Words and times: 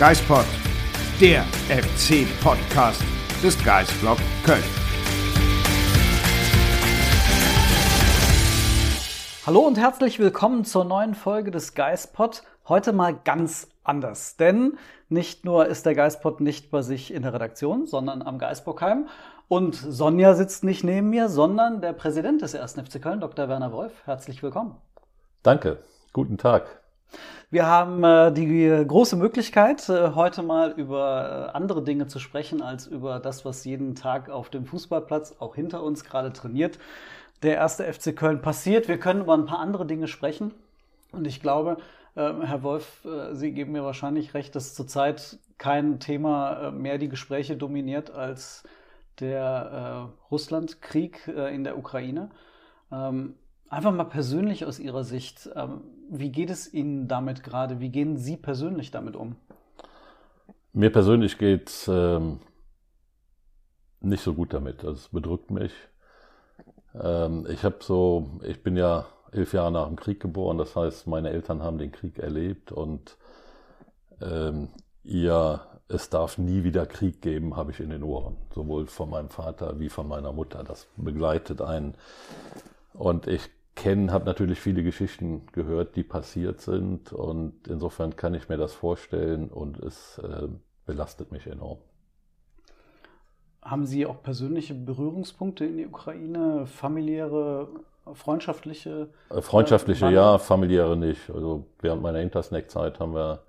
Geispod, 0.00 0.46
der 1.20 1.42
FC-Podcast 1.68 3.02
des 3.42 3.62
Geisblog 3.62 4.16
Köln. 4.46 4.64
Hallo 9.44 9.58
und 9.58 9.76
herzlich 9.76 10.18
willkommen 10.18 10.64
zur 10.64 10.86
neuen 10.86 11.14
Folge 11.14 11.50
des 11.50 11.74
Geistpod. 11.74 12.44
Heute 12.66 12.94
mal 12.94 13.14
ganz 13.14 13.68
anders, 13.84 14.38
denn 14.38 14.78
nicht 15.10 15.44
nur 15.44 15.66
ist 15.66 15.84
der 15.84 15.94
Geistpod 15.94 16.40
nicht 16.40 16.70
bei 16.70 16.80
sich 16.80 17.12
in 17.12 17.22
der 17.22 17.34
Redaktion, 17.34 17.86
sondern 17.86 18.22
am 18.22 18.38
Geistbockheim. 18.38 19.06
Und 19.48 19.74
Sonja 19.74 20.32
sitzt 20.32 20.64
nicht 20.64 20.82
neben 20.82 21.10
mir, 21.10 21.28
sondern 21.28 21.82
der 21.82 21.92
Präsident 21.92 22.40
des 22.40 22.54
1. 22.54 22.72
FC 22.72 23.02
Köln, 23.02 23.20
Dr. 23.20 23.50
Werner 23.50 23.70
Wolf. 23.70 23.92
Herzlich 24.06 24.42
willkommen. 24.42 24.78
Danke, 25.42 25.82
guten 26.14 26.38
Tag. 26.38 26.79
Wir 27.52 27.66
haben 27.66 28.04
äh, 28.04 28.32
die 28.32 28.84
große 28.86 29.16
Möglichkeit, 29.16 29.88
äh, 29.88 30.12
heute 30.14 30.44
mal 30.44 30.70
über 30.70 31.48
äh, 31.52 31.56
andere 31.56 31.82
Dinge 31.82 32.06
zu 32.06 32.20
sprechen, 32.20 32.62
als 32.62 32.86
über 32.86 33.18
das, 33.18 33.44
was 33.44 33.64
jeden 33.64 33.96
Tag 33.96 34.30
auf 34.30 34.50
dem 34.50 34.66
Fußballplatz, 34.66 35.34
auch 35.40 35.56
hinter 35.56 35.82
uns 35.82 36.04
gerade 36.04 36.32
trainiert, 36.32 36.78
der 37.42 37.56
erste 37.56 37.92
FC 37.92 38.14
Köln 38.14 38.40
passiert. 38.40 38.86
Wir 38.86 39.00
können 39.00 39.22
über 39.22 39.34
ein 39.34 39.46
paar 39.46 39.58
andere 39.58 39.84
Dinge 39.84 40.06
sprechen. 40.06 40.54
Und 41.10 41.26
ich 41.26 41.40
glaube, 41.40 41.78
äh, 42.14 42.32
Herr 42.40 42.62
Wolf, 42.62 43.04
äh, 43.04 43.34
Sie 43.34 43.50
geben 43.50 43.72
mir 43.72 43.82
wahrscheinlich 43.82 44.32
recht, 44.34 44.54
dass 44.54 44.76
zurzeit 44.76 45.38
kein 45.58 45.98
Thema 45.98 46.68
äh, 46.68 46.70
mehr 46.70 46.98
die 46.98 47.08
Gespräche 47.08 47.56
dominiert 47.56 48.12
als 48.12 48.62
der 49.18 50.08
äh, 50.08 50.30
Russlandkrieg 50.30 51.26
in 51.26 51.64
der 51.64 51.76
Ukraine. 51.76 52.30
Ähm, 52.92 53.34
einfach 53.70 53.92
mal 53.92 54.04
persönlich 54.04 54.66
aus 54.66 54.78
Ihrer 54.78 55.04
Sicht, 55.04 55.48
ähm, 55.54 55.82
wie 56.10 56.30
geht 56.30 56.50
es 56.50 56.72
Ihnen 56.72 57.08
damit 57.08 57.42
gerade? 57.42 57.80
Wie 57.80 57.88
gehen 57.88 58.16
Sie 58.16 58.36
persönlich 58.36 58.90
damit 58.90 59.16
um? 59.16 59.36
Mir 60.72 60.92
persönlich 60.92 61.38
geht 61.38 61.88
ähm, 61.88 62.40
nicht 64.00 64.22
so 64.22 64.34
gut 64.34 64.52
damit. 64.52 64.82
Das 64.82 65.08
bedrückt 65.08 65.50
mich. 65.50 65.72
Ähm, 67.00 67.46
ich 67.48 67.64
habe 67.64 67.76
so, 67.80 68.40
ich 68.42 68.62
bin 68.62 68.76
ja 68.76 69.06
elf 69.32 69.52
Jahre 69.52 69.72
nach 69.72 69.86
dem 69.86 69.96
Krieg 69.96 70.20
geboren, 70.20 70.58
das 70.58 70.74
heißt, 70.74 71.06
meine 71.06 71.30
Eltern 71.30 71.62
haben 71.62 71.78
den 71.78 71.92
Krieg 71.92 72.18
erlebt 72.18 72.72
und 72.72 73.16
ähm, 74.20 74.68
ihr, 75.04 75.60
es 75.86 76.10
darf 76.10 76.36
nie 76.36 76.64
wieder 76.64 76.84
Krieg 76.86 77.22
geben, 77.22 77.56
habe 77.56 77.70
ich 77.70 77.78
in 77.78 77.90
den 77.90 78.02
Ohren, 78.02 78.36
sowohl 78.52 78.88
von 78.88 79.10
meinem 79.10 79.28
Vater 79.28 79.78
wie 79.78 79.88
von 79.88 80.08
meiner 80.08 80.32
Mutter. 80.32 80.64
Das 80.64 80.88
begleitet 80.96 81.62
einen. 81.62 81.94
Und 82.92 83.28
ich 83.28 83.48
kenne, 83.74 84.12
habe 84.12 84.24
natürlich 84.24 84.60
viele 84.60 84.82
Geschichten 84.82 85.46
gehört, 85.52 85.96
die 85.96 86.02
passiert 86.02 86.60
sind 86.60 87.12
und 87.12 87.68
insofern 87.68 88.16
kann 88.16 88.34
ich 88.34 88.48
mir 88.48 88.56
das 88.56 88.72
vorstellen 88.72 89.48
und 89.48 89.78
es 89.78 90.18
äh, 90.18 90.48
belastet 90.86 91.32
mich 91.32 91.46
enorm. 91.46 91.78
Haben 93.62 93.86
Sie 93.86 94.06
auch 94.06 94.22
persönliche 94.22 94.74
Berührungspunkte 94.74 95.66
in 95.66 95.76
die 95.76 95.86
Ukraine, 95.86 96.66
familiäre, 96.66 97.68
freundschaftliche? 98.14 99.10
Äh, 99.28 99.42
Freundschaftliche 99.42 100.06
äh, 100.06 100.14
ja, 100.14 100.38
familiäre 100.38 100.96
nicht. 100.96 101.30
Also 101.30 101.66
während 101.80 102.02
meiner 102.02 102.20
Intersnack-Zeit 102.20 103.00
haben 103.00 103.14
wir 103.14 103.42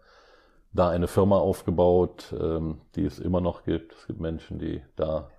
da 0.73 0.89
eine 0.89 1.07
Firma 1.07 1.37
aufgebaut, 1.37 2.33
ähm, 2.39 2.81
die 2.95 3.05
es 3.05 3.19
immer 3.19 3.41
noch 3.41 3.63
gibt. 3.63 3.93
Es 3.93 4.07
gibt 4.07 4.19
Menschen, 4.19 4.59
die 4.59 4.81
da 4.95 5.29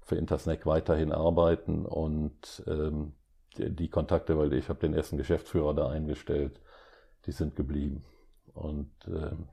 für 0.00 0.16
Intersnack 0.16 0.66
weiterhin 0.66 1.12
arbeiten 1.12 1.84
und 1.86 2.64
ähm, 2.66 3.12
die, 3.56 3.88
Kontakte, 3.88 4.38
weil 4.38 4.52
ich 4.52 4.68
habe 4.68 4.80
den 4.80 4.94
ersten 4.94 5.16
Geschäftsführer 5.16 5.74
da 5.74 5.88
eingestellt, 5.88 6.60
die 7.26 7.32
sind 7.32 7.56
geblieben. 7.56 8.04
Und 8.54 8.90
ähm, 9.06 9.48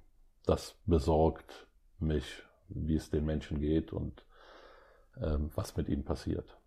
das 0.45 0.75
besorgt 0.85 1.67
mich, 1.99 2.43
wie 2.69 2.95
es 2.95 3.09
den 3.09 3.25
Menschen 3.25 3.59
geht 3.59 3.93
und 3.93 4.23
ähm, 5.21 5.49
was 5.55 5.75
mit 5.75 5.89
ihnen 5.89 6.03
passiert. 6.03 6.57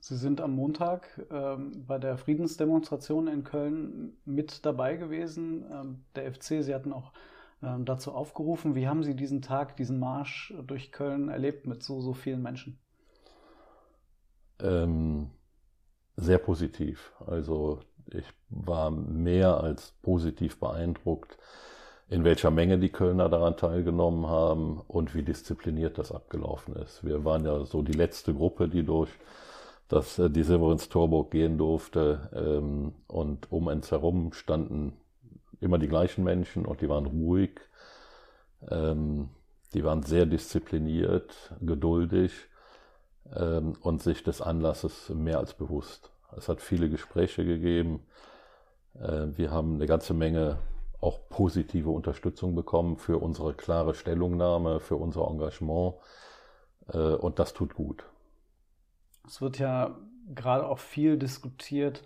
Sie 0.00 0.16
sind 0.16 0.40
am 0.40 0.54
Montag 0.54 1.26
ähm, 1.30 1.84
bei 1.86 1.98
der 1.98 2.18
Friedensdemonstration 2.18 3.26
in 3.26 3.42
Köln 3.42 4.18
mit 4.26 4.66
dabei 4.66 4.96
gewesen. 4.96 5.64
Ähm, 5.72 6.04
der 6.14 6.30
FC, 6.30 6.62
Sie 6.62 6.74
hatten 6.74 6.92
auch 6.92 7.12
ähm, 7.62 7.86
dazu 7.86 8.12
aufgerufen. 8.12 8.74
Wie 8.74 8.86
haben 8.86 9.02
Sie 9.02 9.16
diesen 9.16 9.40
Tag, 9.40 9.76
diesen 9.76 9.98
Marsch 9.98 10.52
durch 10.66 10.92
Köln 10.92 11.30
erlebt 11.30 11.66
mit 11.66 11.82
so, 11.82 12.00
so 12.02 12.12
vielen 12.12 12.42
Menschen? 12.42 12.78
Ähm, 14.60 15.30
sehr 16.16 16.38
positiv. 16.38 17.12
Also 17.26 17.80
ich 18.12 18.24
war 18.50 18.90
mehr 18.90 19.60
als 19.60 19.92
positiv 20.02 20.58
beeindruckt, 20.60 21.38
in 22.08 22.24
welcher 22.24 22.50
Menge 22.50 22.78
die 22.78 22.90
Kölner 22.90 23.28
daran 23.28 23.56
teilgenommen 23.56 24.26
haben 24.26 24.80
und 24.86 25.14
wie 25.14 25.22
diszipliniert 25.22 25.98
das 25.98 26.12
abgelaufen 26.12 26.76
ist. 26.76 27.04
Wir 27.04 27.24
waren 27.24 27.44
ja 27.44 27.64
so 27.64 27.82
die 27.82 27.92
letzte 27.92 28.34
Gruppe, 28.34 28.68
die 28.68 28.84
durch 28.84 29.10
das, 29.88 30.18
äh, 30.18 30.30
die 30.30 30.42
Silberins 30.42 30.88
Torburg 30.88 31.30
gehen 31.30 31.58
durfte. 31.58 32.30
Ähm, 32.34 32.92
und 33.06 33.50
um 33.50 33.66
uns 33.66 33.90
herum 33.90 34.32
standen 34.32 34.94
immer 35.60 35.78
die 35.78 35.88
gleichen 35.88 36.24
Menschen 36.24 36.66
und 36.66 36.80
die 36.80 36.88
waren 36.88 37.06
ruhig. 37.06 37.60
Ähm, 38.70 39.30
die 39.72 39.82
waren 39.82 40.02
sehr 40.02 40.26
diszipliniert, 40.26 41.52
geduldig 41.60 42.32
ähm, 43.34 43.76
und 43.80 44.02
sich 44.02 44.22
des 44.22 44.40
Anlasses 44.40 45.08
mehr 45.10 45.38
als 45.38 45.54
bewusst. 45.54 46.10
Es 46.36 46.48
hat 46.48 46.60
viele 46.60 46.90
Gespräche 46.90 47.44
gegeben. 47.44 48.04
Äh, 48.94 49.26
wir 49.36 49.50
haben 49.50 49.74
eine 49.74 49.86
ganze 49.86 50.14
Menge 50.14 50.58
auch 51.00 51.28
positive 51.28 51.90
Unterstützung 51.90 52.54
bekommen 52.54 52.96
für 52.96 53.18
unsere 53.18 53.54
klare 53.54 53.94
Stellungnahme, 53.94 54.80
für 54.80 54.96
unser 54.96 55.28
Engagement. 55.28 55.96
Äh, 56.88 56.98
und 56.98 57.38
das 57.38 57.52
tut 57.52 57.74
gut. 57.74 58.04
Es 59.26 59.40
wird 59.40 59.58
ja 59.58 59.96
gerade 60.34 60.66
auch 60.66 60.78
viel 60.78 61.18
diskutiert, 61.18 62.02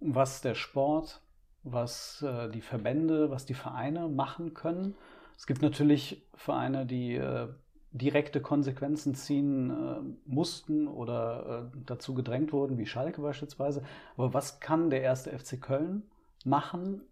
was 0.00 0.40
der 0.40 0.54
Sport, 0.54 1.20
was 1.62 2.22
äh, 2.22 2.48
die 2.48 2.62
Verbände, 2.62 3.30
was 3.30 3.46
die 3.46 3.54
Vereine 3.54 4.08
machen 4.08 4.54
können. 4.54 4.94
Es 5.36 5.46
gibt 5.46 5.62
natürlich 5.62 6.26
Vereine, 6.34 6.86
die 6.86 7.14
äh, 7.14 7.48
direkte 7.92 8.40
Konsequenzen 8.40 9.14
ziehen 9.14 9.70
äh, 9.70 10.00
mussten 10.24 10.86
oder 10.86 11.70
äh, 11.74 11.78
dazu 11.86 12.14
gedrängt 12.14 12.52
wurden, 12.52 12.78
wie 12.78 12.86
Schalke 12.86 13.20
beispielsweise. 13.20 13.82
Aber 14.16 14.32
was 14.32 14.60
kann 14.60 14.90
der 14.90 15.02
erste 15.02 15.36
FC 15.36 15.60
Köln 15.60 16.04
machen? 16.44 17.02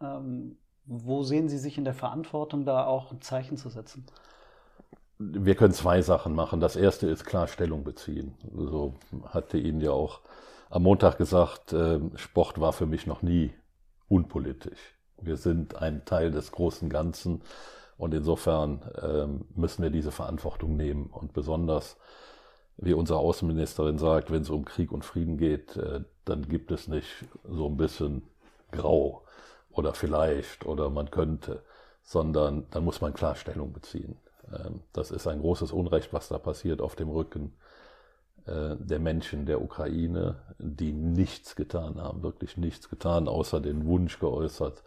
Ähm, 0.00 0.56
wo 0.86 1.22
sehen 1.22 1.48
Sie 1.48 1.58
sich 1.58 1.78
in 1.78 1.84
der 1.84 1.94
Verantwortung, 1.94 2.64
da 2.64 2.86
auch 2.86 3.12
ein 3.12 3.20
Zeichen 3.20 3.56
zu 3.56 3.68
setzen? 3.68 4.06
Wir 5.18 5.54
können 5.54 5.74
zwei 5.74 6.02
Sachen 6.02 6.34
machen. 6.34 6.60
Das 6.60 6.74
erste 6.76 7.06
ist 7.06 7.24
klar 7.24 7.46
Stellung 7.46 7.84
beziehen. 7.84 8.34
So 8.52 8.94
hatte 9.26 9.58
Ihnen 9.58 9.80
ja 9.80 9.92
auch 9.92 10.20
am 10.70 10.82
Montag 10.84 11.18
gesagt, 11.18 11.72
äh, 11.74 12.00
Sport 12.16 12.58
war 12.58 12.72
für 12.72 12.86
mich 12.86 13.06
noch 13.06 13.22
nie 13.22 13.52
unpolitisch. 14.08 14.96
Wir 15.20 15.36
sind 15.36 15.76
ein 15.76 16.04
Teil 16.04 16.30
des 16.30 16.50
großen 16.50 16.88
Ganzen 16.88 17.42
und 18.02 18.12
insofern 18.14 18.82
ähm, 19.00 19.44
müssen 19.54 19.80
wir 19.84 19.90
diese 19.90 20.10
Verantwortung 20.10 20.76
nehmen. 20.76 21.06
Und 21.06 21.32
besonders, 21.32 21.96
wie 22.76 22.94
unsere 22.94 23.20
Außenministerin 23.20 23.96
sagt, 23.96 24.32
wenn 24.32 24.42
es 24.42 24.50
um 24.50 24.64
Krieg 24.64 24.90
und 24.90 25.04
Frieden 25.04 25.36
geht, 25.36 25.76
äh, 25.76 26.00
dann 26.24 26.48
gibt 26.48 26.72
es 26.72 26.88
nicht 26.88 27.06
so 27.48 27.66
ein 27.68 27.76
bisschen 27.76 28.24
Grau 28.72 29.22
oder 29.70 29.94
vielleicht 29.94 30.66
oder 30.66 30.90
man 30.90 31.12
könnte, 31.12 31.62
sondern 32.02 32.66
dann 32.72 32.84
muss 32.84 33.00
man 33.00 33.14
klar 33.14 33.36
Stellung 33.36 33.72
beziehen. 33.72 34.16
Ähm, 34.52 34.80
das 34.92 35.12
ist 35.12 35.28
ein 35.28 35.38
großes 35.38 35.70
Unrecht, 35.70 36.12
was 36.12 36.26
da 36.26 36.38
passiert 36.38 36.80
auf 36.80 36.96
dem 36.96 37.08
Rücken 37.08 37.54
äh, 38.46 38.74
der 38.80 38.98
Menschen 38.98 39.46
der 39.46 39.62
Ukraine, 39.62 40.42
die 40.58 40.92
nichts 40.92 41.54
getan 41.54 42.02
haben, 42.02 42.24
wirklich 42.24 42.56
nichts 42.56 42.88
getan, 42.88 43.28
außer 43.28 43.60
den 43.60 43.86
Wunsch 43.86 44.18
geäußert, 44.18 44.82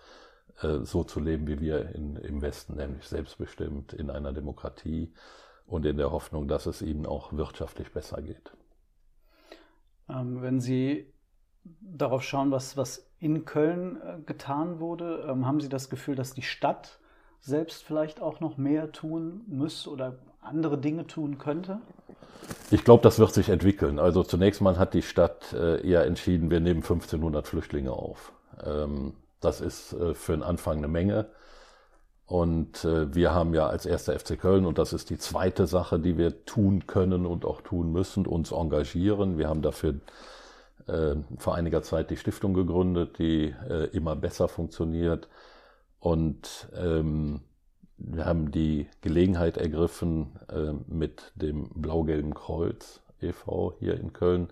so 0.61 1.03
zu 1.03 1.19
leben 1.19 1.47
wie 1.47 1.59
wir 1.59 1.93
in, 1.95 2.15
im 2.15 2.41
Westen, 2.41 2.75
nämlich 2.75 3.07
selbstbestimmt 3.07 3.93
in 3.93 4.09
einer 4.09 4.31
Demokratie 4.31 5.11
und 5.67 5.85
in 5.85 5.97
der 5.97 6.11
Hoffnung, 6.11 6.47
dass 6.47 6.65
es 6.65 6.81
ihnen 6.81 7.05
auch 7.05 7.33
wirtschaftlich 7.33 7.91
besser 7.91 8.21
geht. 8.21 8.51
Ähm, 10.09 10.41
wenn 10.41 10.59
Sie 10.59 11.11
darauf 11.81 12.23
schauen, 12.23 12.51
was, 12.51 12.77
was 12.77 13.09
in 13.19 13.45
Köln 13.45 13.97
äh, 14.01 14.21
getan 14.25 14.79
wurde, 14.79 15.25
ähm, 15.27 15.47
haben 15.47 15.59
Sie 15.59 15.69
das 15.69 15.89
Gefühl, 15.89 16.15
dass 16.15 16.33
die 16.33 16.43
Stadt 16.43 16.99
selbst 17.39 17.83
vielleicht 17.83 18.21
auch 18.21 18.39
noch 18.39 18.57
mehr 18.57 18.91
tun 18.91 19.41
muss 19.47 19.87
oder 19.87 20.19
andere 20.41 20.77
Dinge 20.77 21.07
tun 21.07 21.37
könnte? 21.37 21.79
Ich 22.69 22.83
glaube, 22.83 23.01
das 23.01 23.17
wird 23.17 23.33
sich 23.33 23.49
entwickeln. 23.49 23.97
Also 23.97 24.23
zunächst 24.23 24.61
mal 24.61 24.77
hat 24.77 24.93
die 24.93 25.01
Stadt 25.01 25.53
äh, 25.53 25.87
eher 25.87 26.05
entschieden, 26.05 26.51
wir 26.51 26.59
nehmen 26.59 26.81
1500 26.81 27.47
Flüchtlinge 27.47 27.91
auf. 27.91 28.31
Das 29.39 29.61
ist 29.61 29.93
äh, 29.93 30.13
für 30.13 30.33
den 30.33 30.43
Anfang 30.43 30.77
eine 30.77 30.87
Menge. 30.87 31.27
Und 32.25 32.83
äh, 32.85 33.13
wir 33.13 33.33
haben 33.33 33.53
ja 33.53 33.67
als 33.67 33.85
erster 33.85 34.17
FC 34.17 34.39
Köln, 34.39 34.65
und 34.65 34.79
das 34.79 34.93
ist 34.93 35.09
die 35.09 35.17
zweite 35.17 35.67
Sache, 35.67 35.99
die 35.99 36.17
wir 36.17 36.45
tun 36.45 36.87
können 36.87 37.25
und 37.25 37.45
auch 37.45 37.61
tun 37.61 37.91
müssen, 37.91 38.25
uns 38.25 38.51
engagieren. 38.51 39.37
Wir 39.37 39.47
haben 39.47 39.61
dafür 39.61 39.95
äh, 40.87 41.15
vor 41.37 41.53
einiger 41.55 41.83
Zeit 41.83 42.09
die 42.09 42.17
Stiftung 42.17 42.53
gegründet, 42.53 43.19
die 43.19 43.53
immer 43.91 44.15
besser 44.15 44.47
funktioniert. 44.47 45.27
Und 45.99 46.67
ähm, 46.75 47.41
wir 47.97 48.25
haben 48.25 48.51
die 48.51 48.87
Gelegenheit 49.01 49.57
ergriffen, 49.57 50.39
mit 50.87 51.31
dem 51.35 51.69
Blau-Gelben 51.69 52.33
Kreuz 52.33 53.01
e.V. 53.21 53.73
hier 53.79 53.99
in 53.99 54.13
Köln 54.13 54.49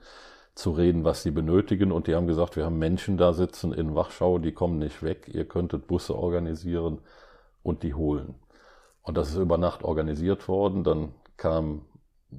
zu 0.56 0.72
reden, 0.72 1.04
was 1.04 1.24
sie 1.24 1.32
benötigen. 1.32 1.92
Und 1.92 2.08
die 2.08 2.16
haben 2.16 2.28
gesagt, 2.28 2.56
wir 2.56 2.66
haben 2.66 2.80
Menschen 2.80 3.18
da 3.18 3.34
sitzen 3.34 3.74
in 3.74 3.96
Wachschau, 3.96 4.38
die 4.38 4.52
kommen 4.52 4.80
nicht 4.80 5.04
weg. 5.04 5.30
Ihr 5.34 5.48
könntet 5.48 5.88
Busse 5.88 6.16
organisieren 6.16 7.00
und 7.64 7.84
die 7.84 7.94
holen. 7.94 8.36
Und 9.02 9.18
das 9.18 9.30
ist 9.30 9.38
über 9.38 9.58
Nacht 9.58 9.84
organisiert 9.84 10.48
worden. 10.48 10.84
Dann 10.84 11.14
kamen 11.38 11.86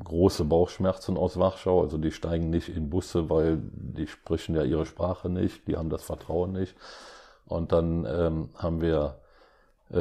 große 0.03 0.45
Bauchschmerzen 0.45 1.17
aus 1.17 1.39
Wachschau. 1.39 1.83
Also 1.83 1.99
die 1.99 2.13
steigen 2.13 2.51
nicht 2.51 2.69
in 2.69 2.91
Busse, 2.91 3.31
weil 3.31 3.59
die 3.61 4.07
sprechen 4.07 4.55
ja 4.55 4.63
ihre 4.63 4.87
Sprache 4.87 5.29
nicht, 5.29 5.67
die 5.69 5.77
haben 5.77 5.91
das 5.91 6.05
Vertrauen 6.05 6.53
nicht. 6.53 6.75
Und 7.47 7.73
dann 7.73 8.07
ähm, 8.09 8.49
haben 8.57 8.81
wir 8.81 9.19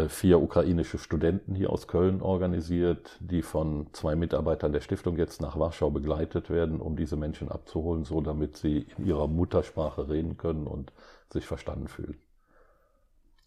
vier 0.08 0.42
ukrainische 0.42 0.98
Studenten 0.98 1.56
hier 1.56 1.70
aus 1.70 1.88
Köln 1.88 2.22
organisiert, 2.22 3.18
die 3.20 3.42
von 3.42 3.88
zwei 3.92 4.16
Mitarbeitern 4.16 4.72
der 4.72 4.82
Stiftung 4.82 5.18
jetzt 5.18 5.42
nach 5.42 5.60
Warschau 5.60 5.92
begleitet 5.92 6.50
werden, 6.50 6.80
um 6.80 6.96
diese 6.96 7.18
Menschen 7.18 7.50
abzuholen, 7.50 8.06
so 8.06 8.22
damit 8.22 8.58
sie 8.58 8.88
in 8.98 9.06
ihrer 9.06 9.28
Muttersprache 9.28 10.10
reden 10.10 10.38
können 10.38 10.68
und 10.68 10.94
sich 11.30 11.46
verstanden 11.46 11.90
fühlen. 11.90 12.18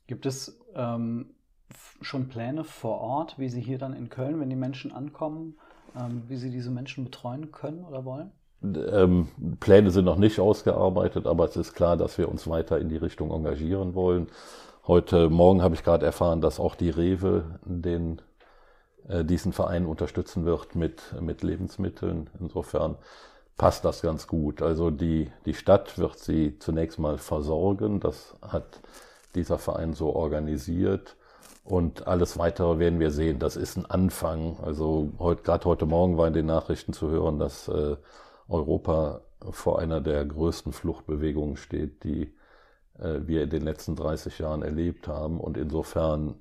Gibt 0.06 0.26
es 0.26 0.60
ähm, 0.74 1.30
schon 2.00 2.28
Pläne 2.28 2.64
vor 2.64 3.00
Ort, 3.00 3.38
wie 3.38 3.48
Sie 3.48 3.60
hier 3.60 3.78
dann 3.78 3.94
in 3.94 4.08
Köln, 4.08 4.38
wenn 4.40 4.50
die 4.50 4.56
Menschen 4.56 4.92
ankommen, 4.92 5.58
ähm, 5.98 6.22
wie 6.28 6.36
Sie 6.36 6.50
diese 6.50 6.70
Menschen 6.70 7.04
betreuen 7.04 7.50
können 7.50 7.84
oder 7.84 8.04
wollen? 8.04 8.30
Ähm, 8.62 9.28
Pläne 9.60 9.90
sind 9.90 10.04
noch 10.04 10.16
nicht 10.16 10.40
ausgearbeitet, 10.40 11.26
aber 11.26 11.44
es 11.44 11.56
ist 11.56 11.74
klar, 11.74 11.96
dass 11.96 12.18
wir 12.18 12.28
uns 12.28 12.48
weiter 12.48 12.78
in 12.78 12.88
die 12.88 12.96
Richtung 12.96 13.30
engagieren 13.30 13.94
wollen. 13.94 14.28
Heute 14.88 15.30
Morgen 15.30 15.62
habe 15.62 15.74
ich 15.74 15.82
gerade 15.82 16.06
erfahren, 16.06 16.40
dass 16.40 16.60
auch 16.60 16.76
die 16.76 16.90
Rewe 16.90 17.58
den, 17.64 18.22
äh, 19.08 19.24
diesen 19.24 19.52
Verein 19.52 19.84
unterstützen 19.84 20.44
wird 20.44 20.76
mit, 20.76 21.12
mit 21.20 21.42
Lebensmitteln. 21.42 22.30
Insofern 22.38 22.96
passt 23.56 23.84
das 23.84 24.00
ganz 24.00 24.28
gut. 24.28 24.62
Also 24.62 24.92
die, 24.92 25.32
die 25.44 25.54
Stadt 25.54 25.98
wird 25.98 26.20
sie 26.20 26.60
zunächst 26.60 27.00
mal 27.00 27.18
versorgen. 27.18 27.98
Das 27.98 28.36
hat 28.42 28.80
dieser 29.34 29.58
Verein 29.58 29.92
so 29.92 30.14
organisiert. 30.14 31.16
Und 31.64 32.06
alles 32.06 32.38
weitere 32.38 32.78
werden 32.78 33.00
wir 33.00 33.10
sehen. 33.10 33.40
Das 33.40 33.56
ist 33.56 33.76
ein 33.76 33.86
Anfang. 33.86 34.56
Also 34.60 35.10
heute, 35.18 35.42
gerade 35.42 35.64
heute 35.64 35.86
Morgen 35.86 36.16
war 36.16 36.28
in 36.28 36.34
den 36.34 36.46
Nachrichten 36.46 36.92
zu 36.92 37.08
hören, 37.10 37.40
dass 37.40 37.66
äh, 37.66 37.96
Europa 38.46 39.22
vor 39.50 39.80
einer 39.80 40.00
der 40.00 40.24
größten 40.24 40.72
Fluchtbewegungen 40.72 41.56
steht, 41.56 42.04
die 42.04 42.35
äh, 42.98 43.26
wir 43.26 43.42
in 43.42 43.50
den 43.50 43.62
letzten 43.62 43.96
30 43.96 44.38
Jahren 44.38 44.62
erlebt 44.62 45.08
haben. 45.08 45.40
Und 45.40 45.56
insofern 45.56 46.36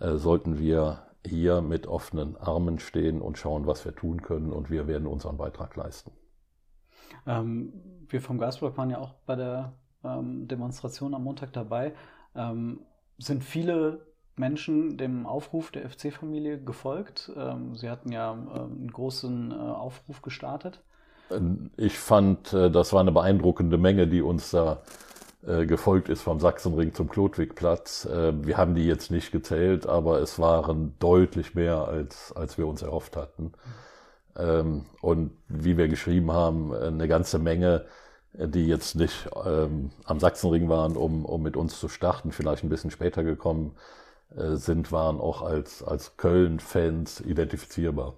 äh, 0.00 0.16
sollten 0.16 0.58
wir 0.58 1.02
hier 1.24 1.60
mit 1.60 1.86
offenen 1.86 2.36
Armen 2.36 2.78
stehen 2.78 3.20
und 3.20 3.38
schauen, 3.38 3.66
was 3.66 3.84
wir 3.84 3.94
tun 3.94 4.22
können. 4.22 4.52
Und 4.52 4.70
wir 4.70 4.86
werden 4.86 5.06
unseren 5.06 5.36
Beitrag 5.36 5.76
leisten. 5.76 6.12
Ähm, 7.26 7.72
wir 8.08 8.20
vom 8.20 8.38
Gasblock 8.38 8.76
waren 8.76 8.90
ja 8.90 8.98
auch 8.98 9.14
bei 9.26 9.36
der 9.36 9.72
ähm, 10.04 10.48
Demonstration 10.48 11.14
am 11.14 11.24
Montag 11.24 11.52
dabei. 11.52 11.94
Ähm, 12.34 12.80
sind 13.18 13.44
viele 13.44 14.06
Menschen 14.36 14.96
dem 14.96 15.26
Aufruf 15.26 15.70
der 15.70 15.88
FC-Familie 15.88 16.58
gefolgt? 16.62 17.30
Ähm, 17.36 17.76
Sie 17.76 17.88
hatten 17.88 18.10
ja 18.10 18.32
ähm, 18.32 18.48
einen 18.50 18.92
großen 18.92 19.52
äh, 19.52 19.54
Aufruf 19.54 20.22
gestartet. 20.22 20.82
Ich 21.76 21.98
fand, 21.98 22.52
äh, 22.52 22.70
das 22.70 22.92
war 22.92 23.00
eine 23.00 23.12
beeindruckende 23.12 23.78
Menge, 23.78 24.06
die 24.08 24.22
uns 24.22 24.50
da 24.50 24.82
gefolgt 25.42 26.08
ist 26.08 26.22
vom 26.22 26.38
Sachsenring 26.40 26.94
zum 26.94 27.08
Klotwigplatz. 27.08 28.04
Äh, 28.06 28.32
wir 28.46 28.56
haben 28.56 28.74
die 28.74 28.86
jetzt 28.86 29.10
nicht 29.10 29.32
gezählt, 29.32 29.86
aber 29.86 30.20
es 30.20 30.38
waren 30.38 30.94
deutlich 30.98 31.54
mehr, 31.54 31.88
als, 31.88 32.32
als 32.32 32.58
wir 32.58 32.66
uns 32.66 32.82
erhofft 32.82 33.16
hatten. 33.16 33.52
Ähm, 34.36 34.86
und 35.00 35.32
wie 35.48 35.76
wir 35.76 35.88
geschrieben 35.88 36.32
haben, 36.32 36.72
eine 36.72 37.08
ganze 37.08 37.38
Menge, 37.38 37.86
die 38.34 38.66
jetzt 38.66 38.94
nicht 38.94 39.28
ähm, 39.44 39.90
am 40.04 40.20
Sachsenring 40.20 40.68
waren, 40.68 40.96
um, 40.96 41.24
um 41.24 41.42
mit 41.42 41.56
uns 41.56 41.78
zu 41.78 41.88
starten, 41.88 42.32
vielleicht 42.32 42.64
ein 42.64 42.70
bisschen 42.70 42.90
später 42.90 43.24
gekommen 43.24 43.76
äh, 44.36 44.56
sind, 44.56 44.92
waren 44.92 45.20
auch 45.20 45.42
als, 45.42 45.82
als 45.82 46.16
Köln-Fans 46.16 47.20
identifizierbar. 47.20 48.14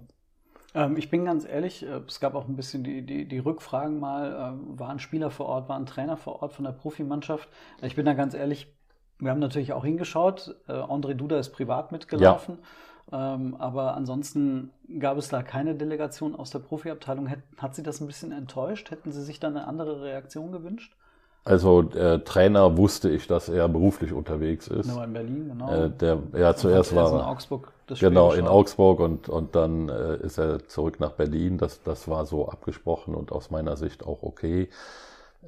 Ähm, 0.75 0.97
ich 0.97 1.11
bin 1.11 1.25
ganz 1.25 1.47
ehrlich, 1.47 1.85
äh, 1.85 2.00
es 2.06 2.21
gab 2.21 2.35
auch 2.35 2.49
ein 2.49 2.56
bisschen 2.56 2.85
die, 2.85 3.03
die, 3.03 3.26
die 3.26 3.38
Rückfragen 3.38 3.99
mal, 4.00 4.32
äh, 4.32 4.79
waren 4.79 4.99
Spieler 4.99 5.31
vor 5.31 5.47
Ort, 5.47 5.69
waren 5.69 5.87
Trainer 5.87 6.17
vor 6.17 6.43
Ort 6.43 6.53
von 6.53 6.65
der 6.65 6.73
Profimannschaft. 6.73 7.49
Ich 7.82 7.97
bin 7.97 8.05
da 8.05 8.15
ganz 8.15 8.35
ehrlich, 8.35 8.73
wir 9.19 9.31
haben 9.31 9.41
natürlich 9.41 9.73
auch 9.73 9.85
hingeschaut. 9.85 10.56
Äh, 10.69 10.73
André 10.73 11.15
Duda 11.15 11.38
ist 11.38 11.50
privat 11.50 11.93
mitgelaufen. 11.93 12.59
Ja. 12.61 13.35
Ähm, 13.35 13.55
aber 13.59 13.94
ansonsten 13.94 14.71
gab 14.99 15.19
es 15.19 15.29
da 15.29 15.43
keine 15.43 15.75
Delegation 15.75 16.35
aus 16.35 16.50
der 16.50 16.59
Profiabteilung. 16.59 17.31
Hat, 17.31 17.41
hat 17.59 17.75
Sie 17.75 17.82
das 17.82 18.00
ein 18.00 18.06
bisschen 18.06 18.32
enttäuscht? 18.32 18.91
Hätten 18.91 19.12
Sie 19.12 19.23
sich 19.23 19.38
da 19.38 19.49
eine 19.49 19.67
andere 19.67 20.03
Reaktion 20.03 20.53
gewünscht? 20.53 20.97
Also 21.44 21.82
der 21.82 22.25
Trainer 22.25 22.79
wusste 22.79 23.11
ich, 23.11 23.26
dass 23.26 23.50
er 23.50 23.69
beruflich 23.69 24.15
unterwegs 24.15 24.67
ist. 24.69 24.88
Genau, 24.88 25.03
in 25.03 25.12
Berlin, 25.12 25.49
genau. 25.49 25.71
Äh, 25.71 25.91
der, 25.91 26.19
ja, 26.32 26.56
zuerst 26.56 26.97
war 26.97 27.12
er 27.12 27.19
in 27.21 27.26
Augsburg. 27.26 27.74
Das 27.87 27.99
genau, 27.99 28.33
in 28.33 28.47
Augsburg 28.47 29.01
und, 29.01 29.29
und 29.29 29.55
dann 29.55 29.89
äh, 29.89 30.17
ist 30.19 30.39
er 30.39 30.67
zurück 30.69 31.01
nach 31.01 31.13
Berlin. 31.13 31.59
Das, 31.59 31.83
das 31.83 32.09
war 32.09 32.25
so 32.25 32.49
abgesprochen 32.49 33.15
und 33.15 33.31
aus 33.31 33.51
meiner 33.51 33.77
Sicht 33.77 34.05
auch 34.05 34.23
okay. 34.23 34.69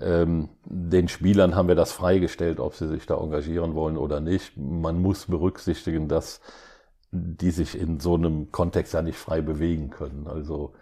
Ähm, 0.00 0.50
den 0.64 1.08
Spielern 1.08 1.54
haben 1.54 1.68
wir 1.68 1.74
das 1.74 1.92
freigestellt, 1.92 2.60
ob 2.60 2.74
sie 2.74 2.88
sich 2.88 3.06
da 3.06 3.16
engagieren 3.16 3.74
wollen 3.74 3.96
oder 3.96 4.20
nicht. 4.20 4.56
Man 4.56 5.00
muss 5.00 5.26
berücksichtigen, 5.26 6.08
dass 6.08 6.40
die 7.12 7.50
sich 7.50 7.78
in 7.78 8.00
so 8.00 8.14
einem 8.14 8.52
Kontext 8.52 8.92
ja 8.94 9.02
nicht 9.02 9.18
frei 9.18 9.40
bewegen 9.40 9.90
können. 9.90 10.26
Also 10.26 10.74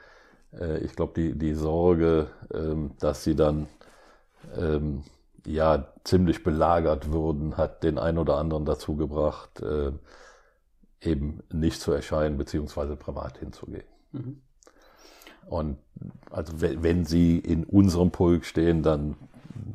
äh, 0.58 0.78
ich 0.78 0.96
glaube, 0.96 1.12
die, 1.16 1.38
die 1.38 1.54
Sorge, 1.54 2.28
ähm, 2.52 2.92
dass 2.98 3.24
sie 3.24 3.36
dann 3.36 3.68
ähm, 4.58 5.04
ja 5.46 5.86
ziemlich 6.04 6.42
belagert 6.42 7.12
wurden, 7.12 7.56
hat 7.56 7.84
den 7.84 7.98
einen 7.98 8.18
oder 8.18 8.36
anderen 8.36 8.64
dazu 8.64 8.96
gebracht, 8.96 9.60
äh, 9.60 9.92
eben 11.06 11.40
nicht 11.52 11.80
zu 11.80 11.92
erscheinen 11.92 12.36
beziehungsweise 12.36 12.96
privat 12.96 13.38
hinzugehen. 13.38 13.84
Mhm. 14.12 14.40
Und 15.46 15.78
also 16.30 16.54
wenn 16.60 17.04
Sie 17.04 17.38
in 17.38 17.64
unserem 17.64 18.10
Pulk 18.10 18.44
stehen, 18.44 18.82
dann 18.82 19.16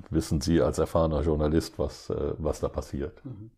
wissen 0.09 0.41
Sie 0.41 0.61
als 0.61 0.79
erfahrener 0.79 1.21
Journalist, 1.21 1.77
was, 1.77 2.09
äh, 2.09 2.33
was 2.37 2.59
da 2.59 2.69
passiert. 2.69 3.23
Mhm. 3.23 3.51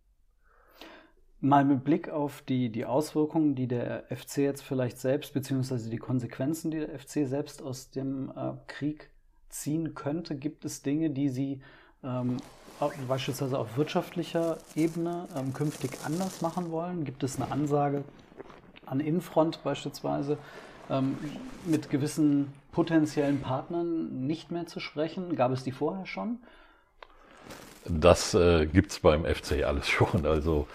Mal 1.44 1.66
mit 1.66 1.84
Blick 1.84 2.10
auf 2.10 2.44
die, 2.44 2.72
die 2.72 2.86
Auswirkungen, 2.86 3.56
die 3.56 3.68
der 3.68 4.04
FC 4.16 4.38
jetzt 4.38 4.62
vielleicht 4.62 5.00
selbst, 5.00 5.34
beziehungsweise 5.34 5.90
die 5.90 5.98
Konsequenzen, 5.98 6.70
die 6.70 6.80
der 6.80 7.00
FC 7.00 7.28
selbst 7.28 7.64
aus 7.64 7.90
dem 7.90 8.32
äh, 8.36 8.54
Krieg 8.68 9.10
ziehen 9.50 9.96
könnte? 9.96 10.36
Gibt 10.36 10.66
es 10.66 10.84
Dinge, 10.84 11.10
die 11.10 11.30
Sie 11.30 11.62
ähm, 12.04 12.38
beispielsweise 13.08 13.58
auf 13.58 13.78
wirtschaftlicher 13.78 14.58
Ebene 14.76 15.28
ähm, 15.36 15.54
künftig 15.54 15.92
anders 16.04 16.42
machen 16.42 16.72
wollen? 16.72 17.06
Gibt 17.06 17.24
es 17.24 17.40
eine 17.40 17.52
Ansage 17.52 18.04
an 18.86 19.00
Infront 19.00 19.64
beispielsweise, 19.64 20.38
ähm, 20.90 21.18
mit 21.66 21.90
gewissen 21.90 22.54
potenziellen 22.72 23.42
Partnern 23.42 24.26
nicht 24.26 24.52
mehr 24.52 24.66
zu 24.66 24.80
sprechen? 24.80 25.36
Gab 25.36 25.52
es 25.52 25.64
die 25.64 25.72
vorher 25.72 26.06
schon? 26.06 26.40
Das 27.86 28.34
äh, 28.34 28.66
gibt 28.66 28.92
es 28.92 29.00
beim 29.00 29.26
FC 29.26 29.64
alles 29.64 29.88
schon. 29.90 30.26
Also 30.26 30.68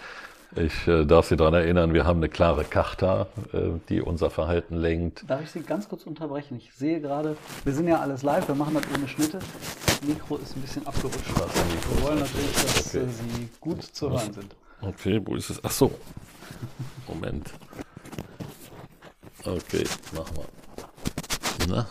ich 0.55 0.87
äh, 0.87 1.05
darf 1.05 1.26
Sie 1.26 1.37
daran 1.37 1.55
erinnern, 1.55 1.93
wir 1.93 2.05
haben 2.05 2.19
eine 2.19 2.29
klare 2.29 2.65
Charta, 2.65 3.26
äh, 3.53 3.79
die 3.88 4.00
unser 4.00 4.31
Verhalten 4.31 4.76
lenkt. 4.76 5.29
Darf 5.29 5.43
ich 5.43 5.50
Sie 5.50 5.61
ganz 5.61 5.88
kurz 5.88 6.05
unterbrechen? 6.05 6.57
Ich 6.59 6.73
sehe 6.73 7.00
gerade, 7.00 7.37
wir 7.65 7.73
sind 7.73 7.88
ja 7.88 8.00
alles 8.00 8.23
live, 8.23 8.47
wir 8.49 8.55
machen 8.55 8.75
das 8.75 8.85
ohne 8.97 9.09
Schnitte. 9.09 9.38
Das 9.87 10.03
Mikro 10.03 10.37
ist 10.37 10.57
ein 10.57 10.62
bisschen 10.62 10.87
abgerutscht. 10.87 11.35
Wir 11.35 12.03
wollen 12.03 12.19
natürlich, 12.21 12.53
dass 12.53 12.95
okay. 12.95 13.05
Äh, 13.05 13.09
Sie 13.09 13.49
gut 13.61 13.83
zu 13.83 14.11
hören 14.11 14.33
sind. 14.33 14.57
Okay, 14.81 15.21
wo 15.25 15.35
ist 15.35 15.50
es? 15.50 15.65
Ach 15.65 15.71
so. 15.71 15.91
Moment. 17.09 17.53
Okay, 19.45 19.85
machen 20.15 20.37
wir. 20.37 21.67
Na? 21.69 21.87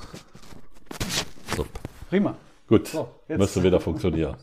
So. 1.56 1.66
Prima. 2.10 2.36
Gut, 2.68 2.88
so, 2.88 3.10
müsste 3.28 3.64
wieder 3.64 3.80
funktionieren. 3.80 4.36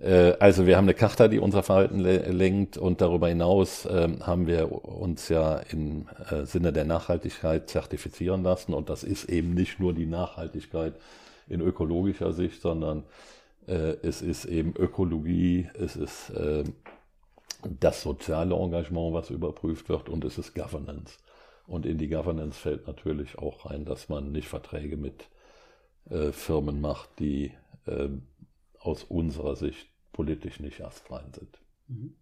Äh, 0.00 0.34
also 0.38 0.66
wir 0.66 0.76
haben 0.76 0.84
eine 0.84 0.94
Charta, 0.94 1.28
die 1.28 1.38
unser 1.38 1.62
Verhalten 1.62 2.00
lenkt 2.00 2.76
und 2.76 3.00
darüber 3.00 3.28
hinaus 3.28 3.86
ähm, 3.90 4.26
haben 4.26 4.46
wir 4.46 4.70
uns 4.70 5.28
ja 5.28 5.58
im 5.70 6.06
äh, 6.30 6.44
Sinne 6.44 6.72
der 6.72 6.84
Nachhaltigkeit 6.84 7.68
zertifizieren 7.68 8.42
lassen 8.42 8.74
und 8.74 8.90
das 8.90 9.04
ist 9.04 9.28
eben 9.28 9.54
nicht 9.54 9.80
nur 9.80 9.94
die 9.94 10.06
Nachhaltigkeit 10.06 10.94
in 11.48 11.60
ökologischer 11.60 12.32
Sicht, 12.32 12.60
sondern 12.60 13.04
äh, 13.66 13.96
es 14.02 14.22
ist 14.22 14.44
eben 14.44 14.74
Ökologie, 14.76 15.68
es 15.74 15.96
ist 15.96 16.32
ähm, 16.36 16.74
das 17.80 18.02
soziale 18.02 18.54
Engagement, 18.54 19.14
was 19.14 19.30
überprüft 19.30 19.88
wird 19.88 20.08
und 20.08 20.24
es 20.24 20.38
ist 20.38 20.54
Governance. 20.54 21.18
Und 21.66 21.84
in 21.84 21.98
die 21.98 22.08
Governance 22.08 22.58
fällt 22.58 22.86
natürlich 22.86 23.38
auch 23.38 23.68
rein, 23.68 23.84
dass 23.84 24.08
man 24.08 24.30
nicht 24.30 24.46
Verträge 24.46 24.96
mit 24.96 25.24
Firmen 26.30 26.80
macht, 26.80 27.08
die 27.18 27.50
ähm, 27.88 28.22
aus 28.86 29.04
unserer 29.04 29.56
Sicht 29.56 29.88
politisch 30.12 30.60
nicht 30.60 30.82
astrein 30.82 31.32
sind. 31.32 31.60
Mhm. 31.88 32.14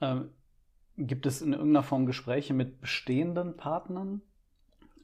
Ähm, 0.00 0.30
gibt 0.96 1.26
es 1.26 1.42
in 1.42 1.52
irgendeiner 1.52 1.82
Form 1.82 2.06
Gespräche 2.06 2.54
mit 2.54 2.80
bestehenden 2.80 3.56
Partnern, 3.56 4.20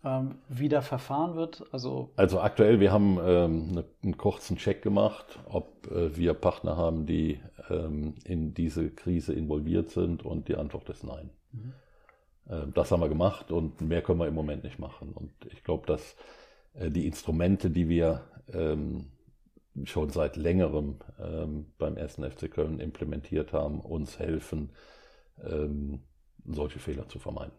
ähm, 0.05 0.37
wie 0.49 0.69
da 0.69 0.83
verfahren 0.83 1.37
wird? 1.37 1.65
Also, 1.73 2.11
also 2.17 2.41
aktuell, 2.41 2.81
wir 2.81 2.93
haben 2.93 3.19
ähm, 3.23 3.69
eine, 3.71 3.85
einen 4.03 4.19
kurzen 4.19 4.57
Check 4.57 4.83
gemacht, 4.83 5.39
ob 5.47 5.91
äh, 5.91 6.17
wir 6.17 6.35
Partner 6.35 6.77
haben, 6.77 7.07
die 7.07 7.41
ähm, 7.71 8.15
in 8.25 8.55
diese 8.55 8.91
Krise 8.91 9.33
involviert 9.33 9.91
sind 9.91 10.25
und 10.25 10.49
die 10.49 10.57
Antwort 10.57 10.89
ist 10.91 11.05
nein. 11.05 11.31
Mhm. 11.53 11.73
Äh, 12.49 12.67
das 12.75 12.91
haben 12.91 13.01
wir 13.01 13.09
gemacht 13.09 13.51
und 13.51 13.81
mehr 13.81 14.03
können 14.03 14.19
wir 14.19 14.29
im 14.29 14.35
Moment 14.35 14.65
nicht 14.65 14.79
machen. 14.79 15.13
Und 15.15 15.33
ich 15.51 15.65
glaube, 15.65 15.87
dass 15.87 16.17
äh, 16.75 16.91
die 16.91 17.07
Instrumente, 17.07 17.71
die 17.71 17.89
wir 17.89 18.23
ähm, 18.53 19.07
schon 19.85 20.11
seit 20.11 20.37
längerem 20.37 20.97
ähm, 21.21 21.67
beim 21.79 21.97
ersten 21.97 22.29
FC 22.29 22.51
Köln 22.51 22.81
implementiert 22.81 23.53
haben, 23.53 23.81
uns 23.81 24.19
helfen, 24.19 24.71
ähm, 25.43 26.03
solche 26.47 26.79
Fehler 26.79 27.09
zu 27.09 27.19
vermeiden. 27.19 27.53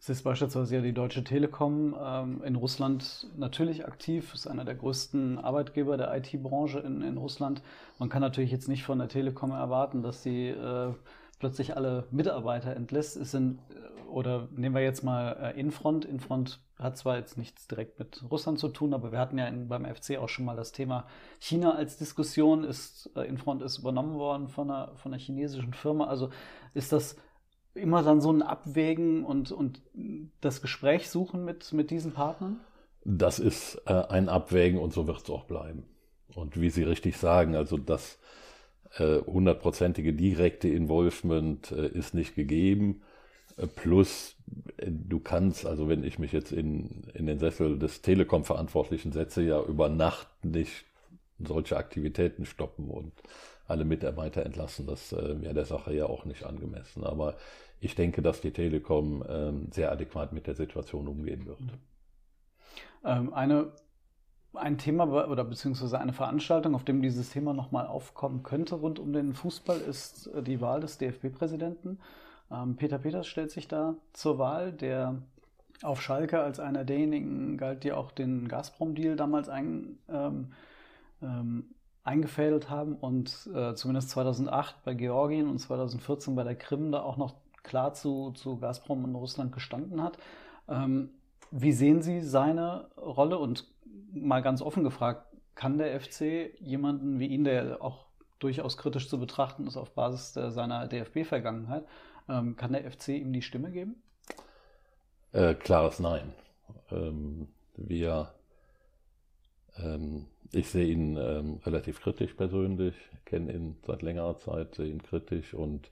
Es 0.00 0.08
ist 0.08 0.22
beispielsweise 0.22 0.76
ja 0.76 0.80
die 0.80 0.92
Deutsche 0.92 1.24
Telekom 1.24 1.96
ähm, 2.00 2.42
in 2.44 2.54
Russland 2.54 3.26
natürlich 3.36 3.86
aktiv, 3.86 4.32
ist 4.32 4.46
einer 4.46 4.64
der 4.64 4.76
größten 4.76 5.38
Arbeitgeber 5.38 5.96
der 5.96 6.16
IT-Branche 6.16 6.78
in, 6.78 7.02
in 7.02 7.16
Russland. 7.16 7.62
Man 7.98 8.08
kann 8.08 8.22
natürlich 8.22 8.52
jetzt 8.52 8.68
nicht 8.68 8.84
von 8.84 8.98
der 8.98 9.08
Telekom 9.08 9.50
erwarten, 9.50 10.02
dass 10.02 10.22
sie 10.22 10.48
äh, 10.48 10.92
plötzlich 11.40 11.76
alle 11.76 12.06
Mitarbeiter 12.12 12.74
entlässt. 12.76 13.16
Es 13.16 13.32
sind, 13.32 13.58
äh, 13.70 14.08
oder 14.08 14.48
nehmen 14.54 14.74
wir 14.74 14.82
jetzt 14.82 15.02
mal 15.02 15.32
äh, 15.32 15.60
Infront. 15.60 16.04
Infront 16.04 16.60
hat 16.78 16.96
zwar 16.96 17.18
jetzt 17.18 17.36
nichts 17.36 17.66
direkt 17.66 17.98
mit 17.98 18.22
Russland 18.30 18.58
zu 18.58 18.68
tun, 18.68 18.94
aber 18.94 19.10
wir 19.10 19.18
hatten 19.18 19.38
ja 19.38 19.46
in, 19.46 19.68
beim 19.68 19.84
FC 19.84 20.16
auch 20.18 20.28
schon 20.28 20.44
mal 20.44 20.56
das 20.56 20.72
Thema 20.72 21.06
China 21.40 21.74
als 21.74 21.96
Diskussion. 21.96 22.64
Ist, 22.64 23.10
äh, 23.16 23.22
Infront 23.22 23.62
ist 23.62 23.78
übernommen 23.78 24.14
worden 24.14 24.48
von 24.48 24.70
einer, 24.70 24.94
von 24.96 25.12
einer 25.12 25.20
chinesischen 25.20 25.74
Firma. 25.74 26.06
Also 26.06 26.30
ist 26.74 26.92
das 26.92 27.16
immer 27.74 28.02
dann 28.02 28.20
so 28.20 28.32
ein 28.32 28.42
Abwägen 28.42 29.24
und, 29.24 29.50
und 29.50 29.80
das 30.40 30.62
Gespräch 30.62 31.10
suchen 31.10 31.44
mit, 31.44 31.72
mit 31.72 31.90
diesen 31.90 32.12
Partnern? 32.12 32.60
Das 33.04 33.38
ist 33.38 33.80
äh, 33.86 33.92
ein 33.92 34.28
Abwägen 34.28 34.78
und 34.78 34.92
so 34.92 35.06
wird 35.06 35.22
es 35.22 35.30
auch 35.30 35.44
bleiben. 35.44 35.84
Und 36.34 36.60
wie 36.60 36.70
Sie 36.70 36.82
richtig 36.82 37.16
sagen, 37.16 37.56
also 37.56 37.76
das 37.76 38.18
äh, 38.96 39.20
hundertprozentige 39.20 40.12
direkte 40.12 40.68
Involvement 40.68 41.72
äh, 41.72 41.88
ist 41.88 42.14
nicht 42.14 42.34
gegeben. 42.34 43.02
Äh, 43.58 43.66
plus, 43.66 44.36
du 44.78 45.20
kannst, 45.20 45.66
also 45.66 45.88
wenn 45.88 46.04
ich 46.04 46.18
mich 46.18 46.32
jetzt 46.32 46.52
in, 46.52 47.04
in 47.14 47.26
den 47.26 47.38
Sessel 47.38 47.78
des 47.78 48.02
Telekom-Verantwortlichen 48.02 49.12
setze, 49.12 49.42
ja 49.42 49.62
über 49.62 49.88
Nacht 49.88 50.28
nicht 50.44 50.84
solche 51.38 51.76
Aktivitäten 51.76 52.46
stoppen 52.46 52.88
und 52.88 53.12
alle 53.66 53.84
Mitarbeiter 53.84 54.44
entlassen. 54.44 54.86
Das 54.86 55.12
wäre 55.12 55.54
der 55.54 55.66
Sache 55.66 55.94
ja 55.94 56.06
auch 56.06 56.24
nicht 56.24 56.44
angemessen. 56.44 57.04
Aber 57.04 57.36
ich 57.80 57.94
denke, 57.94 58.22
dass 58.22 58.40
die 58.40 58.50
Telekom 58.50 59.22
ähm, 59.28 59.68
sehr 59.70 59.92
adäquat 59.92 60.32
mit 60.32 60.46
der 60.46 60.54
Situation 60.54 61.06
umgehen 61.06 61.46
wird. 61.46 61.60
Ähm, 63.04 63.32
eine 63.32 63.72
ein 64.54 64.78
Thema 64.78 65.06
oder 65.28 65.44
beziehungsweise 65.44 66.00
eine 66.00 66.12
Veranstaltung, 66.12 66.74
auf 66.74 66.84
dem 66.84 67.02
dieses 67.02 67.30
Thema 67.30 67.52
nochmal 67.52 67.86
aufkommen 67.86 68.42
könnte 68.42 68.76
rund 68.76 68.98
um 68.98 69.12
den 69.12 69.34
Fußball, 69.34 69.78
ist 69.80 70.28
äh, 70.28 70.42
die 70.42 70.60
Wahl 70.60 70.80
des 70.80 70.98
DFB-Präsidenten. 70.98 71.98
Ähm, 72.50 72.76
Peter 72.76 72.98
Peters 72.98 73.26
stellt 73.26 73.50
sich 73.50 73.68
da 73.68 73.94
zur 74.12 74.38
Wahl, 74.38 74.72
der 74.72 75.22
auf 75.82 76.02
Schalke 76.02 76.40
als 76.40 76.60
einer 76.60 76.84
derjenigen 76.84 77.56
galt, 77.56 77.84
die 77.84 77.92
auch 77.92 78.10
den 78.10 78.48
Gazprom-Deal 78.48 79.16
damals 79.16 79.48
ein, 79.48 79.98
ähm, 80.08 80.52
ähm, 81.22 81.74
eingefädelt 82.04 82.70
haben 82.70 82.96
und 82.96 83.48
äh, 83.54 83.74
zumindest 83.74 84.10
2008 84.10 84.82
bei 84.84 84.94
Georgien 84.94 85.48
und 85.48 85.58
2014 85.58 86.34
bei 86.34 86.42
der 86.42 86.56
Krim 86.56 86.90
da 86.90 87.02
auch 87.02 87.16
noch 87.16 87.34
klar 87.62 87.92
zu, 87.92 88.32
zu 88.32 88.58
Gazprom 88.58 89.04
und 89.04 89.14
Russland 89.14 89.52
gestanden 89.52 90.02
hat. 90.02 90.18
Ähm, 90.68 91.10
wie 91.50 91.72
sehen 91.72 92.02
Sie 92.02 92.20
seine 92.20 92.88
Rolle 92.96 93.38
und 93.38 93.66
mal 94.12 94.40
ganz 94.40 94.62
offen 94.62 94.84
gefragt, 94.84 95.26
kann 95.54 95.78
der 95.78 95.98
FC 96.00 96.58
jemanden 96.60 97.18
wie 97.18 97.26
ihn, 97.26 97.44
der 97.44 97.82
auch 97.82 98.06
durchaus 98.38 98.76
kritisch 98.76 99.08
zu 99.08 99.18
betrachten 99.18 99.66
ist 99.66 99.76
auf 99.76 99.90
Basis 99.90 100.32
der, 100.32 100.50
seiner 100.50 100.86
DFB-Vergangenheit, 100.86 101.84
ähm, 102.28 102.56
kann 102.56 102.72
der 102.72 102.90
FC 102.90 103.08
ihm 103.08 103.32
die 103.32 103.42
Stimme 103.42 103.70
geben? 103.70 104.02
Äh, 105.32 105.54
klares 105.54 105.98
Nein. 105.98 106.32
Ähm, 106.90 107.48
wir, 107.76 108.32
ähm, 109.76 110.26
ich 110.52 110.68
sehe 110.68 110.86
ihn 110.86 111.16
ähm, 111.16 111.60
relativ 111.64 112.00
kritisch 112.00 112.34
persönlich, 112.34 112.94
kenne 113.24 113.52
ihn 113.52 113.76
seit 113.86 114.02
längerer 114.02 114.38
Zeit, 114.38 114.74
sehe 114.74 114.90
ihn 114.90 115.02
kritisch 115.02 115.54
und 115.54 115.90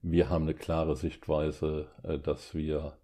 wir 0.00 0.28
haben 0.30 0.44
eine 0.44 0.54
klare 0.54 0.96
Sichtweise, 0.96 1.88
äh, 2.02 2.18
dass 2.18 2.54
wir 2.54 2.96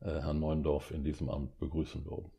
äh, 0.00 0.10
Herrn 0.10 0.40
Neundorf 0.40 0.90
in 0.90 1.04
diesem 1.04 1.30
Amt 1.30 1.58
begrüßen 1.58 2.04
würden. 2.04 2.30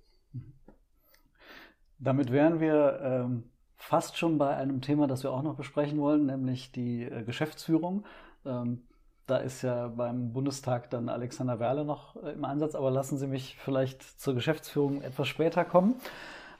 Damit 2.00 2.32
wären 2.32 2.60
wir 2.60 3.00
ähm, 3.02 3.44
fast 3.76 4.18
schon 4.18 4.38
bei 4.38 4.56
einem 4.56 4.82
Thema, 4.82 5.08
das 5.08 5.24
wir 5.24 5.32
auch 5.32 5.42
noch 5.42 5.56
besprechen 5.56 6.00
wollen, 6.00 6.28
nämlich 6.28 6.72
die 6.72 7.04
äh, 7.04 7.24
Geschäftsführung. 7.24 8.06
Ähm, 8.46 8.84
da 9.28 9.38
ist 9.38 9.62
ja 9.62 9.90
beim 9.90 10.32
Bundestag 10.32 10.90
dann 10.90 11.10
Alexander 11.10 11.60
Werle 11.60 11.86
noch 11.86 12.16
äh, 12.24 12.32
im 12.32 12.46
Einsatz, 12.46 12.76
aber 12.76 12.90
lassen 12.90 13.18
Sie 13.18 13.28
mich 13.28 13.58
vielleicht 13.58 14.02
zur 14.20 14.34
Geschäftsführung 14.34 15.02
etwas 15.02 15.28
später 15.28 15.66
kommen. 15.66 15.96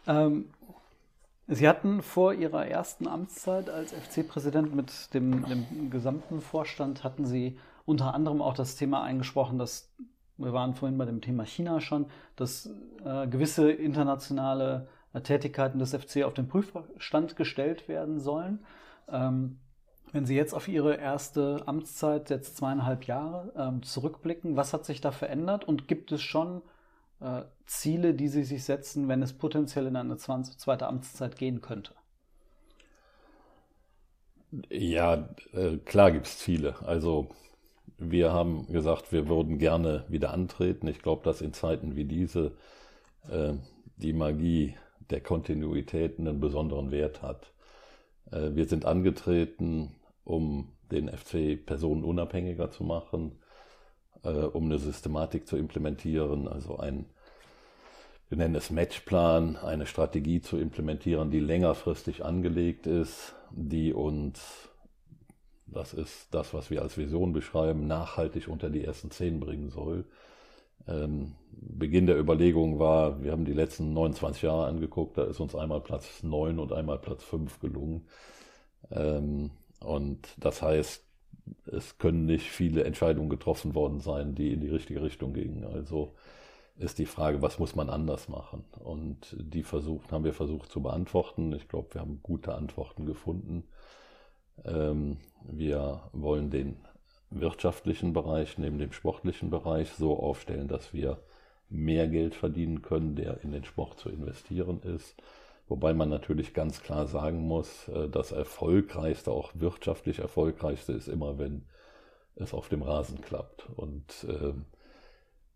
Ähm, 0.06 0.50
Sie 1.48 1.68
hatten 1.68 2.02
vor 2.02 2.34
Ihrer 2.34 2.68
ersten 2.68 3.08
Amtszeit 3.08 3.70
als 3.70 3.94
FC-Präsident 3.94 4.76
mit 4.76 5.14
dem, 5.14 5.46
dem, 5.46 5.90
gesamten 5.90 6.42
Vorstand, 6.42 7.06
hatten 7.06 7.26
Sie 7.26 7.58
unter 7.86 8.14
anderem 8.14 8.42
auch 8.42 8.54
das 8.54 8.76
Thema 8.76 9.02
eingesprochen, 9.02 9.58
dass 9.58 9.90
wir 10.36 10.54
waren 10.54 10.76
vorhin 10.76 10.98
bei 10.98 11.06
dem 11.06 11.22
Thema 11.22 11.46
China 11.46 11.80
schon, 11.80 12.06
dass 12.36 12.70
äh, 13.04 13.28
gewisse 13.28 13.72
internationale 13.72 14.88
Tätigkeiten 15.24 15.80
des 15.80 15.96
FC 15.96 16.24
auf 16.24 16.34
den 16.34 16.48
Prüfstand 16.48 17.36
gestellt 17.36 17.88
werden 17.88 18.20
sollen. 18.20 18.60
Ähm, 19.10 19.58
wenn 20.12 20.26
Sie 20.26 20.36
jetzt 20.36 20.54
auf 20.54 20.68
Ihre 20.68 20.96
erste 20.96 21.64
Amtszeit, 21.66 22.30
jetzt 22.30 22.58
zweieinhalb 22.58 23.06
Jahre, 23.06 23.52
ähm, 23.56 23.84
zurückblicken, 23.84 24.56
was 24.56 24.74
hat 24.74 24.86
sich 24.86 25.02
da 25.02 25.12
verändert 25.12 25.66
und 25.66 25.88
gibt 25.88 26.12
es 26.12 26.22
schon 26.22 26.62
äh, 27.20 27.44
Ziele, 27.66 28.14
die 28.14 28.28
Sie 28.28 28.44
sich 28.44 28.64
setzen, 28.64 29.08
wenn 29.08 29.22
es 29.22 29.34
potenziell 29.34 29.88
in 29.88 29.96
eine 29.96 30.18
20, 30.18 30.58
zweite 30.58 30.88
Amtszeit 30.88 31.38
gehen 31.38 31.62
könnte? 31.62 31.94
Ja, 34.70 35.30
äh, 35.54 35.78
klar 35.78 36.12
gibt 36.12 36.28
es 36.28 36.40
Ziele. 36.40 36.76
Also 36.86 37.30
wir 37.98 38.32
haben 38.32 38.72
gesagt, 38.72 39.12
wir 39.12 39.28
würden 39.28 39.58
gerne 39.58 40.06
wieder 40.08 40.32
antreten. 40.34 40.88
Ich 40.88 41.02
glaube, 41.02 41.24
dass 41.24 41.42
in 41.42 41.54
Zeiten 41.54 41.96
wie 41.96 42.06
diese 42.06 42.54
äh, 43.30 43.54
die 43.98 44.14
Magie 44.14 44.76
der 45.10 45.22
Kontinuität 45.22 46.20
einen 46.20 46.40
besonderen 46.40 46.92
Wert 46.92 47.22
hat. 47.22 47.52
Äh, 48.32 48.56
wir 48.56 48.66
sind 48.66 48.86
angetreten, 48.86 49.96
um 50.24 50.74
den 50.92 51.10
FC 51.10 51.64
personenunabhängiger 51.66 52.72
zu 52.72 52.84
machen, 52.84 53.40
äh, 54.24 54.30
um 54.30 54.66
eine 54.66 54.80
Systematik 54.80 55.48
zu 55.48 55.58
implementieren, 55.58 56.48
also 56.48 56.78
ein, 56.78 57.06
wir 58.30 58.38
nennen 58.38 58.56
es 58.56 58.70
Matchplan, 58.70 59.56
eine 59.56 59.86
Strategie 59.86 60.42
zu 60.42 60.58
implementieren, 60.58 61.32
die 61.32 61.40
längerfristig 61.40 62.26
angelegt 62.26 62.88
ist, 62.88 63.36
die 63.52 63.94
uns, 63.94 64.70
das 65.66 65.94
ist 65.94 66.34
das, 66.34 66.54
was 66.54 66.70
wir 66.70 66.82
als 66.82 66.98
Vision 66.98 67.34
beschreiben, 67.34 67.88
nachhaltig 67.88 68.48
unter 68.48 68.70
die 68.70 68.84
ersten 68.84 69.12
zehn 69.12 69.40
bringen 69.40 69.70
soll 69.70 70.06
ähm, 70.88 71.36
Beginn 71.52 72.06
der 72.06 72.20
Überlegung 72.20 72.80
war, 72.80 73.22
wir 73.24 73.32
haben 73.32 73.46
die 73.46 73.54
letzten 73.54 73.94
29 73.94 74.44
Jahre 74.44 74.68
angeguckt, 74.68 75.18
da 75.18 75.24
ist 75.26 75.40
uns 75.40 75.56
einmal 75.56 75.82
Platz 75.82 76.24
9 76.24 76.60
und 76.60 76.72
einmal 76.72 77.00
Platz 77.00 77.24
5 77.24 77.60
gelungen. 77.60 78.08
Ähm, 78.92 79.52
und 79.80 80.28
das 80.38 80.62
heißt, 80.62 81.04
es 81.66 81.98
können 81.98 82.26
nicht 82.26 82.50
viele 82.50 82.84
Entscheidungen 82.84 83.30
getroffen 83.30 83.76
worden 83.76 84.00
sein, 84.00 84.36
die 84.36 84.54
in 84.54 84.62
die 84.62 84.70
richtige 84.70 85.02
Richtung 85.02 85.34
gingen. 85.34 85.64
Also 85.64 86.14
ist 86.78 87.00
die 87.00 87.06
Frage, 87.06 87.42
was 87.42 87.60
muss 87.60 87.76
man 87.76 87.90
anders 87.90 88.30
machen? 88.30 88.66
Und 88.80 89.36
die 89.40 89.64
versucht, 89.64 90.12
haben 90.12 90.24
wir 90.24 90.34
versucht 90.34 90.72
zu 90.72 90.82
beantworten. 90.82 91.54
Ich 91.54 91.68
glaube, 91.68 91.94
wir 91.94 92.02
haben 92.02 92.20
gute 92.22 92.54
Antworten 92.56 93.06
gefunden. 93.06 93.64
Ähm, 94.64 95.18
wir 95.44 96.10
wollen 96.14 96.50
den 96.50 96.78
wirtschaftlichen 97.30 98.14
Bereich 98.14 98.58
neben 98.58 98.80
dem 98.80 98.92
sportlichen 98.92 99.50
Bereich 99.50 99.92
so 99.92 100.18
aufstellen, 100.18 100.68
dass 100.68 100.94
wir 100.94 101.20
mehr 101.70 102.08
Geld 102.08 102.36
verdienen 102.36 102.82
können, 102.82 103.16
der 103.16 103.42
in 103.44 103.52
den 103.52 103.66
Sport 103.66 104.00
zu 104.00 104.10
investieren 104.10 104.82
ist. 104.82 105.16
Wobei 105.68 105.94
man 105.94 106.10
natürlich 106.10 106.54
ganz 106.54 106.82
klar 106.82 107.08
sagen 107.08 107.40
muss, 107.40 107.90
äh, 107.90 108.08
das 108.10 108.32
erfolgreichste, 108.32 109.32
auch 109.32 109.52
wirtschaftlich 109.56 110.20
erfolgreichste 110.20 110.94
ist 110.94 111.10
immer, 111.10 111.38
wenn 111.38 111.66
es 112.36 112.54
auf 112.54 112.70
dem 112.70 112.84
Rasen 112.84 113.22
klappt. 113.22 113.68
Und 113.76 114.26
äh, 114.30 114.54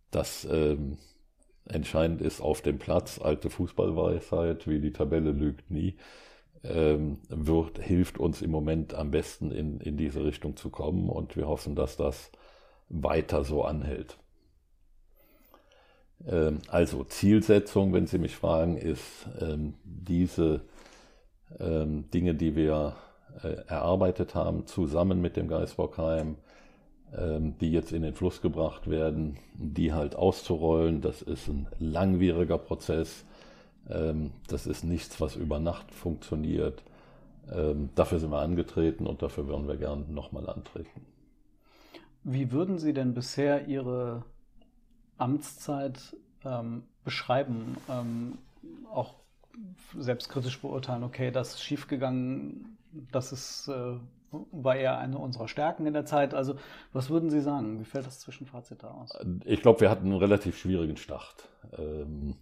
das 0.10 0.44
äh, 0.46 0.78
entscheidend 1.66 2.22
ist 2.22 2.42
auf 2.42 2.62
dem 2.62 2.80
Platz, 2.80 3.20
alte 3.22 3.50
Fußballweisheit, 3.50 4.68
wie 4.68 4.82
die 4.82 4.92
Tabelle 4.92 5.32
lügt 5.32 5.72
nie, 5.72 5.96
wird, 6.64 7.80
hilft 7.80 8.20
uns 8.20 8.44
im 8.44 8.52
Moment 8.52 8.94
am 8.94 9.10
besten 9.10 9.52
in, 9.52 9.80
in 9.80 9.98
diese 9.98 10.24
Richtung 10.24 10.56
zu 10.56 10.70
kommen 10.70 11.10
und 11.10 11.36
wir 11.36 11.48
hoffen, 11.48 11.76
dass 11.76 11.98
das 11.98 12.32
weiter 12.88 13.44
so 13.44 13.64
anhält. 13.64 14.18
Ähm, 16.28 16.60
also 16.68 17.04
Zielsetzung, 17.04 17.94
wenn 17.94 18.08
Sie 18.08 18.18
mich 18.18 18.36
fragen, 18.36 18.78
ist 18.78 19.28
ähm, 19.40 19.76
diese 19.84 20.62
ähm, 21.60 22.10
Dinge, 22.12 22.36
die 22.36 22.56
wir 22.56 22.96
äh, 23.44 23.56
erarbeitet 23.68 24.36
haben, 24.36 24.68
zusammen 24.68 25.22
mit 25.22 25.38
dem 25.38 25.48
Geisbockheim, 25.48 26.38
die 27.14 27.74
jetzt 27.74 27.92
in 27.92 28.04
den 28.04 28.14
Fluss 28.14 28.42
gebracht 28.42 28.90
werden, 28.90 29.38
die 29.54 29.92
halt 29.92 30.16
auszurollen. 30.16 31.02
Das 31.02 31.22
ist 31.22 31.50
ein 31.50 31.68
langwieriger 31.78 32.58
Prozess. 32.58 33.26
Das 33.86 34.68
ist 34.68 34.84
nichts, 34.84 35.20
was 35.20 35.36
über 35.36 35.60
Nacht 35.60 35.92
funktioniert. 35.92 36.84
Dafür 37.96 38.20
sind 38.20 38.32
wir 38.32 38.40
angetreten 38.40 39.08
und 39.08 39.22
dafür 39.22 39.48
würden 39.48 39.68
wir 39.68 39.78
gern 39.78 40.14
nochmal 40.14 40.50
antreten. 40.50 41.06
Wie 42.24 42.52
würden 42.52 42.78
Sie 42.78 42.94
denn 42.94 43.14
bisher 43.14 43.68
Ihre 43.68 44.24
Amtszeit 45.18 46.16
ähm, 46.46 46.84
beschreiben, 47.04 47.78
ähm, 47.90 48.38
auch 48.92 49.16
selbstkritisch 49.98 50.62
beurteilen, 50.62 51.04
okay, 51.04 51.32
das 51.32 51.56
ist 51.56 51.64
schiefgegangen, 51.64 52.78
das 53.12 53.32
ist, 53.32 53.68
äh, 53.68 53.98
war 54.52 54.76
eher 54.76 54.98
eine 54.98 55.18
unserer 55.18 55.48
Stärken 55.48 55.86
in 55.86 55.94
der 55.94 56.06
Zeit. 56.06 56.34
Also 56.34 56.56
was 56.94 57.10
würden 57.10 57.30
Sie 57.30 57.42
sagen? 57.42 57.80
Wie 57.80 57.86
fällt 57.86 58.06
das 58.06 58.20
Zwischenfazit 58.20 58.84
da 58.84 58.92
aus? 58.92 59.12
Ich 59.46 59.62
glaube, 59.62 59.82
wir 59.82 59.90
hatten 59.90 60.06
einen 60.06 60.18
relativ 60.18 60.58
schwierigen 60.58 60.98
Start, 60.98 61.50
ähm, 61.78 62.36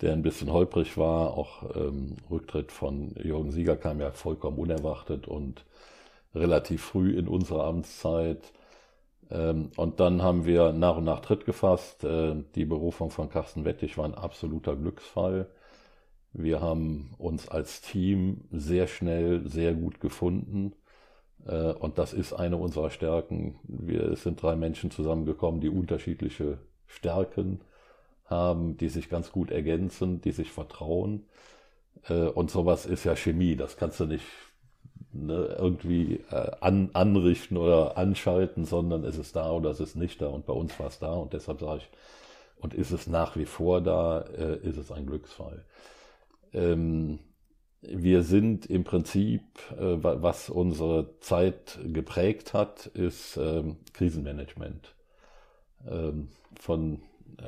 der 0.00 0.12
ein 0.12 0.22
bisschen 0.22 0.52
holprig 0.52 0.96
war. 0.96 1.36
Auch 1.36 1.74
ähm, 1.76 2.16
Rücktritt 2.30 2.72
von 2.72 3.14
Jürgen 3.22 3.50
Sieger 3.50 3.76
kam 3.76 4.00
ja 4.00 4.12
vollkommen 4.12 4.58
unerwartet 4.58 5.28
und 5.28 5.64
relativ 6.34 6.82
früh 6.82 7.16
in 7.18 7.28
unserer 7.28 7.64
Amtszeit. 7.64 8.52
Ähm, 9.30 9.70
und 9.76 10.00
dann 10.00 10.22
haben 10.22 10.44
wir 10.44 10.72
nach 10.72 10.96
und 10.96 11.04
nach 11.04 11.20
Tritt 11.20 11.44
gefasst. 11.44 12.04
Äh, 12.04 12.36
die 12.54 12.64
Berufung 12.64 13.10
von 13.10 13.28
Carsten 13.30 13.64
Wettig 13.64 13.98
war 13.98 14.04
ein 14.04 14.14
absoluter 14.14 14.76
Glücksfall. 14.76 15.48
Wir 16.32 16.60
haben 16.60 17.14
uns 17.18 17.48
als 17.48 17.80
Team 17.80 18.44
sehr 18.52 18.86
schnell, 18.86 19.48
sehr 19.48 19.74
gut 19.74 20.00
gefunden. 20.00 20.74
Äh, 21.46 21.72
und 21.72 21.98
das 21.98 22.12
ist 22.12 22.32
eine 22.32 22.56
unserer 22.56 22.90
Stärken. 22.90 23.58
Wir, 23.64 24.02
es 24.12 24.22
sind 24.22 24.42
drei 24.42 24.56
Menschen 24.56 24.90
zusammengekommen, 24.90 25.60
die 25.60 25.70
unterschiedliche 25.70 26.58
Stärken 26.86 27.60
haben, 28.30 28.76
die 28.76 28.88
sich 28.88 29.08
ganz 29.08 29.32
gut 29.32 29.50
ergänzen, 29.50 30.20
die 30.20 30.32
sich 30.32 30.50
vertrauen. 30.50 31.24
Äh, 32.08 32.26
und 32.26 32.50
sowas 32.50 32.86
ist 32.86 33.04
ja 33.04 33.16
Chemie. 33.16 33.56
Das 33.56 33.76
kannst 33.76 34.00
du 34.00 34.06
nicht 34.06 34.24
ne, 35.12 35.56
irgendwie 35.58 36.20
äh, 36.30 36.50
an, 36.60 36.90
anrichten 36.92 37.56
oder 37.56 37.96
anschalten, 37.96 38.64
sondern 38.64 39.04
es 39.04 39.18
ist 39.18 39.36
da 39.36 39.50
oder 39.50 39.70
es 39.70 39.80
ist 39.80 39.96
nicht 39.96 40.22
da. 40.22 40.28
Und 40.28 40.46
bei 40.46 40.52
uns 40.52 40.78
war 40.78 40.86
es 40.86 40.98
da 40.98 41.12
und 41.14 41.32
deshalb 41.32 41.60
sage 41.60 41.78
ich, 41.78 41.88
und 42.56 42.74
ist 42.74 42.90
es 42.90 43.06
nach 43.06 43.36
wie 43.36 43.46
vor 43.46 43.80
da, 43.80 44.20
äh, 44.20 44.58
ist 44.58 44.76
es 44.76 44.92
ein 44.92 45.06
Glücksfall. 45.06 45.64
Ähm, 46.52 47.18
wir 47.82 48.22
sind 48.22 48.66
im 48.66 48.84
Prinzip, 48.84 49.42
äh, 49.72 49.96
was 50.02 50.50
unsere 50.50 51.18
Zeit 51.20 51.78
geprägt 51.84 52.52
hat, 52.52 52.86
ist 52.86 53.38
ähm, 53.38 53.76
Krisenmanagement. 53.94 54.94
Ähm, 55.88 56.28
von, 56.58 57.00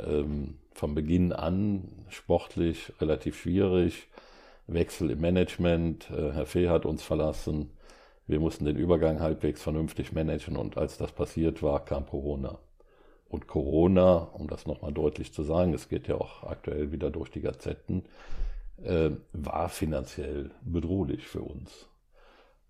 ähm, 0.07 0.59
von 0.73 0.95
Beginn 0.95 1.33
an 1.33 1.89
sportlich 2.09 2.93
relativ 3.01 3.41
schwierig 3.41 4.09
Wechsel 4.67 5.11
im 5.11 5.21
Management. 5.21 6.11
Äh, 6.11 6.33
Herr 6.33 6.47
Fee 6.47 6.69
hat 6.69 6.87
uns 6.87 7.03
verlassen. 7.03 7.71
Wir 8.27 8.41
mussten 8.41 8.65
den 8.65 8.77
Übergang 8.77 9.21
halbwegs 9.21 9.63
vernünftig 9.63 10.13
managen 10.13 10.57
und 10.57 10.79
als 10.79 10.97
das 10.97 11.13
passiert 11.13 11.63
war, 11.63 11.85
kam 11.85 12.07
Corona. 12.07 12.59
Und 13.29 13.47
Corona, 13.47 14.29
um 14.35 14.47
das 14.49 14.67
nochmal 14.67 14.93
deutlich 14.93 15.33
zu 15.33 15.43
sagen, 15.43 15.75
es 15.75 15.89
geht 15.89 16.07
ja 16.07 16.17
auch 16.17 16.45
aktuell 16.45 16.93
wieder 16.93 17.11
durch 17.11 17.31
die 17.31 17.41
Gazetten, 17.41 18.05
äh, 18.83 19.11
war 19.33 19.69
finanziell 19.69 20.51
bedrohlich 20.63 21.27
für 21.27 21.43
uns. 21.43 21.89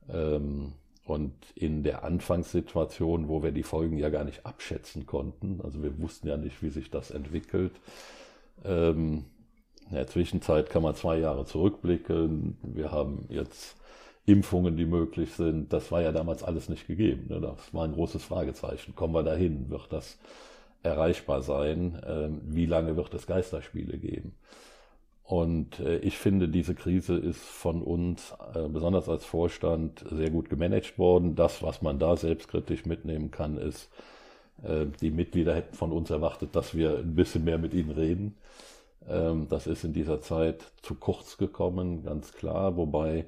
Ähm, 0.09 0.73
und 1.05 1.33
in 1.55 1.83
der 1.83 2.05
Anfangssituation, 2.05 3.29
wo 3.29 3.43
wir 3.43 3.53
die 3.53 3.63
Folgen 3.65 3.99
ja 3.99 4.09
gar 4.09 4.25
nicht 4.25 4.47
abschätzen 4.47 5.07
konnten, 5.07 5.61
also 5.63 5.83
wir 5.83 6.01
wussten 6.01 6.29
ja 6.29 6.37
nicht, 6.37 6.63
wie 6.63 6.71
sich 6.71 6.91
das 6.91 7.11
entwickelt, 7.11 7.73
ähm, 8.65 9.25
in 9.93 9.97
der 9.97 10.07
Zwischenzeit 10.07 10.71
kann 10.71 10.83
man 10.83 10.95
zwei 10.95 11.19
Jahre 11.19 11.45
zurückblicken. 11.45 12.57
Wir 12.63 12.93
haben 12.93 13.27
jetzt 13.29 13.77
Impfungen, 14.25 14.77
die 14.77 14.87
möglich 14.87 15.33
sind. 15.33 15.73
Das 15.73 15.93
war 15.93 16.01
ja 16.01 16.13
damals 16.13 16.43
alles 16.43 16.69
nicht 16.71 16.87
gegeben. 16.87 17.27
Ne? 17.29 17.41
Das 17.41 17.75
war 17.75 17.85
ein 17.85 17.93
großes 17.93 18.25
Fragezeichen. 18.25 18.95
Kommen 18.95 19.15
wir 19.15 19.23
dahin? 19.23 19.69
Wird 19.69 19.93
das 19.93 20.19
erreichbar 20.83 21.43
sein? 21.43 22.01
Ähm, 22.07 22.41
wie 22.45 22.67
lange 22.67 22.97
wird 22.97 23.13
es 23.13 23.27
Geisterspiele 23.27 23.99
geben? 23.99 24.35
Und 25.25 25.81
äh, 25.81 25.99
ich 25.99 26.19
finde, 26.19 26.49
diese 26.49 26.75
Krise 26.75 27.17
ist 27.17 27.41
von 27.41 27.83
uns, 27.83 28.35
äh, 28.55 28.69
besonders 28.69 29.09
als 29.09 29.25
Vorstand, 29.25 30.05
sehr 30.11 30.31
gut 30.31 30.51
gemanagt 30.51 30.99
worden. 30.99 31.37
Das, 31.37 31.63
was 31.63 31.83
man 31.83 31.99
da 31.99 32.17
selbstkritisch 32.17 32.85
mitnehmen 32.87 33.31
kann, 33.31 33.57
ist, 33.57 33.89
äh, 34.63 34.87
die 35.01 35.11
Mitglieder 35.11 35.55
hätten 35.55 35.75
von 35.75 35.93
uns 35.93 36.11
erwartet, 36.11 36.55
dass 36.57 36.75
wir 36.75 36.99
ein 36.99 37.15
bisschen 37.15 37.45
mehr 37.45 37.59
mit 37.59 37.75
ihnen 37.75 37.91
reden. 37.91 38.37
Ähm, 39.09 39.47
das 39.49 39.67
ist 39.67 39.85
in 39.85 39.93
dieser 39.93 40.21
Zeit 40.21 40.73
zu 40.83 40.95
kurz 40.95 41.39
gekommen, 41.39 42.05
ganz 42.05 42.33
klar, 42.33 42.77
wobei 42.77 43.27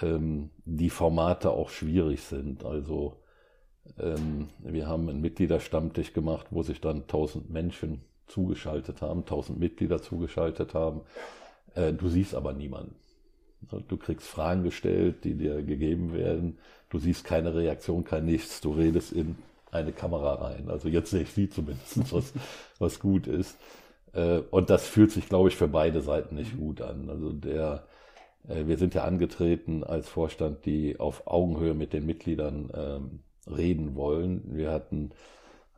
ähm, 0.00 0.50
die 0.64 0.90
Formate 0.90 1.50
auch 1.50 1.70
schwierig 1.70 2.22
sind. 2.22 2.64
Also 2.64 3.16
ähm, 3.98 4.48
wir 4.60 4.86
haben 4.86 5.08
einen 5.08 5.20
Mitgliederstammtisch 5.20 6.12
gemacht, 6.12 6.48
wo 6.50 6.62
sich 6.62 6.80
dann 6.80 7.02
1000 7.02 7.50
Menschen 7.50 8.02
zugeschaltet 8.32 9.02
haben, 9.02 9.20
1000 9.20 9.58
Mitglieder 9.58 10.02
zugeschaltet 10.02 10.74
haben. 10.74 11.02
Äh, 11.74 11.92
du 11.92 12.08
siehst 12.08 12.34
aber 12.34 12.52
niemanden. 12.52 12.94
Du 13.88 13.96
kriegst 13.96 14.26
Fragen 14.26 14.64
gestellt, 14.64 15.22
die 15.22 15.34
dir 15.34 15.62
gegeben 15.62 16.12
werden. 16.12 16.58
Du 16.90 16.98
siehst 16.98 17.24
keine 17.24 17.54
Reaktion, 17.54 18.02
kein 18.02 18.24
Nichts. 18.24 18.60
Du 18.60 18.72
redest 18.72 19.12
in 19.12 19.36
eine 19.70 19.92
Kamera 19.92 20.34
rein. 20.34 20.68
Also 20.68 20.88
jetzt 20.88 21.10
sehe 21.10 21.22
ich 21.22 21.30
sie 21.30 21.48
zumindest, 21.48 22.12
was, 22.12 22.32
was 22.78 22.98
gut 22.98 23.26
ist. 23.26 23.56
Äh, 24.12 24.38
und 24.50 24.68
das 24.70 24.86
fühlt 24.86 25.12
sich, 25.12 25.28
glaube 25.28 25.48
ich, 25.48 25.56
für 25.56 25.68
beide 25.68 26.02
Seiten 26.02 26.34
nicht 26.34 26.56
gut 26.56 26.82
an. 26.82 27.08
Also 27.08 27.32
der, 27.32 27.86
äh, 28.48 28.66
wir 28.66 28.76
sind 28.78 28.94
ja 28.94 29.04
angetreten 29.04 29.84
als 29.84 30.08
Vorstand, 30.08 30.66
die 30.66 30.98
auf 30.98 31.26
Augenhöhe 31.26 31.74
mit 31.74 31.92
den 31.92 32.04
Mitgliedern 32.04 32.70
ähm, 32.74 33.20
reden 33.46 33.94
wollen. 33.94 34.42
Wir 34.46 34.70
hatten 34.70 35.12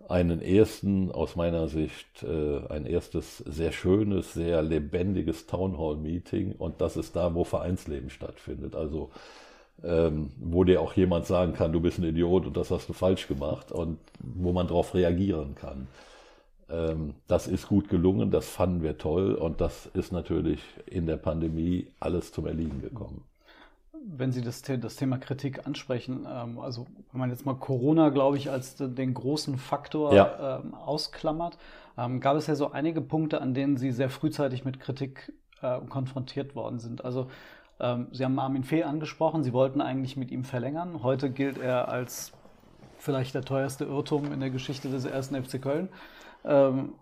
einen 0.09 0.40
ersten, 0.43 1.11
aus 1.11 1.37
meiner 1.37 1.69
Sicht, 1.69 2.23
äh, 2.23 2.67
ein 2.69 2.87
erstes 2.87 3.38
sehr 3.38 3.73
schönes, 3.73 4.35
sehr 4.35 4.62
lebendiges 4.62 5.47
Townhall-Meeting 5.47 6.53
und 6.59 6.81
das 6.81 6.97
ist 6.97 7.17
da, 7.17 7.35
wo 7.35 7.45
Vereinsleben 7.45 8.11
stattfindet. 8.11 8.75
Also 8.75 9.11
ähm, 9.83 10.31
wo 10.38 10.64
dir 10.64 10.81
auch 10.81 10.95
jemand 10.95 11.27
sagen 11.27 11.53
kann, 11.53 11.73
du 11.73 11.81
bist 11.81 11.99
ein 11.99 12.05
Idiot 12.05 12.47
und 12.47 12.57
das 12.57 12.71
hast 12.71 12.88
du 12.88 12.93
falsch 12.93 13.29
gemacht 13.29 13.73
und 13.73 13.99
wo 14.21 14.53
man 14.53 14.67
darauf 14.67 14.95
reagieren 14.95 15.55
kann. 15.55 15.88
Ähm, 16.71 17.14
das 17.27 17.47
ist 17.47 17.69
gut 17.69 17.88
gelungen, 17.88 18.31
das 18.31 18.49
fanden 18.49 18.83
wir 18.83 18.99
toll 18.99 19.35
und 19.35 19.61
das 19.61 19.87
ist 19.95 20.12
natürlich 20.12 20.61
in 20.87 21.07
der 21.07 21.17
Pandemie 21.17 21.88
alles 22.01 22.33
zum 22.33 22.47
Erliegen 22.47 22.81
gekommen. 22.81 23.23
Wenn 24.07 24.33
Sie 24.33 24.43
das, 24.43 24.62
das 24.62 24.97
Thema 24.97 25.19
Kritik 25.19 25.67
ansprechen, 25.67 26.27
ähm, 26.31 26.59
also 26.59 26.87
wenn 27.12 27.21
man 27.21 27.31
jetzt 27.31 27.47
mal 27.47 27.55
Corona, 27.55 28.11
glaube 28.11 28.37
ich, 28.37 28.51
als 28.51 28.77
den 28.77 29.14
großen 29.14 29.57
Faktor 29.57 30.14
ja. 30.14 30.61
Ähm, 30.61 30.75
ausklammert, 30.75 31.59
gab 32.19 32.37
es 32.37 32.49
ja 32.49 32.57
so 32.57 32.73
einige 32.73 33.01
Punkte, 33.01 33.40
an 33.40 33.55
denen 33.55 33.77
Sie 33.77 33.93
sehr 33.93 34.11
frühzeitig 34.11 34.64
mit 34.64 34.81
Kritik 34.81 35.33
äh, 35.62 35.79
konfrontiert 35.88 36.57
worden 36.57 36.81
sind. 36.81 37.05
Also 37.05 37.29
Sie 38.12 38.25
haben 38.25 38.38
Armin 38.38 38.62
Fee 38.62 38.85
angesprochen, 38.85 39.43
Sie 39.43 39.53
wollten 39.53 39.81
eigentlich 39.81 40.17
mit 40.17 40.31
ihm 40.31 40.45
verlängern. 40.45 41.03
Heute 41.03 41.29
gilt 41.29 41.59
er 41.59 41.88
als 41.88 42.33
vielleicht 42.99 43.35
der 43.35 43.43
teuerste 43.43 43.85
Irrtum 43.85 44.33
in 44.33 44.38
der 44.38 44.51
Geschichte 44.51 44.88
des 44.88 45.05
ersten 45.05 45.43
FC 45.43 45.61
Köln. 45.61 45.88
Ähm, 46.45 46.95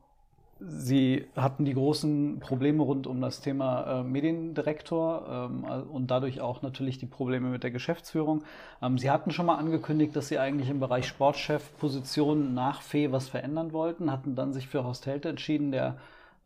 Sie 0.65 1.27
hatten 1.35 1.65
die 1.65 1.75
großen 1.75 2.39
Probleme 2.39 2.83
rund 2.83 3.07
um 3.07 3.21
das 3.21 3.41
Thema 3.41 4.01
äh, 4.01 4.03
Mediendirektor 4.05 5.51
ähm, 5.51 5.65
und 5.65 6.11
dadurch 6.11 6.41
auch 6.41 6.63
natürlich 6.63 6.99
die 6.99 7.07
Probleme 7.07 7.49
mit 7.49 7.63
der 7.63 7.71
Geschäftsführung. 7.71 8.45
Ähm, 8.81 8.99
Sie 8.99 9.11
hatten 9.11 9.33
schon 9.33 9.47
mal 9.47 9.57
angekündigt, 9.57 10.15
dass 10.15 10.29
Sie 10.29 10.39
eigentlich 10.39 10.69
im 10.69 10.79
Bereich 10.79 11.07
Sportchef-Position 11.07 12.55
nach 12.55 12.83
Fee 12.83 13.11
was 13.11 13.29
verändern 13.29 13.73
wollten, 13.73 14.13
hatten 14.13 14.35
dann 14.35 14.53
sich 14.53 14.69
für 14.69 14.85
Horst 14.85 15.07
Helte 15.07 15.31
entschieden, 15.31 15.73
der 15.73 15.97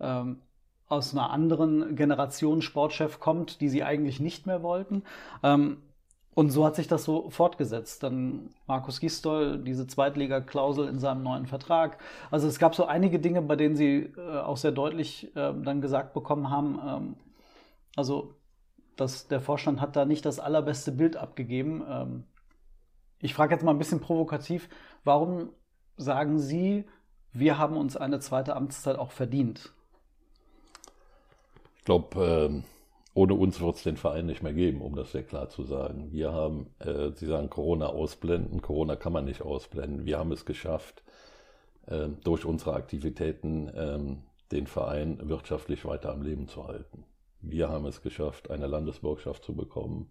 ähm, 0.00 0.38
aus 0.88 1.12
einer 1.12 1.31
anderen 1.31 1.96
Generation 1.96 2.62
Sportchef 2.62 3.20
kommt, 3.20 3.61
die 3.61 3.68
Sie 3.68 3.83
eigentlich 3.83 4.20
nicht 4.20 4.46
mehr 4.46 4.62
wollten. 4.62 5.02
Ähm, 5.42 5.79
und 6.37 6.51
so 6.51 6.66
hat 6.66 6.77
sich 6.77 6.87
das 6.87 7.05
so 7.05 7.31
fortgesetzt. 7.31 8.03
Dann 8.03 8.51
Markus 8.66 9.01
Gistol, 9.01 9.57
diese 9.57 9.87
Zweitliga-Klausel 9.87 10.87
in 10.87 10.99
seinem 10.99 11.22
neuen 11.22 11.46
Vertrag. 11.46 11.96
Also 12.31 12.46
es 12.46 12.59
gab 12.59 12.75
so 12.75 12.85
einige 12.85 13.18
Dinge, 13.18 13.40
bei 13.40 13.57
denen 13.57 13.75
sie 13.75 14.12
äh, 14.18 14.40
auch 14.40 14.59
sehr 14.59 14.72
deutlich 14.72 15.35
äh, 15.35 15.55
dann 15.55 15.81
gesagt 15.81 16.12
bekommen 16.12 16.51
haben, 16.51 16.79
ähm, 16.87 17.16
also 17.96 18.35
dass 18.96 19.29
der 19.29 19.40
Vorstand 19.40 19.81
hat 19.81 19.96
da 19.96 20.05
nicht 20.05 20.27
das 20.27 20.38
allerbeste 20.38 20.92
Bild 20.92 21.16
abgegeben. 21.16 21.83
Ähm, 21.88 22.25
ich 23.22 23.33
frage 23.33 23.55
jetzt 23.55 23.64
mal 23.64 23.70
ein 23.70 23.79
bisschen 23.79 24.01
provokativ, 24.01 24.68
warum 25.05 25.49
sagen 25.96 26.38
Sie, 26.38 26.85
wir 27.33 27.57
haben 27.57 27.79
uns 27.79 27.96
eine 27.96 28.20
zweite 28.20 28.57
Amtszeit 28.57 28.99
auch 28.99 29.11
verdient? 29.11 29.72
Ich 31.79 31.85
glaube, 31.87 32.51
ähm 32.51 32.64
ohne 33.16 33.33
uns 33.33 33.62
wird 33.62 33.76
es 33.76 33.83
den 33.83 33.96
Verein 33.96 34.26
nicht 34.26 34.42
mehr 34.42 34.52
geben, 34.52 34.83
um 34.83 34.94
das 34.94 35.12
sehr 35.12 35.22
klar 35.22 35.48
zu 35.48 35.62
sagen. 35.62 36.12
Wir 36.12 36.33
haben, 36.33 36.66
äh, 36.81 37.12
Sie 37.14 37.24
sagen 37.24 37.48
Corona 37.48 37.87
ausblenden, 37.87 38.61
Corona 38.61 38.94
kann 38.94 39.14
man 39.14 39.24
nicht 39.24 39.40
ausblenden. 39.40 40.05
Wir 40.05 40.18
haben 40.18 40.33
es 40.33 40.44
geschafft, 40.44 41.02
äh, 41.87 42.09
durch 42.24 42.44
unsere 42.44 42.74
Aktivitäten 42.74 43.68
äh, 43.68 43.98
den 44.52 44.66
Verein 44.66 45.18
wirtschaftlich 45.31 45.87
weiter 45.87 46.12
am 46.12 46.20
Leben 46.20 46.46
zu 46.46 46.68
halten. 46.68 47.05
Wir 47.40 47.70
haben 47.70 47.87
es 47.87 48.02
geschafft, 48.02 48.50
eine 48.50 48.66
Landesbürgschaft 48.66 49.42
zu 49.44 49.55
bekommen. 49.55 50.11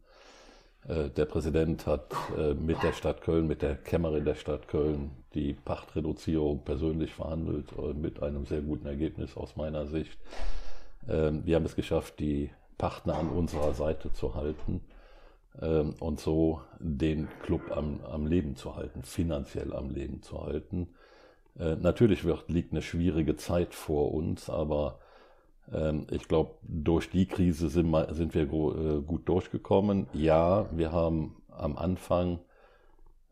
Äh, 0.87 1.11
der 1.11 1.25
Präsident 1.25 1.85
hat 1.85 2.11
äh, 2.35 2.55
mit 2.55 2.81
der 2.81 2.93
Stadt 2.93 3.21
Köln, 3.21 3.45
mit 3.45 3.61
der 3.61 3.75
Kämmerin 3.75 4.25
der 4.25 4.35
Stadt 4.35 4.67
Köln 4.67 5.11
die 5.35 5.53
Pachtreduzierung 5.53 6.63
persönlich 6.63 7.13
verhandelt, 7.13 7.67
äh, 7.77 7.93
mit 7.93 8.23
einem 8.23 8.47
sehr 8.47 8.61
guten 8.61 8.87
Ergebnis 8.87 9.37
aus 9.37 9.55
meiner 9.55 9.85
Sicht. 9.85 10.17
Ähm, 11.07 11.45
wir 11.45 11.55
haben 11.55 11.65
es 11.65 11.75
geschafft, 11.75 12.19
die 12.19 12.49
Partner 12.77 13.15
an 13.15 13.29
unserer 13.29 13.73
Seite 13.73 14.11
zu 14.11 14.35
halten 14.35 14.81
ähm, 15.61 15.95
und 15.99 16.19
so 16.19 16.61
den 16.79 17.27
Club 17.43 17.71
am, 17.71 18.01
am 18.03 18.27
Leben 18.27 18.55
zu 18.55 18.75
halten, 18.75 19.03
finanziell 19.03 19.73
am 19.73 19.89
Leben 19.89 20.21
zu 20.21 20.43
halten. 20.43 20.89
Äh, 21.57 21.75
natürlich 21.75 22.23
wird, 22.23 22.49
liegt 22.49 22.71
eine 22.71 22.81
schwierige 22.81 23.35
Zeit 23.35 23.73
vor 23.73 24.13
uns, 24.13 24.49
aber 24.49 24.99
ähm, 25.71 26.07
ich 26.11 26.27
glaube, 26.27 26.55
durch 26.63 27.09
die 27.09 27.27
Krise 27.27 27.69
sind, 27.69 27.95
sind 28.11 28.33
wir 28.33 28.43
äh, 28.43 29.01
gut 29.01 29.27
durchgekommen. 29.27 30.07
Ja, 30.13 30.67
wir 30.71 30.91
haben 30.91 31.41
am 31.49 31.77
Anfang 31.77 32.39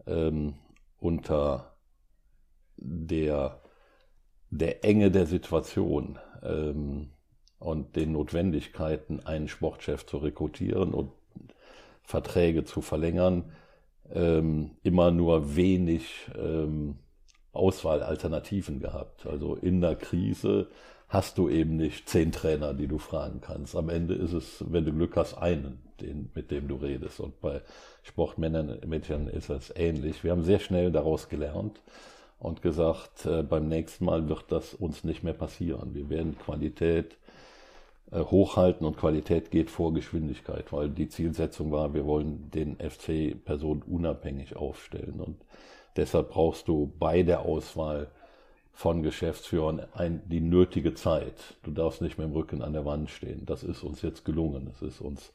ähm, 0.08 0.56
unter 1.00 1.76
der, 2.78 3.62
der 4.50 4.84
Enge 4.84 5.12
der 5.12 5.26
Situation 5.26 6.18
ähm, 6.42 7.13
und 7.64 7.96
den 7.96 8.12
Notwendigkeiten, 8.12 9.22
einen 9.26 9.48
Sportchef 9.48 10.06
zu 10.06 10.18
rekrutieren 10.18 10.94
und 10.94 11.12
Verträge 12.04 12.66
zu 12.66 12.82
verlängern, 12.82 13.52
ähm, 14.14 14.72
immer 14.84 15.12
nur 15.12 15.56
wenig 15.56 16.30
ähm, 16.38 16.98
Auswahlalternativen 17.54 18.80
gehabt. 18.80 19.26
Also 19.26 19.56
in 19.56 19.80
der 19.80 19.96
Krise 19.96 20.68
hast 21.08 21.38
du 21.38 21.48
eben 21.48 21.78
nicht 21.78 22.10
zehn 22.10 22.32
Trainer, 22.32 22.74
die 22.74 22.88
du 22.88 22.98
fragen 22.98 23.40
kannst. 23.40 23.76
Am 23.76 23.90
Ende 23.90 24.16
ist 24.16 24.34
es, 24.34 24.64
wenn 24.68 24.86
du 24.86 24.92
Glück 24.92 25.16
hast, 25.16 25.36
einen, 25.36 25.80
den, 26.02 26.32
mit 26.34 26.52
dem 26.52 26.68
du 26.68 26.76
redest. 26.76 27.20
Und 27.20 27.40
bei 27.40 27.62
Sportmännern, 28.02 28.80
Mädchen 28.88 29.28
ist 29.28 29.50
es 29.50 29.72
ähnlich. 29.76 30.24
Wir 30.24 30.32
haben 30.32 30.44
sehr 30.44 30.60
schnell 30.60 30.92
daraus 30.92 31.30
gelernt 31.30 31.82
und 32.40 32.62
gesagt, 32.62 33.26
äh, 33.26 33.44
beim 33.44 33.70
nächsten 33.70 34.06
Mal 34.06 34.28
wird 34.28 34.46
das 34.50 34.74
uns 34.74 35.04
nicht 35.04 35.24
mehr 35.24 35.34
passieren. 35.34 35.94
Wir 35.94 36.10
werden 36.10 36.38
Qualität 36.38 37.16
hochhalten 38.16 38.86
und 38.86 38.98
Qualität 38.98 39.52
geht 39.52 39.70
vor 39.70 39.94
Geschwindigkeit, 39.94 40.72
weil 40.72 40.90
die 40.90 41.10
Zielsetzung 41.10 41.72
war, 41.72 41.94
wir 41.94 42.06
wollen 42.06 42.52
den 42.52 42.78
FC 42.78 43.34
personenunabhängig 43.44 44.56
aufstellen 44.56 45.20
und 45.20 45.38
deshalb 45.96 46.30
brauchst 46.30 46.68
du 46.68 46.92
bei 47.00 47.24
der 47.24 47.42
Auswahl 47.42 48.08
von 48.74 49.04
Geschäftsführern 49.04 49.82
ein, 49.94 50.22
die 50.26 50.42
nötige 50.42 50.94
Zeit. 50.96 51.56
Du 51.64 51.72
darfst 51.72 52.02
nicht 52.02 52.18
mit 52.18 52.28
dem 52.28 52.34
Rücken 52.34 52.62
an 52.62 52.74
der 52.74 52.86
Wand 52.86 53.10
stehen. 53.10 53.46
Das 53.46 53.64
ist 53.64 53.84
uns 53.84 54.02
jetzt 54.02 54.26
gelungen. 54.26 54.68
Es 54.72 54.82
ist 54.82 55.00
uns 55.00 55.32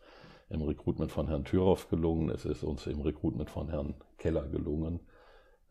im 0.51 0.63
Recruitment 0.63 1.13
von 1.13 1.29
Herrn 1.29 1.45
Thüroff 1.45 1.89
gelungen. 1.89 2.31
Es 2.31 2.45
ist 2.45 2.65
uns 2.65 2.87
im 2.87 3.01
Recruitment 3.01 3.49
von 3.49 3.71
Herrn 3.71 3.95
Keller 4.19 4.47
gelungen, 4.49 5.01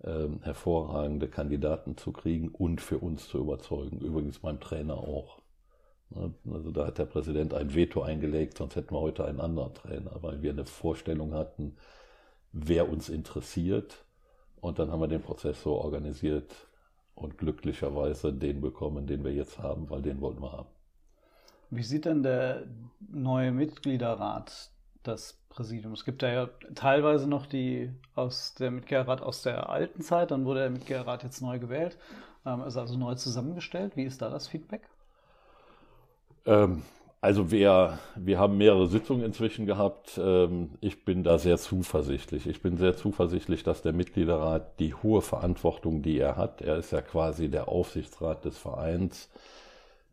äh, 0.02 0.28
hervorragende 0.44 1.28
Kandidaten 1.28 1.98
zu 1.98 2.14
kriegen 2.14 2.50
und 2.50 2.80
für 2.80 3.00
uns 3.00 3.28
zu 3.28 3.40
überzeugen. 3.40 4.00
Übrigens 4.00 4.40
beim 4.40 4.60
Trainer 4.62 4.98
auch. 4.98 5.40
Ne? 6.10 6.34
Also 6.52 6.72
da 6.72 6.88
hat 6.88 6.98
der 6.98 7.06
Präsident 7.06 7.54
ein 7.54 7.74
Veto 7.74 8.02
eingelegt, 8.02 8.58
sonst 8.58 8.76
hätten 8.76 8.94
wir 8.94 9.02
heute 9.02 9.26
einen 9.26 9.40
anderen 9.40 9.74
Trainer, 9.74 10.12
weil 10.22 10.42
wir 10.42 10.52
eine 10.52 10.66
Vorstellung 10.66 11.34
hatten, 11.34 11.76
wer 12.52 12.90
uns 12.90 13.10
interessiert. 13.10 14.06
Und 14.62 14.80
dann 14.80 14.92
haben 14.92 15.02
wir 15.02 15.08
den 15.08 15.22
Prozess 15.22 15.62
so 15.62 15.74
organisiert 15.74 16.54
und 17.16 17.38
glücklicherweise 17.38 18.34
den 18.34 18.62
bekommen, 18.62 19.08
den 19.08 19.24
wir 19.24 19.34
jetzt 19.34 19.60
haben, 19.60 19.90
weil 19.90 20.02
den 20.02 20.22
wollten 20.22 20.42
wir 20.42 20.52
haben. 20.52 20.70
Wie 21.70 21.84
sieht 21.84 22.06
denn 22.06 22.24
der 22.24 22.64
neue 23.12 23.52
Mitgliederrat 23.52 24.72
das 25.04 25.38
Präsidium? 25.50 25.94
Es 25.94 26.06
gibt 26.06 26.22
ja 26.22 26.50
teilweise 26.76 27.28
noch 27.28 27.46
die 27.46 27.92
aus 28.16 28.56
der 28.56 28.72
Mitgliederrat 28.72 29.22
aus 29.22 29.42
der 29.42 29.70
alten 29.70 30.02
Zeit, 30.02 30.32
dann 30.32 30.46
wurde 30.46 30.62
der 30.62 30.70
Mitgliederrat 30.70 31.24
jetzt 31.24 31.42
neu 31.42 31.60
gewählt, 31.60 31.98
ähm, 32.46 32.62
ist 32.62 32.78
also 32.78 32.98
neu 32.98 33.16
zusammengestellt. 33.16 33.98
Wie 33.98 34.04
ist 34.04 34.22
da 34.22 34.30
das 34.30 34.48
Feedback? 34.48 34.88
Ähm, 36.48 36.84
also 37.20 37.52
wir, 37.52 38.00
wir 38.16 38.40
haben 38.40 38.58
mehrere 38.58 38.88
Sitzungen 38.88 39.26
inzwischen 39.26 39.66
gehabt. 39.66 40.20
Ähm, 40.22 40.72
ich 40.82 41.04
bin 41.04 41.24
da 41.24 41.38
sehr 41.38 41.58
zuversichtlich. 41.58 42.48
Ich 42.48 42.62
bin 42.62 42.78
sehr 42.78 42.96
zuversichtlich, 42.96 43.64
dass 43.64 43.82
der 43.82 43.94
Mitgliederrat 43.94 44.80
die 44.80 44.94
hohe 44.94 45.22
Verantwortung, 45.22 46.02
die 46.02 46.20
er 46.20 46.38
hat, 46.38 46.62
er 46.62 46.78
ist 46.78 46.92
ja 46.92 47.02
quasi 47.02 47.50
der 47.50 47.68
Aufsichtsrat 47.68 48.46
des 48.46 48.58
Vereins, 48.58 49.30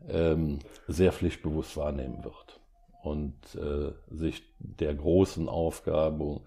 ähm, 0.08 0.58
sehr 0.88 1.12
pflichtbewusst 1.12 1.76
wahrnehmen 1.76 2.24
wird 2.24 2.60
und 3.02 3.34
äh, 3.54 3.92
sich 4.10 4.42
der 4.58 4.94
großen 4.94 5.48
Aufgabe, 5.48 6.40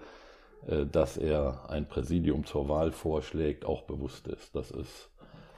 äh, 0.68 0.86
dass 0.86 1.18
er 1.18 1.70
ein 1.70 1.88
Präsidium 1.88 2.46
zur 2.46 2.68
Wahl 2.68 2.92
vorschlägt, 2.92 3.64
auch 3.64 3.84
bewusst 3.84 4.28
ist. 4.28 4.56
Das 4.56 4.72
ist 4.72 5.10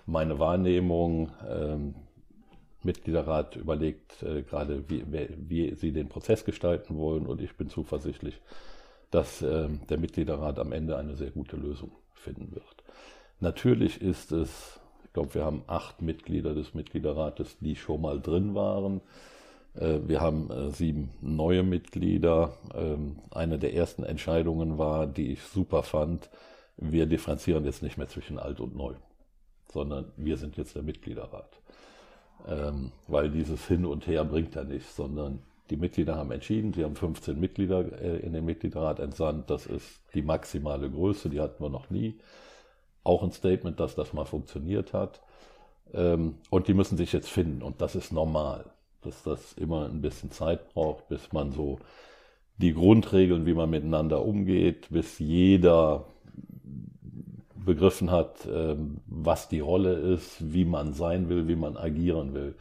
meine 0.06 0.40
Wahrnehmung. 0.40 1.32
Mitgliederrat 2.84 3.56
überlegt 3.56 4.24
äh, 4.24 4.42
gerade, 4.44 4.90
wie, 4.90 5.04
wie 5.10 5.76
sie 5.76 5.92
den 5.92 6.10
Prozess 6.10 6.46
gestalten 6.46 6.98
wollen 6.98 7.26
und 7.26 7.42
ich 7.42 7.56
bin 7.56 7.70
zuversichtlich, 7.70 8.40
dass 9.12 9.42
äh, 9.42 9.68
der 9.90 9.98
Mitgliederrat 9.98 10.60
am 10.60 10.72
Ende 10.72 10.98
eine 10.98 11.16
sehr 11.16 11.32
gute 11.32 11.58
Lösung 11.58 11.92
finden 12.14 12.54
wird. 12.54 12.84
Natürlich 13.40 14.02
ist 14.02 14.32
es, 14.32 14.80
ich 15.04 15.14
glaube, 15.14 15.34
wir 15.34 15.46
haben 15.46 15.64
acht 15.68 16.02
Mitglieder 16.02 16.54
des 16.54 16.74
Mitgliederrates, 16.74 17.58
die 17.60 17.76
schon 17.76 18.02
mal 18.02 18.22
drin 18.22 18.56
waren. 18.56 19.02
Äh, 19.76 20.00
wir 20.06 20.22
haben 20.22 20.50
äh, 20.50 20.72
sieben 20.72 21.12
neue 21.22 21.64
Mitglieder. 21.64 22.54
Ähm, 22.74 23.18
eine 23.32 23.60
der 23.60 23.74
ersten 23.74 24.04
Entscheidungen 24.04 24.78
war, 24.78 25.06
die 25.08 25.34
ich 25.34 25.44
super 25.44 25.84
fand, 25.84 26.30
wir 26.78 27.08
differenzieren 27.08 27.66
jetzt 27.66 27.84
nicht 27.84 27.98
mehr 27.98 28.08
zwischen 28.08 28.40
alt 28.40 28.62
und 28.62 28.74
neu, 28.74 28.94
sondern 29.70 30.14
wir 30.16 30.38
sind 30.38 30.56
jetzt 30.56 30.76
der 30.76 30.84
Mitgliederrat 30.84 31.60
ähm, 32.48 32.92
weil 33.08 33.30
dieses 33.30 33.68
Hin 33.68 33.86
und 33.86 34.08
Her 34.08 34.24
bringt 34.24 34.56
ja 34.56 34.64
nichts, 34.64 34.96
sondern 34.96 35.40
die 35.70 35.78
Mitglieder 35.78 36.16
haben 36.16 36.32
entschieden, 36.32 36.74
sie 36.74 36.84
haben 36.84 36.96
15 36.96 37.40
Mitglieder 37.40 38.02
äh, 38.02 38.18
in 38.18 38.34
den 38.34 38.46
Mitgliederrat 38.46 39.00
entsandt, 39.00 39.50
das 39.50 39.66
ist 39.66 40.02
die 40.14 40.22
maximale 40.22 40.90
Größe, 40.90 41.30
die 41.30 41.40
hatten 41.40 41.64
wir 41.64 41.70
noch 41.70 41.90
nie. 41.90 42.20
Auch 43.04 43.24
ein 43.24 43.32
Statement, 43.32 43.80
dass 43.80 43.96
das 43.96 44.14
mal 44.14 44.26
funktioniert 44.26 44.94
hat. 44.94 45.22
Ähm, 45.94 46.36
und 46.50 46.68
die 46.68 46.74
müssen 46.74 46.98
sich 46.98 47.14
jetzt 47.14 47.30
finden 47.30 47.62
und 47.62 47.82
das 47.82 47.96
ist 47.96 48.12
normal, 48.12 48.66
dass 49.02 49.24
das 49.24 49.54
immer 49.54 49.86
ein 49.86 50.02
bisschen 50.02 50.32
Zeit 50.32 50.74
braucht, 50.74 51.08
bis 51.08 51.32
man 51.32 51.52
so 51.52 51.80
die 52.58 52.74
Grundregeln, 52.74 53.46
wie 53.46 53.54
man 53.54 53.70
miteinander 53.70 54.24
umgeht, 54.24 54.88
bis 54.90 55.20
jeder 55.20 56.06
begriffen 57.66 58.12
hat, 58.12 58.48
ähm, 58.52 59.02
was 59.08 59.50
die 59.50 59.60
Rolle 59.60 59.94
ist, 59.94 60.54
wie 60.54 60.66
man 60.66 60.94
sein 60.94 61.30
will, 61.30 61.48
wie 61.48 61.56
man 61.56 61.78
agieren 61.78 62.34
will. 62.34 62.56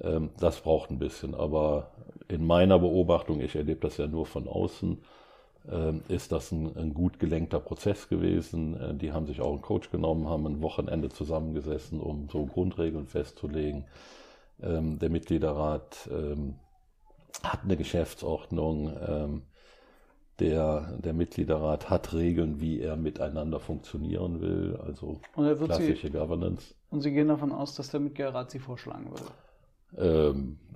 Ähm, 0.00 0.30
das 0.38 0.60
braucht 0.60 0.90
ein 0.90 0.98
bisschen. 0.98 1.34
Aber 1.34 1.90
in 2.28 2.46
meiner 2.46 2.78
Beobachtung, 2.78 3.40
ich 3.40 3.56
erlebe 3.56 3.80
das 3.80 3.96
ja 3.96 4.06
nur 4.06 4.26
von 4.26 4.48
außen, 4.48 4.98
ähm, 5.70 6.02
ist 6.08 6.32
das 6.32 6.50
ein, 6.50 6.76
ein, 6.76 6.94
gut 6.94 7.18
gelenkter 7.20 7.60
Prozess 7.60 8.08
gewesen. 8.08 8.80
Äh, 8.80 8.94
die 8.94 9.12
haben 9.12 9.26
sich 9.26 9.40
auch 9.40 9.52
einen 9.52 9.62
Coach 9.62 9.90
genommen, 9.90 10.28
haben 10.28 10.46
ein 10.46 10.62
Wochenende 10.62 11.08
zusammengesessen, 11.08 12.00
um 12.00 12.28
so 12.30 12.46
Grundregeln 12.46 13.06
festzulegen. 13.06 13.84
Der 14.58 15.10
Mitgliederrat 15.10 16.08
hat 17.42 17.64
eine 17.64 17.76
Geschäftsordnung. 17.76 19.42
Der, 20.42 20.98
der 20.98 21.12
Mitgliederrat 21.12 21.90
hat 21.90 22.12
Regeln, 22.14 22.60
wie 22.60 22.80
er 22.80 22.96
miteinander 22.96 23.60
funktionieren 23.60 24.40
will, 24.40 24.78
also 24.84 25.20
klassische 25.34 26.08
Sie, 26.08 26.12
Governance. 26.12 26.74
Und 26.90 27.00
Sie 27.00 27.12
gehen 27.12 27.28
davon 27.28 27.52
aus, 27.52 27.74
dass 27.74 27.90
der 27.90 28.00
Mitgliederrat 28.00 28.50
Sie 28.50 28.58
vorschlagen 28.58 29.10
würde? 29.10 29.24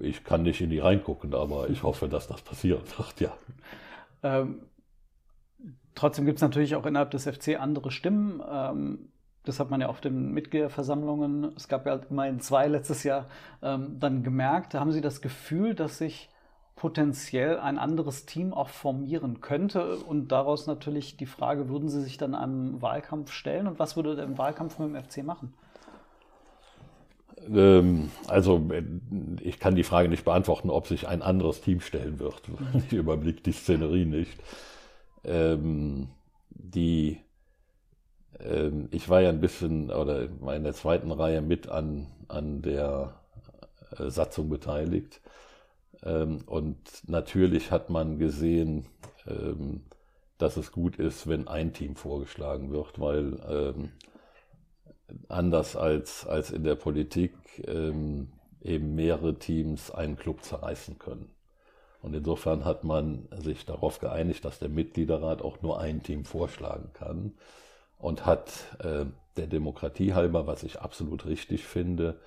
ich 0.01 0.25
kann 0.25 0.43
nicht 0.43 0.61
in 0.61 0.69
die 0.69 0.79
reingucken, 0.79 1.33
aber 1.33 1.71
ich 1.71 1.83
hoffe, 1.83 2.07
dass 2.07 2.29
das 2.29 2.43
passieren 2.43 2.83
wird, 2.99 3.19
ja. 3.19 3.33
Ähm, 4.23 4.61
Trotzdem 5.97 6.27
gibt 6.27 6.37
es 6.37 6.43
natürlich 6.43 6.77
auch 6.77 6.87
innerhalb 6.87 7.11
des 7.11 7.25
FC 7.25 7.59
andere 7.59 7.91
Stimmen. 7.91 8.43
Ähm, 8.49 9.09
das 9.45 9.59
hat 9.59 9.71
man 9.71 9.81
ja 9.81 9.89
auf 9.89 10.01
den 10.01 10.33
Mitgliederversammlungen, 10.33 11.53
es 11.57 11.69
gab 11.69 11.87
ja 11.87 12.01
immerhin 12.11 12.41
zwei 12.41 12.69
letztes 12.69 13.03
Jahr, 13.03 13.29
ähm, 13.63 13.99
dann 13.99 14.23
gemerkt. 14.23 14.75
Haben 14.75 14.93
Sie 14.93 15.01
das 15.01 15.23
Gefühl, 15.23 15.75
dass 15.75 15.99
sich 15.99 16.29
potenziell 16.77 17.59
ein 17.59 17.79
anderes 17.79 18.27
Team 18.27 18.53
auch 18.53 18.69
formieren 18.69 19.41
könnte 19.41 19.97
und 19.97 20.31
daraus 20.31 20.67
natürlich 20.67 21.17
die 21.17 21.27
Frage, 21.27 21.69
würden 21.69 21.89
Sie 21.89 22.03
sich 22.03 22.19
dann 22.19 22.35
einem 22.35 22.81
Wahlkampf 22.83 23.33
stellen 23.33 23.67
und 23.67 23.79
was 23.79 23.97
würde 23.97 24.15
der 24.15 24.39
Wahlkampf 24.39 24.79
mit 24.79 24.89
dem 24.89 25.03
FC 25.03 25.25
machen? 25.25 25.55
Ähm, 27.51 28.11
also 28.29 28.71
ich 29.41 29.59
kann 29.59 29.75
die 29.75 29.85
Frage 29.85 30.09
nicht 30.09 30.25
beantworten, 30.25 30.71
ob 30.71 30.87
sich 30.87 31.09
ein 31.09 31.23
anderes 31.23 31.61
Team 31.63 31.81
stellen 31.81 32.19
wird. 32.19 32.43
Ich 32.75 32.93
überblicke 32.93 33.43
die 33.43 33.53
Szenerie 33.53 34.05
nicht 34.05 34.39
ähm, 35.27 36.09
die, 36.51 37.19
ähm, 38.41 38.89
ich 38.93 39.09
war 39.09 39.21
ja 39.21 39.29
ein 39.29 39.41
bisschen 39.41 39.91
oder 39.91 40.29
war 40.41 40.57
in 40.57 40.65
der 40.65 40.75
zweiten 40.75 41.11
Reihe 41.11 41.43
mit 41.43 41.69
an, 41.69 42.07
an 42.29 42.63
der 42.63 43.21
äh, 43.99 44.09
Satzung 44.09 44.49
beteiligt. 44.49 45.21
Ähm, 46.03 46.43
und 46.47 46.79
natürlich 47.09 47.71
hat 47.71 47.91
man 47.91 48.19
gesehen, 48.19 48.87
ähm, 49.27 49.83
dass 50.39 50.57
es 50.57 50.73
gut 50.73 50.97
ist, 50.97 51.27
wenn 51.29 51.49
ein 51.49 51.73
Team 51.73 51.97
vorgeschlagen 51.97 52.71
wird, 52.71 53.01
weil 53.01 53.41
ähm, 53.49 53.93
anders 55.29 55.77
als, 55.77 56.27
als 56.27 56.51
in 56.51 56.65
der 56.65 56.75
Politik 56.75 57.33
eben 57.65 58.95
mehrere 58.97 59.37
Teams 59.39 59.91
einen 59.93 60.17
Club 60.17 60.43
zerreißen 60.43 60.99
können. 60.99 61.31
Und 62.03 62.15
insofern 62.15 62.65
hat 62.65 62.85
man 62.85 63.29
sich 63.39 63.65
darauf 63.65 63.99
geeinigt, 63.99 64.45
dass 64.45 64.59
der 64.59 64.69
Mitgliederrat 64.69 65.43
auch 65.43 65.63
nur 65.63 65.81
ein 65.81 66.03
Team 66.03 66.25
vorschlagen 66.25 66.91
kann 66.93 67.33
und 67.99 68.27
hat 68.27 68.77
äh, 68.79 69.07
der 69.37 69.47
Demokratie 69.47 70.15
halber, 70.15 70.47
was 70.47 70.63
ich 70.63 70.81
absolut 70.81 71.27
richtig 71.27 71.65
finde, 71.65 72.21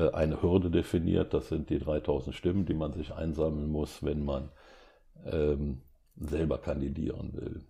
eine 0.00 0.42
Hürde 0.42 0.70
definiert. 0.70 1.34
Das 1.34 1.48
sind 1.48 1.70
die 1.70 1.78
3000 1.78 2.34
Stimmen, 2.34 2.66
die 2.66 2.74
man 2.74 2.92
sich 2.92 3.12
einsammeln 3.12 3.70
muss, 3.70 4.02
wenn 4.02 4.24
man 4.24 4.48
ähm, 5.26 5.80
selber 6.16 6.58
kandidieren 6.58 7.32
will. 7.34 7.60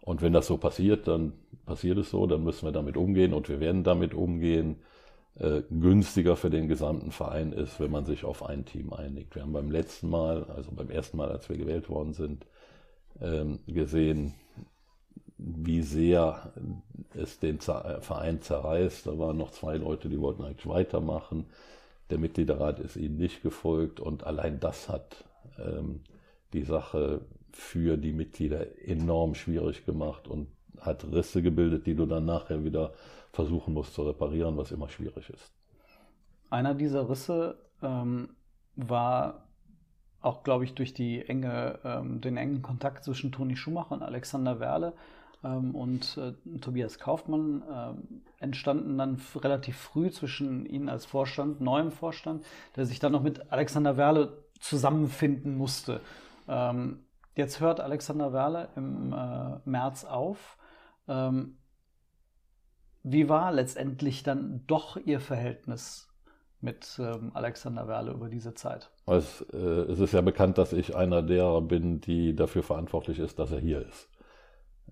Und 0.00 0.20
wenn 0.20 0.32
das 0.32 0.46
so 0.46 0.56
passiert, 0.56 1.06
dann 1.06 1.32
passiert 1.64 1.98
es 1.98 2.10
so, 2.10 2.26
dann 2.26 2.42
müssen 2.42 2.66
wir 2.66 2.72
damit 2.72 2.96
umgehen 2.96 3.32
und 3.32 3.48
wir 3.48 3.60
werden 3.60 3.84
damit 3.84 4.14
umgehen 4.14 4.76
äh, 5.38 5.62
günstiger 5.70 6.36
für 6.36 6.50
den 6.50 6.68
gesamten 6.68 7.12
Verein 7.12 7.52
ist, 7.52 7.80
wenn 7.80 7.90
man 7.90 8.04
sich 8.04 8.24
auf 8.24 8.44
ein 8.44 8.64
Team 8.64 8.92
einigt. 8.92 9.34
Wir 9.34 9.42
haben 9.42 9.52
beim 9.52 9.70
letzten 9.70 10.10
Mal, 10.10 10.44
also 10.44 10.72
beim 10.72 10.90
ersten 10.90 11.16
Mal, 11.16 11.30
als 11.30 11.48
wir 11.48 11.56
gewählt 11.56 11.88
worden 11.88 12.12
sind, 12.12 12.46
ähm, 13.20 13.60
gesehen, 13.66 14.34
wie 15.44 15.82
sehr 15.82 16.52
es 17.14 17.38
den 17.38 17.56
äh, 17.56 18.00
Verein 18.00 18.40
zerreißt. 18.40 19.06
Da 19.06 19.18
waren 19.18 19.36
noch 19.36 19.50
zwei 19.50 19.76
Leute, 19.76 20.08
die 20.08 20.20
wollten 20.20 20.44
eigentlich 20.44 20.68
weitermachen. 20.68 21.46
Der 22.10 22.18
Mitgliederrat 22.18 22.78
ist 22.78 22.96
ihnen 22.96 23.16
nicht 23.16 23.42
gefolgt 23.42 24.00
und 24.00 24.24
allein 24.24 24.60
das 24.60 24.88
hat 24.88 25.24
ähm, 25.58 26.00
die 26.52 26.62
Sache 26.62 27.22
für 27.52 27.96
die 27.96 28.12
Mitglieder 28.12 28.66
enorm 28.86 29.34
schwierig 29.34 29.84
gemacht 29.84 30.28
und 30.28 30.48
hat 30.80 31.04
Risse 31.04 31.42
gebildet, 31.42 31.86
die 31.86 31.94
du 31.94 32.06
dann 32.06 32.24
nachher 32.24 32.64
wieder 32.64 32.92
versuchen 33.32 33.74
muss 33.74 33.92
zu 33.92 34.02
reparieren, 34.02 34.56
was 34.56 34.72
immer 34.72 34.88
schwierig 34.88 35.30
ist. 35.30 35.52
Einer 36.50 36.74
dieser 36.74 37.08
Risse 37.08 37.56
ähm, 37.82 38.30
war 38.76 39.46
auch, 40.20 40.42
glaube 40.42 40.64
ich, 40.64 40.74
durch 40.74 40.94
die 40.94 41.26
enge, 41.26 41.78
ähm, 41.84 42.20
den 42.20 42.36
engen 42.36 42.62
Kontakt 42.62 43.04
zwischen 43.04 43.32
Toni 43.32 43.56
Schumacher 43.56 43.92
und 43.92 44.02
Alexander 44.02 44.60
Werle 44.60 44.92
ähm, 45.44 45.74
und 45.74 46.16
äh, 46.18 46.32
Tobias 46.58 46.98
Kaufmann 46.98 47.62
ähm, 47.70 48.22
entstanden 48.38 48.98
dann 48.98 49.20
relativ 49.36 49.76
früh 49.76 50.10
zwischen 50.10 50.66
ihnen 50.66 50.88
als 50.88 51.04
Vorstand, 51.04 51.60
neuem 51.60 51.90
Vorstand, 51.90 52.44
der 52.76 52.86
sich 52.86 52.98
dann 52.98 53.12
noch 53.12 53.22
mit 53.22 53.52
Alexander 53.52 53.96
Werle 53.96 54.44
zusammenfinden 54.60 55.56
musste. 55.56 56.00
Ähm, 56.48 57.00
jetzt 57.34 57.60
hört 57.60 57.80
Alexander 57.80 58.32
Werle 58.32 58.68
im 58.76 59.12
äh, 59.12 59.58
März 59.64 60.04
auf. 60.04 60.56
Ähm, 61.08 61.58
wie 63.02 63.28
war 63.28 63.52
letztendlich 63.52 64.22
dann 64.22 64.64
doch 64.66 64.96
Ihr 64.96 65.20
Verhältnis 65.20 66.08
mit 66.60 67.00
ähm, 67.00 67.32
Alexander 67.34 67.88
Werle 67.88 68.12
über 68.12 68.28
diese 68.28 68.54
Zeit? 68.54 68.90
Es, 69.06 69.40
äh, 69.52 69.56
es, 69.56 69.98
ist 69.98 70.12
ja 70.12 70.20
bekannt, 70.20 70.58
dass 70.58 70.72
ich 70.72 70.94
einer 70.94 71.22
derer 71.22 71.60
bin, 71.60 72.00
die 72.00 72.36
dafür 72.36 72.62
verantwortlich 72.62 73.18
ist, 73.18 73.40
dass 73.40 73.50
er 73.50 73.58
hier 73.58 73.84
ist. 73.84 74.08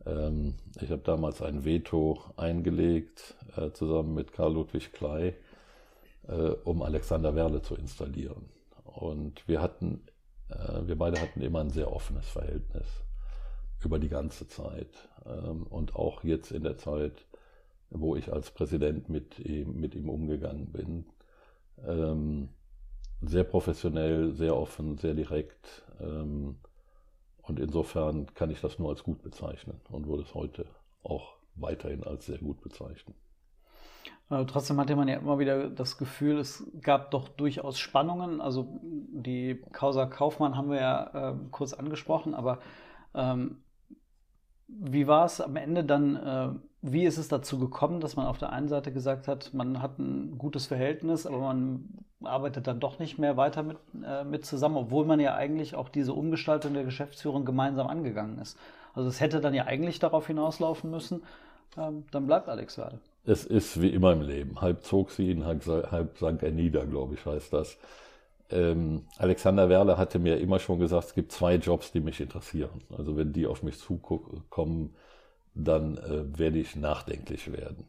Ähm, 0.07 0.55
ich 0.81 0.91
habe 0.91 1.03
damals 1.03 1.43
ein 1.43 1.65
Veto 1.65 2.21
eingelegt, 2.37 3.35
äh, 3.57 3.71
zusammen 3.73 4.15
mit 4.15 4.33
Karl 4.33 4.55
Ludwig 4.55 4.93
Klei, 4.93 5.35
äh, 6.29 6.33
um 6.65 6.83
Alexander 6.83 7.35
Werle 7.35 7.63
zu 7.63 7.75
installieren. 7.75 8.49
Und 8.85 9.47
wir 9.49 9.61
hatten, 9.61 10.03
äh, 10.49 10.87
wir 10.87 10.97
beide 10.97 11.21
hatten 11.21 11.41
immer 11.41 11.61
ein 11.61 11.71
sehr 11.71 11.93
offenes 11.93 12.29
Verhältnis 12.29 12.87
über 13.85 13.99
die 13.99 14.09
ganze 14.09 14.49
Zeit. 14.49 15.09
Ähm, 15.27 15.65
und 15.65 15.95
auch 15.97 16.25
jetzt 16.25 16.51
in 16.51 16.63
der 16.63 16.79
Zeit, 16.79 17.27
wo 17.91 18.17
ich 18.17 18.33
als 18.33 18.51
Präsident 18.51 19.09
mit 19.09 19.39
ihm, 19.39 19.81
mit 19.81 19.95
ihm 19.95 20.09
umgegangen 20.09 20.67
bin. 20.73 21.07
Ähm, 21.85 22.49
sehr 23.23 23.45
professionell, 23.45 24.33
sehr 24.33 24.57
offen, 24.57 24.97
sehr 24.97 25.15
direkt. 25.15 25.83
Ähm, 26.01 26.57
und 27.43 27.59
insofern 27.59 28.27
kann 28.35 28.51
ich 28.51 28.61
das 28.61 28.79
nur 28.79 28.91
als 28.91 29.03
gut 29.03 29.23
bezeichnen 29.23 29.81
und 29.91 30.07
würde 30.07 30.23
es 30.23 30.35
heute 30.35 30.67
auch 31.03 31.35
weiterhin 31.55 32.05
als 32.05 32.27
sehr 32.27 32.39
gut 32.39 32.61
bezeichnen. 32.61 33.15
Äh, 34.31 34.45
trotzdem 34.47 34.79
hatte 34.79 34.97
man 34.97 35.09
ja 35.09 35.19
immer 35.19 35.39
wieder 35.39 35.69
das 35.69 35.99
Gefühl, 35.99 36.39
es 36.39 36.65
gab 36.81 37.11
doch 37.11 37.29
durchaus 37.29 37.79
Spannungen. 37.79 38.41
Also 38.41 38.81
die 38.83 39.61
Causa 39.73 40.07
Kaufmann 40.07 40.57
haben 40.57 40.71
wir 40.71 40.81
ja 40.81 41.31
äh, 41.31 41.35
kurz 41.51 41.73
angesprochen, 41.73 42.35
aber 42.35 42.61
ähm, 43.15 43.63
wie 44.69 45.09
war 45.09 45.25
es 45.25 45.41
am 45.41 45.57
Ende 45.57 45.85
dann? 45.85 46.17
Äh, 46.17 46.49
wie 46.83 47.05
ist 47.05 47.19
es 47.19 47.29
dazu 47.29 47.59
gekommen, 47.59 48.01
dass 48.01 48.17
man 48.17 48.27
auf 48.27 48.39
der 48.39 48.53
einen 48.53 48.69
Seite 48.69 48.93
gesagt 48.93 49.29
hat, 49.29 49.53
man 49.53 49.83
hat 49.83 49.99
ein 49.99 50.39
gutes 50.39 50.67
Verhältnis, 50.67 51.27
aber 51.27 51.39
man 51.39 52.05
arbeitet 52.23 52.67
dann 52.67 52.81
doch 52.81 52.99
nicht 52.99 53.19
mehr 53.19 53.37
weiter 53.37 53.63
mit, 53.63 53.79
äh, 54.05 54.25
mit 54.25 54.45
zusammen, 54.45 54.77
obwohl 54.77 55.05
man 55.05 55.21
ja 55.21 55.35
eigentlich 55.35 55.75
auch 55.75 55.89
diese 55.89 56.13
Umgestaltung 56.13 56.75
der 56.75 56.85
Geschäftsführung 56.85 57.45
gemeinsam 57.45 57.87
angegangen 57.87 58.39
ist. 58.39 58.59
Also 58.95 59.09
es 59.09 59.21
hätte 59.21 59.41
dann 59.41 59.55
ja 59.55 59.65
eigentlich 59.65 59.99
darauf 59.99 60.27
hinauslaufen 60.27 60.91
müssen, 60.91 61.23
ähm, 61.79 62.05
dann 62.11 62.27
bleibt 62.27 62.49
Alex 62.49 62.79
Werle. 62.79 62.99
Es 63.25 63.45
ist 63.45 63.81
wie 63.81 63.91
immer 63.91 64.13
im 64.13 64.23
Leben. 64.23 64.61
Halb 64.61 64.85
zog 64.85 65.11
sie 65.11 65.31
ihn, 65.31 65.45
halb, 65.45 65.65
halb 65.67 66.19
sank 66.19 66.43
er 66.43 66.51
nieder, 66.51 66.87
glaube 66.87 67.15
ich, 67.15 67.25
heißt 67.25 67.53
das. 67.53 67.79
Ähm, 68.51 69.05
Alexander 69.19 69.69
Werle 69.69 69.97
hatte 69.97 70.19
mir 70.19 70.39
immer 70.39 70.59
schon 70.59 70.79
gesagt, 70.79 71.05
es 71.09 71.15
gibt 71.15 71.33
zwei 71.33 71.55
Jobs, 71.55 71.93
die 71.93 72.01
mich 72.01 72.21
interessieren. 72.21 72.83
Also 72.97 73.17
wenn 73.17 73.33
die 73.33 73.47
auf 73.47 73.63
mich 73.63 73.79
zukommen, 73.79 74.95
dann 75.55 75.99
äh, 75.99 76.39
werde 76.39 76.59
ich 76.59 76.77
nachdenklich 76.77 77.53
werden. 77.53 77.87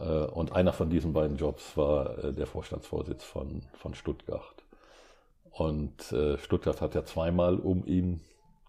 Äh, 0.00 0.26
und 0.26 0.52
einer 0.52 0.72
von 0.72 0.90
diesen 0.90 1.12
beiden 1.12 1.36
Jobs 1.36 1.76
war 1.76 2.22
äh, 2.22 2.32
der 2.32 2.46
Vorstandsvorsitz 2.46 3.24
von, 3.24 3.62
von 3.74 3.94
Stuttgart. 3.94 4.64
Und 5.50 6.12
äh, 6.12 6.38
Stuttgart 6.38 6.80
hat 6.80 6.94
ja 6.94 7.04
zweimal 7.04 7.56
um 7.56 7.86
ihn 7.86 8.20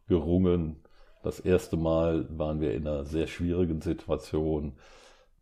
gerungen. 0.08 0.78
Das 1.24 1.40
erste 1.40 1.76
Mal 1.76 2.28
waren 2.38 2.62
wir 2.62 2.74
in 2.74 2.88
einer 2.88 3.04
sehr 3.04 3.28
schwierigen 3.28 3.82
Situation, 3.82 4.74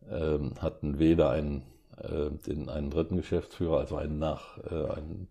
ähm, 0.09 0.53
hatten 0.59 0.99
weder 0.99 1.29
einen, 1.29 1.63
den, 2.45 2.67
einen 2.67 2.89
dritten 2.89 3.15
Geschäftsführer, 3.15 3.79
also 3.79 3.95
einen 3.95 4.19
nach, 4.19 4.57
einen, 4.65 5.29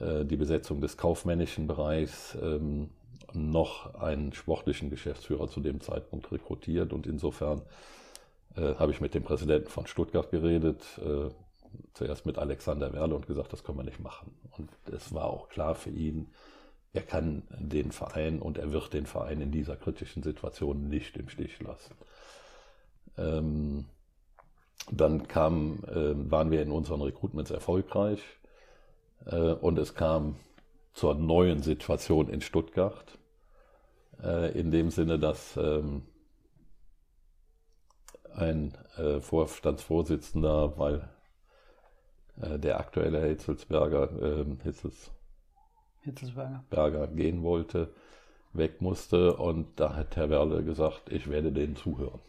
die 0.00 0.36
Besetzung 0.36 0.80
des 0.80 0.96
kaufmännischen 0.96 1.66
Bereichs 1.66 2.34
ähm, 2.40 2.88
noch 3.34 3.94
einen 3.94 4.32
sportlichen 4.32 4.88
Geschäftsführer 4.88 5.48
zu 5.48 5.60
dem 5.60 5.82
Zeitpunkt 5.82 6.32
rekrutiert 6.32 6.94
und 6.94 7.06
insofern 7.06 7.60
äh, 8.56 8.74
habe 8.76 8.92
ich 8.92 9.00
mit 9.00 9.14
dem 9.14 9.22
Präsidenten 9.22 9.68
von 9.68 9.86
Stuttgart 9.86 10.30
geredet, 10.30 10.82
äh, 10.98 11.30
zuerst 11.94 12.26
mit 12.26 12.38
Alexander 12.38 12.92
Werle 12.92 13.14
und 13.14 13.26
gesagt, 13.26 13.52
das 13.52 13.64
können 13.64 13.78
wir 13.78 13.84
nicht 13.84 14.00
machen. 14.00 14.34
Und 14.56 14.70
es 14.92 15.12
war 15.12 15.24
auch 15.24 15.48
klar 15.48 15.74
für 15.74 15.90
ihn, 15.90 16.28
er 16.92 17.02
kann 17.02 17.42
den 17.50 17.92
Verein 17.92 18.40
und 18.40 18.56
er 18.56 18.72
wird 18.72 18.94
den 18.94 19.06
Verein 19.06 19.40
in 19.40 19.52
dieser 19.52 19.76
kritischen 19.76 20.22
Situation 20.22 20.88
nicht 20.88 21.16
im 21.16 21.28
Stich 21.28 21.60
lassen. 21.60 21.94
Ähm, 23.18 23.84
dann 24.90 25.28
kam, 25.28 25.84
äh, 25.88 26.30
waren 26.30 26.50
wir 26.50 26.62
in 26.62 26.70
unseren 26.70 27.02
Recruitments 27.02 27.50
erfolgreich 27.50 28.20
äh, 29.26 29.52
und 29.52 29.78
es 29.78 29.94
kam 29.94 30.36
zur 30.94 31.14
neuen 31.14 31.62
Situation 31.62 32.28
in 32.28 32.40
Stuttgart. 32.40 33.18
Äh, 34.22 34.58
in 34.58 34.70
dem 34.70 34.90
Sinne, 34.90 35.18
dass 35.18 35.56
ähm, 35.56 36.02
ein 38.36 38.74
äh, 38.96 39.20
Vorstandsvorsitzender, 39.20 40.78
weil 40.78 41.08
äh, 42.40 42.58
der 42.58 42.78
aktuelle 42.80 43.24
Hitzelsberger, 43.26 44.10
ähm, 44.20 44.58
Hitzels, 44.62 45.10
Hitzelsberger. 46.02 46.64
Berger 46.70 47.06
gehen 47.08 47.42
wollte, 47.42 47.92
weg 48.52 48.80
musste 48.80 49.36
und 49.36 49.80
da 49.80 49.96
hat 49.96 50.16
Herr 50.16 50.30
Werle 50.30 50.62
gesagt, 50.62 51.10
ich 51.10 51.28
werde 51.28 51.52
denen 51.52 51.76
zuhören. 51.76 52.20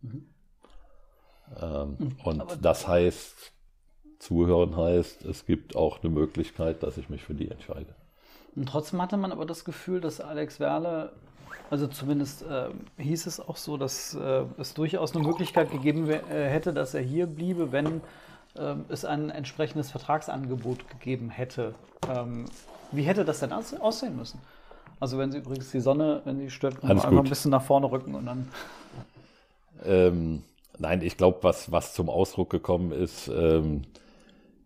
Mhm. 0.00 0.26
Ähm, 1.60 1.96
mhm. 1.98 2.16
und 2.24 2.40
Aber 2.40 2.56
das 2.56 2.88
heißt, 2.88 3.52
zuhören 4.18 4.76
heißt, 4.76 5.24
es 5.24 5.44
gibt 5.46 5.76
auch 5.76 6.02
eine 6.02 6.12
Möglichkeit, 6.12 6.82
dass 6.82 6.96
ich 6.96 7.08
mich 7.08 7.22
für 7.22 7.34
die 7.34 7.50
entscheide. 7.50 7.94
Und 8.54 8.68
trotzdem 8.68 9.00
hatte 9.00 9.16
man 9.16 9.32
aber 9.32 9.46
das 9.46 9.64
Gefühl, 9.64 10.00
dass 10.00 10.20
Alex 10.20 10.60
Werle, 10.60 11.12
also 11.70 11.86
zumindest 11.86 12.42
äh, 12.42 12.68
hieß 12.98 13.26
es 13.26 13.40
auch 13.40 13.56
so, 13.56 13.76
dass 13.76 14.14
äh, 14.14 14.44
es 14.58 14.74
durchaus 14.74 15.14
eine 15.14 15.26
Möglichkeit 15.26 15.70
gegeben 15.70 16.08
äh, 16.10 16.20
hätte, 16.28 16.72
dass 16.72 16.94
er 16.94 17.00
hier 17.02 17.26
bliebe, 17.26 17.72
wenn 17.72 18.02
ähm, 18.58 18.84
es 18.90 19.04
ein 19.04 19.30
entsprechendes 19.30 19.90
Vertragsangebot 19.90 20.88
gegeben 20.88 21.30
hätte. 21.30 21.74
Ähm, 22.14 22.44
wie 22.90 23.02
hätte 23.02 23.24
das 23.24 23.40
denn 23.40 23.52
aussehen 23.52 24.16
müssen? 24.16 24.38
Also 25.00 25.18
wenn 25.18 25.32
Sie 25.32 25.38
übrigens 25.38 25.70
die 25.70 25.80
Sonne, 25.80 26.20
wenn 26.24 26.38
sie 26.38 26.50
stört, 26.50 26.84
einfach 26.84 27.10
ein 27.10 27.24
bisschen 27.24 27.50
nach 27.50 27.62
vorne 27.62 27.90
rücken 27.90 28.14
und 28.14 28.26
dann. 28.26 28.48
Ähm, 29.84 30.44
nein, 30.78 31.02
ich 31.02 31.16
glaube, 31.16 31.38
was, 31.42 31.72
was 31.72 31.94
zum 31.94 32.08
Ausdruck 32.08 32.50
gekommen 32.50 32.92
ist, 32.92 33.26
ähm, 33.28 33.82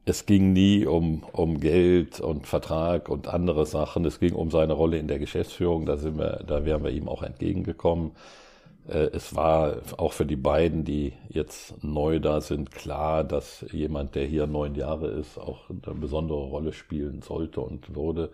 es 0.06 0.24
ging 0.24 0.52
nie 0.52 0.86
um, 0.86 1.24
um 1.32 1.60
Geld 1.60 2.20
und 2.20 2.46
Vertrag 2.46 3.08
und 3.08 3.26
andere 3.28 3.66
Sachen. 3.66 4.04
Es 4.04 4.20
ging 4.20 4.34
um 4.34 4.50
seine 4.52 4.72
Rolle 4.72 4.98
in 4.98 5.08
der 5.08 5.18
Geschäftsführung. 5.18 5.84
Da 5.84 5.96
sind 5.96 6.16
wir, 6.16 6.44
da 6.46 6.64
wären 6.64 6.84
wir 6.84 6.92
ihm 6.92 7.08
auch 7.08 7.24
entgegengekommen. 7.24 8.12
Äh, 8.88 9.10
es 9.12 9.34
war 9.34 9.78
auch 9.96 10.12
für 10.12 10.24
die 10.24 10.36
beiden, 10.36 10.84
die 10.84 11.12
jetzt 11.28 11.82
neu 11.82 12.20
da 12.20 12.40
sind, 12.40 12.70
klar, 12.70 13.24
dass 13.24 13.66
jemand, 13.72 14.14
der 14.14 14.26
hier 14.26 14.46
neun 14.46 14.76
Jahre 14.76 15.08
ist, 15.08 15.38
auch 15.38 15.68
eine 15.70 15.96
besondere 15.96 16.44
Rolle 16.44 16.72
spielen 16.72 17.22
sollte 17.22 17.60
und 17.60 17.96
würde. 17.96 18.30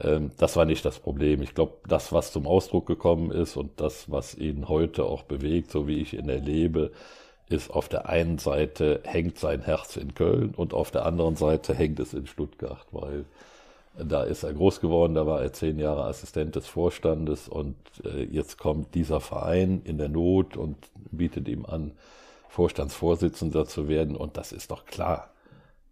Ähm, 0.00 0.32
das 0.38 0.56
war 0.56 0.64
nicht 0.64 0.84
das 0.84 0.98
Problem. 0.98 1.42
Ich 1.42 1.54
glaube, 1.54 1.74
das, 1.88 2.12
was 2.12 2.32
zum 2.32 2.46
Ausdruck 2.48 2.86
gekommen 2.86 3.30
ist 3.30 3.56
und 3.56 3.80
das, 3.80 4.10
was 4.10 4.34
ihn 4.34 4.68
heute 4.68 5.04
auch 5.04 5.22
bewegt, 5.22 5.70
so 5.70 5.86
wie 5.86 6.00
ich 6.00 6.14
ihn 6.14 6.28
erlebe, 6.28 6.90
ist 7.50 7.70
auf 7.70 7.88
der 7.88 8.08
einen 8.08 8.38
Seite 8.38 9.00
hängt 9.04 9.38
sein 9.38 9.60
Herz 9.60 9.96
in 9.96 10.14
Köln 10.14 10.54
und 10.56 10.72
auf 10.72 10.90
der 10.90 11.04
anderen 11.04 11.36
Seite 11.36 11.74
hängt 11.74 11.98
es 12.00 12.14
in 12.14 12.26
Stuttgart, 12.26 12.86
weil 12.92 13.24
da 13.98 14.22
ist 14.22 14.44
er 14.44 14.52
groß 14.52 14.80
geworden, 14.80 15.14
da 15.14 15.26
war 15.26 15.42
er 15.42 15.52
zehn 15.52 15.78
Jahre 15.78 16.04
Assistent 16.04 16.54
des 16.54 16.68
Vorstandes 16.68 17.48
und 17.48 17.74
äh, 18.04 18.22
jetzt 18.22 18.56
kommt 18.56 18.94
dieser 18.94 19.20
Verein 19.20 19.82
in 19.84 19.98
der 19.98 20.08
Not 20.08 20.56
und 20.56 20.76
bietet 21.10 21.48
ihm 21.48 21.66
an, 21.66 21.92
Vorstandsvorsitzender 22.48 23.66
zu 23.66 23.88
werden 23.88 24.16
und 24.16 24.36
das 24.36 24.52
ist 24.52 24.70
doch 24.70 24.84
klar, 24.86 25.30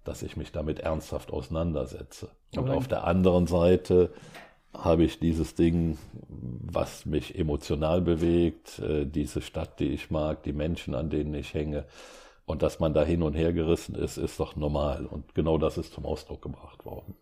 dass 0.05 0.23
ich 0.23 0.37
mich 0.37 0.53
damit 0.53 0.81
ernsthaft 0.81 1.33
auseinandersetze. 1.33 2.31
Und 2.57 2.71
auf 2.71 2.88
der 2.88 3.05
anderen 3.05 3.47
Seite 3.47 4.11
habe 4.75 5.05
ich 5.05 5.19
dieses 5.19 5.55
Ding, 5.55 5.99
was 6.29 7.07
mich 7.07 7.39
emotional 7.39 8.01
bewegt, 8.01 8.79
äh, 8.79 9.07
diese 9.07 9.41
Stadt, 9.41 9.81
die 9.81 9.89
ich 9.89 10.11
mag, 10.11 10.43
die 10.43 10.53
Menschen, 10.53 10.95
an 10.95 11.11
denen 11.11 11.35
ich 11.35 11.55
hänge. 11.55 11.87
Und 12.45 12.63
dass 12.63 12.81
man 12.81 12.95
da 12.95 13.05
hin 13.05 13.23
und 13.23 13.35
her 13.35 13.53
gerissen 13.53 13.95
ist, 13.95 14.17
ist 14.17 14.41
doch 14.41 14.57
normal. 14.57 15.07
Und 15.07 15.35
genau 15.35 15.59
das 15.59 15.77
ist 15.77 15.93
zum 15.93 16.07
Ausdruck 16.07 16.43
gebracht 16.43 16.85
worden. 16.85 17.15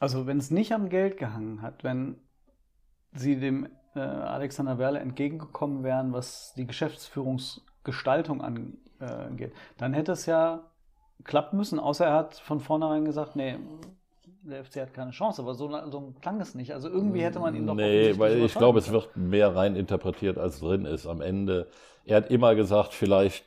Also 0.00 0.26
wenn 0.26 0.38
es 0.38 0.50
nicht 0.50 0.72
am 0.72 0.88
Geld 0.88 1.16
gehangen 1.16 1.62
hat, 1.62 1.84
wenn 1.84 2.16
Sie 3.12 3.38
dem 3.38 3.68
äh, 3.94 4.00
Alexander 4.00 4.78
Werle 4.78 4.98
entgegengekommen 4.98 5.84
wären, 5.84 6.12
was 6.12 6.52
die 6.56 6.66
Geschäftsführungsgestaltung 6.66 8.42
angeht, 8.42 9.52
dann 9.78 9.94
hätte 9.94 10.12
es 10.12 10.26
ja 10.26 10.64
klappen 11.22 11.56
müssen, 11.56 11.78
außer 11.78 12.06
er 12.06 12.14
hat 12.14 12.36
von 12.36 12.60
vornherein 12.60 13.04
gesagt, 13.04 13.36
nee, 13.36 13.56
der 14.44 14.64
FC 14.64 14.76
hat 14.76 14.94
keine 14.94 15.10
Chance, 15.10 15.42
aber 15.42 15.54
so, 15.54 15.70
so 15.90 16.14
klang 16.20 16.40
es 16.40 16.54
nicht. 16.54 16.72
Also 16.72 16.88
irgendwie 16.88 17.22
hätte 17.22 17.40
man 17.40 17.54
ihn 17.54 17.66
doch 17.66 17.74
Nee, 17.74 18.18
weil 18.18 18.44
ich 18.44 18.54
glaube, 18.54 18.78
es 18.78 18.90
wird 18.90 19.16
mehr 19.16 19.54
rein 19.54 19.76
interpretiert, 19.76 20.38
als 20.38 20.60
drin 20.60 20.84
ist. 20.84 21.06
Am 21.06 21.20
Ende, 21.20 21.68
er 22.04 22.18
hat 22.18 22.30
immer 22.30 22.54
gesagt, 22.54 22.92
vielleicht, 22.92 23.44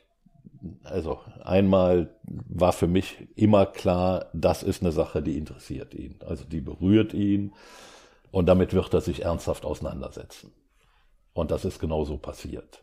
also 0.82 1.20
einmal 1.44 2.10
war 2.22 2.72
für 2.72 2.88
mich 2.88 3.28
immer 3.36 3.66
klar, 3.66 4.26
das 4.32 4.62
ist 4.62 4.82
eine 4.82 4.92
Sache, 4.92 5.22
die 5.22 5.38
interessiert 5.38 5.94
ihn. 5.94 6.18
Also 6.26 6.44
die 6.44 6.60
berührt 6.60 7.14
ihn 7.14 7.52
und 8.30 8.46
damit 8.46 8.74
wird 8.74 8.92
er 8.92 9.00
sich 9.00 9.24
ernsthaft 9.24 9.64
auseinandersetzen. 9.64 10.52
Und 11.32 11.52
das 11.52 11.64
ist 11.64 11.78
genauso 11.78 12.18
passiert. 12.18 12.82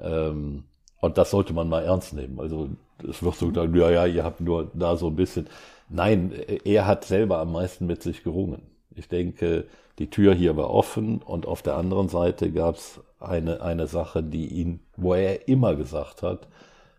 Ähm, 0.00 0.64
und 1.00 1.18
das 1.18 1.30
sollte 1.30 1.52
man 1.52 1.68
mal 1.68 1.84
ernst 1.84 2.14
nehmen. 2.14 2.40
Also 2.40 2.70
es 3.06 3.22
wird 3.22 3.34
so 3.34 3.48
gesagt, 3.48 3.74
ja, 3.76 3.90
ja, 3.90 4.06
ihr 4.06 4.24
habt 4.24 4.40
nur 4.40 4.70
da 4.72 4.96
so 4.96 5.08
ein 5.08 5.16
bisschen. 5.16 5.48
Nein, 5.88 6.32
er 6.64 6.86
hat 6.86 7.04
selber 7.04 7.38
am 7.38 7.52
meisten 7.52 7.86
mit 7.86 8.02
sich 8.02 8.22
gerungen. 8.22 8.62
Ich 8.94 9.08
denke, 9.08 9.66
die 9.98 10.10
Tür 10.10 10.34
hier 10.34 10.56
war 10.56 10.70
offen 10.70 11.22
und 11.22 11.46
auf 11.46 11.62
der 11.62 11.76
anderen 11.76 12.08
Seite 12.08 12.50
gab 12.50 12.76
es 12.76 13.00
eine, 13.20 13.62
eine 13.62 13.86
Sache, 13.86 14.22
die 14.22 14.46
ihn, 14.46 14.80
wo 14.96 15.14
er 15.14 15.48
immer 15.48 15.74
gesagt 15.76 16.22
hat, 16.22 16.48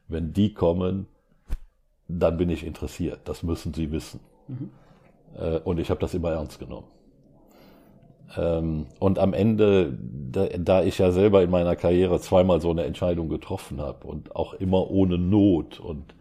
wenn 0.07 0.33
die 0.33 0.53
kommen, 0.53 1.07
dann 2.07 2.37
bin 2.37 2.49
ich 2.49 2.65
interessiert. 2.65 3.19
Das 3.25 3.43
müssen 3.43 3.73
sie 3.73 3.91
wissen. 3.91 4.19
Mhm. 4.47 4.69
Äh, 5.37 5.59
und 5.59 5.79
ich 5.79 5.89
habe 5.89 5.99
das 5.99 6.13
immer 6.13 6.31
ernst 6.31 6.59
genommen. 6.59 6.87
Ähm, 8.35 8.87
und 8.99 9.19
am 9.19 9.33
Ende, 9.33 9.97
da, 10.01 10.83
ich 10.83 10.97
ja 10.97 11.11
selber 11.11 11.43
in 11.43 11.49
meiner 11.49 11.75
Karriere 11.75 12.19
zweimal 12.19 12.61
so 12.61 12.71
eine 12.71 12.83
Entscheidung 12.83 13.29
getroffen 13.29 13.79
habe 13.79 14.07
und 14.07 14.35
auch 14.35 14.53
immer 14.53 14.89
ohne 14.89 15.17
Not 15.17 15.79
und 15.79 16.15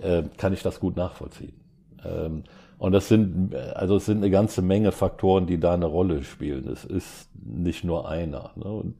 äh, 0.00 0.22
kann 0.36 0.52
ich 0.52 0.62
das 0.62 0.80
gut 0.80 0.96
nachvollziehen. 0.96 1.57
Ähm, 2.04 2.44
und 2.78 2.92
das 2.92 3.08
sind, 3.08 3.54
also 3.54 3.96
es 3.96 4.06
sind 4.06 4.18
eine 4.18 4.30
ganze 4.30 4.62
Menge 4.62 4.92
Faktoren, 4.92 5.46
die 5.46 5.58
da 5.58 5.74
eine 5.74 5.86
Rolle 5.86 6.22
spielen. 6.22 6.68
Es 6.68 6.84
ist 6.84 7.28
nicht 7.34 7.84
nur 7.84 8.08
einer. 8.08 8.52
Ne? 8.54 8.64
Und, 8.64 8.94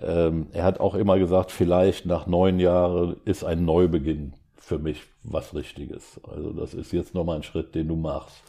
ähm, 0.00 0.46
er 0.52 0.64
hat 0.64 0.80
auch 0.80 0.94
immer 0.94 1.18
gesagt, 1.18 1.50
vielleicht 1.50 2.06
nach 2.06 2.26
neun 2.26 2.60
Jahren 2.60 3.16
ist 3.24 3.44
ein 3.44 3.64
Neubeginn 3.64 4.34
für 4.56 4.78
mich 4.78 5.02
was 5.24 5.54
Richtiges. 5.54 6.20
Also 6.22 6.52
das 6.52 6.74
ist 6.74 6.92
jetzt 6.92 7.14
nochmal 7.14 7.36
ein 7.36 7.42
Schritt, 7.42 7.74
den 7.74 7.88
du 7.88 7.96
machst. 7.96 8.42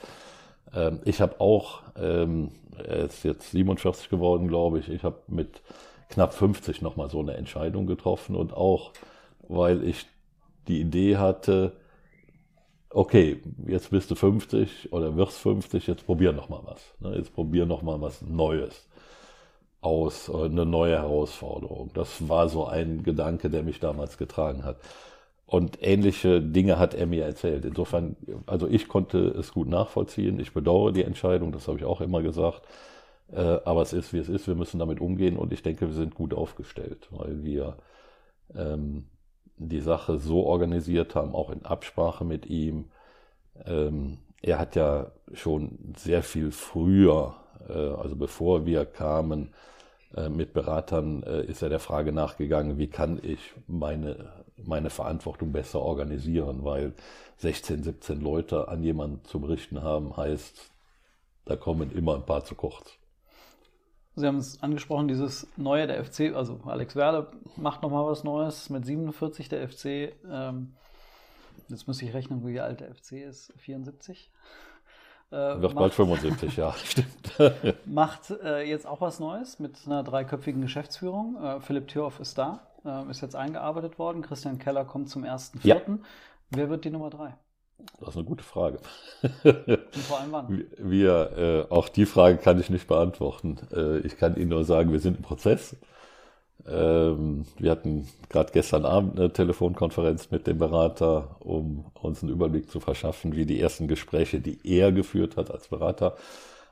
Ähm, 0.74 1.00
ich 1.06 1.20
habe 1.22 1.42
auch, 1.42 1.82
ähm, 2.00 2.52
er 2.78 3.06
ist 3.06 3.24
jetzt 3.24 3.52
47 3.52 4.10
geworden, 4.10 4.48
glaube 4.48 4.80
ich, 4.80 4.90
ich 4.90 5.04
habe 5.04 5.18
mit 5.28 5.62
knapp 6.10 6.34
50 6.34 6.82
nochmal 6.82 7.10
so 7.10 7.20
eine 7.20 7.34
Entscheidung 7.34 7.88
getroffen 7.88 8.36
und 8.36 8.54
auch, 8.54 8.92
weil 9.48 9.84
ich 9.84 10.06
die 10.68 10.80
Idee 10.80 11.18
hatte, 11.18 11.74
okay, 12.94 13.42
jetzt 13.68 13.92
bist 13.92 14.12
du 14.12 14.16
50 14.16 14.92
oder 14.94 15.16
wirst 15.16 15.38
50, 15.40 15.88
jetzt 15.88 16.06
probier 16.06 16.34
noch 16.34 16.50
mal 16.50 16.62
was. 16.66 16.94
Ne? 17.00 17.16
Jetzt 17.18 17.34
probier 17.34 17.66
noch 17.66 17.82
mal 17.82 18.02
was 18.02 18.22
Neues 18.22 18.88
aus, 19.82 20.30
äh, 20.30 20.46
eine 20.46 20.66
neue 20.66 20.98
Herausforderung. 20.98 21.92
Das 21.94 22.28
war 22.30 22.50
so 22.50 22.66
ein 22.66 23.04
Gedanke, 23.04 23.50
der 23.50 23.64
mich 23.64 23.80
damals 23.80 24.18
getragen 24.18 24.64
hat. 24.64 24.78
Und 25.46 25.80
ähnliche 25.82 26.42
Dinge 26.42 26.80
hat 26.80 26.94
er 26.94 27.08
mir 27.08 27.26
erzählt. 27.26 27.66
Insofern, 27.66 28.16
also 28.46 28.68
ich 28.68 28.88
konnte 28.88 29.20
es 29.20 29.52
gut 29.52 29.68
nachvollziehen. 29.68 30.40
Ich 30.40 30.54
bedauere 30.54 30.94
die 30.94 31.04
Entscheidung, 31.04 31.52
das 31.52 31.68
habe 31.68 31.78
ich 31.78 31.84
auch 31.86 32.00
immer 32.02 32.22
gesagt. 32.22 32.62
Äh, 33.32 33.60
aber 33.66 33.82
es 33.82 33.94
ist, 33.94 34.14
wie 34.14 34.20
es 34.20 34.30
ist. 34.30 34.48
Wir 34.48 34.56
müssen 34.56 34.80
damit 34.80 35.02
umgehen 35.02 35.38
und 35.38 35.52
ich 35.54 35.64
denke, 35.64 35.88
wir 35.88 35.96
sind 35.96 36.16
gut 36.16 36.34
aufgestellt, 36.34 37.08
weil 37.12 37.44
wir 37.44 37.78
ähm, 38.56 39.06
die 39.70 39.82
Sache 39.82 40.20
so 40.20 40.46
organisiert 40.46 41.16
haben, 41.16 41.36
auch 41.36 41.50
in 41.50 41.66
Absprache 41.66 42.26
mit 42.26 42.46
ihm. 42.46 42.86
Ähm, 43.66 44.20
er 44.42 44.60
hat 44.60 44.76
ja 44.76 45.12
schon 45.34 45.94
sehr 45.98 46.24
viel 46.24 46.52
früher, 46.52 47.36
äh, 47.70 47.74
also 47.74 48.16
bevor 48.16 48.66
wir 48.66 48.86
kamen, 48.86 49.54
äh, 50.16 50.30
mit 50.30 50.54
Beratern 50.54 51.24
äh, 51.24 51.46
ist 51.46 51.62
er 51.62 51.70
der 51.70 51.80
Frage 51.80 52.12
nachgegangen, 52.12 52.78
wie 52.78 52.88
kann 52.88 53.20
ich 53.24 53.54
meine, 53.68 54.34
meine 54.58 54.90
Verantwortung 54.90 55.52
besser 55.52 55.82
organisieren, 55.82 56.64
weil 56.64 56.94
16, 57.38 57.84
17 57.84 58.22
Leute 58.22 58.68
an 58.68 58.84
jemanden 58.84 59.24
zu 59.26 59.40
berichten 59.40 59.82
haben, 59.82 60.18
heißt, 60.18 60.72
da 61.46 61.56
kommen 61.56 61.92
immer 61.92 62.16
ein 62.16 62.26
paar 62.26 62.44
zu 62.44 62.56
kurz. 62.56 63.01
Sie 64.16 64.28
haben 64.28 64.38
es 64.38 64.62
angesprochen, 64.62 65.08
dieses 65.08 65.48
Neue 65.56 65.88
der 65.88 66.04
FC, 66.04 66.36
also 66.36 66.60
Alex 66.66 66.96
Werle 66.96 67.32
macht 67.56 67.82
nochmal 67.82 68.06
was 68.06 68.24
Neues 68.24 68.70
mit 68.70 68.86
47 68.86 69.48
der 69.48 69.68
FC. 69.70 70.14
Ähm, 70.30 70.74
jetzt 71.70 71.88
muss 71.88 72.02
ich 72.02 72.14
rechnen, 72.14 72.46
wie 72.46 72.60
alt 72.60 72.82
der 72.82 72.94
FC 72.94 73.14
ist, 73.14 73.54
74. 73.58 74.30
Äh, 75.32 75.36
Wird 75.36 75.76
bald 75.76 75.94
75, 75.94 76.58
ja, 76.58 76.74
stimmt. 76.84 77.40
macht 77.86 78.32
äh, 78.44 78.64
jetzt 78.64 78.86
auch 78.86 79.00
was 79.00 79.22
Neues 79.22 79.60
mit 79.60 79.78
einer 79.86 80.04
dreiköpfigen 80.04 80.62
Geschäftsführung. 80.62 81.42
Äh, 81.42 81.62
Philipp 81.62 81.88
Thürhoff 81.88 82.20
ist 82.20 82.38
da, 82.38 82.68
äh, 82.84 83.10
ist 83.10 83.22
jetzt 83.22 83.38
eingearbeitet 83.38 83.98
worden. 83.98 84.24
Christian 84.24 84.60
Keller 84.60 84.84
kommt 84.84 85.10
zum 85.10 85.24
1.4. 85.24 85.60
Ja. 85.64 85.78
Wer 86.50 86.70
wird 86.70 86.84
die 86.84 86.90
Nummer 86.90 87.10
drei? 87.10 87.34
Das 88.00 88.10
ist 88.10 88.16
eine 88.18 88.26
gute 88.26 88.44
Frage. 88.44 88.80
Und 89.44 89.96
vor 89.96 90.20
allem 90.20 90.32
wann? 90.32 90.64
Wir, 90.78 91.68
äh, 91.70 91.74
auch 91.74 91.90
die 91.90 92.06
Frage 92.06 92.38
kann 92.38 92.60
ich 92.60 92.70
nicht 92.70 92.88
beantworten. 92.88 93.58
Äh, 93.74 94.00
ich 94.00 94.18
kann 94.18 94.36
Ihnen 94.36 94.50
nur 94.50 94.64
sagen, 94.64 94.92
wir 94.92 95.00
sind 95.00 95.18
im 95.18 95.24
Prozess. 95.24 95.76
Ähm, 96.68 97.46
wir 97.58 97.72
hatten 97.72 98.08
gerade 98.30 98.52
gestern 98.52 98.86
Abend 98.86 99.20
eine 99.20 99.34
Telefonkonferenz 99.34 100.32
mit 100.32 100.48
dem 100.48 100.58
Berater, 100.58 101.36
um 101.40 101.86
uns 102.02 102.22
einen 102.22 102.32
Überblick 102.32 102.70
zu 102.70 102.80
verschaffen, 102.80 103.36
wie 103.36 103.46
die 103.46 103.60
ersten 103.60 103.88
Gespräche, 103.88 104.40
die 104.40 104.60
er 104.64 104.92
geführt 104.92 105.38
hat 105.38 105.52
als 105.52 105.68
Berater, 105.68 106.16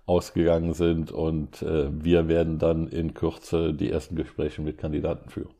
ausgegangen 0.05 0.73
sind. 0.73 1.11
Und 1.11 1.61
äh, 1.61 1.89
wir 1.91 2.27
werden 2.27 2.59
dann 2.59 2.87
in 2.87 3.13
Kürze 3.13 3.73
die 3.73 3.91
ersten 3.91 4.15
Gespräche 4.15 4.61
mit 4.61 4.77
Kandidaten 4.77 5.29
führen. 5.29 5.58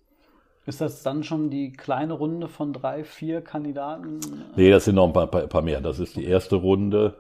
Ist 0.66 0.82
das 0.82 1.03
dann 1.03 1.24
schon 1.24 1.49
die 1.49 1.72
kleine 1.74 2.14
Runde 2.14 2.47
von 2.47 2.74
drei, 2.74 3.03
vier 3.03 3.41
Kandidaten? 3.41 4.20
Nee, 4.55 4.70
das 4.70 4.86
sind 4.86 4.95
noch 4.95 5.07
ein 5.07 5.14
paar, 5.14 5.28
paar 5.28 5.62
mehr. 5.62 5.82
Das 5.82 5.99
ist 5.99 6.16
die 6.16 6.26
erste 6.26 6.57
Runde, 6.57 7.16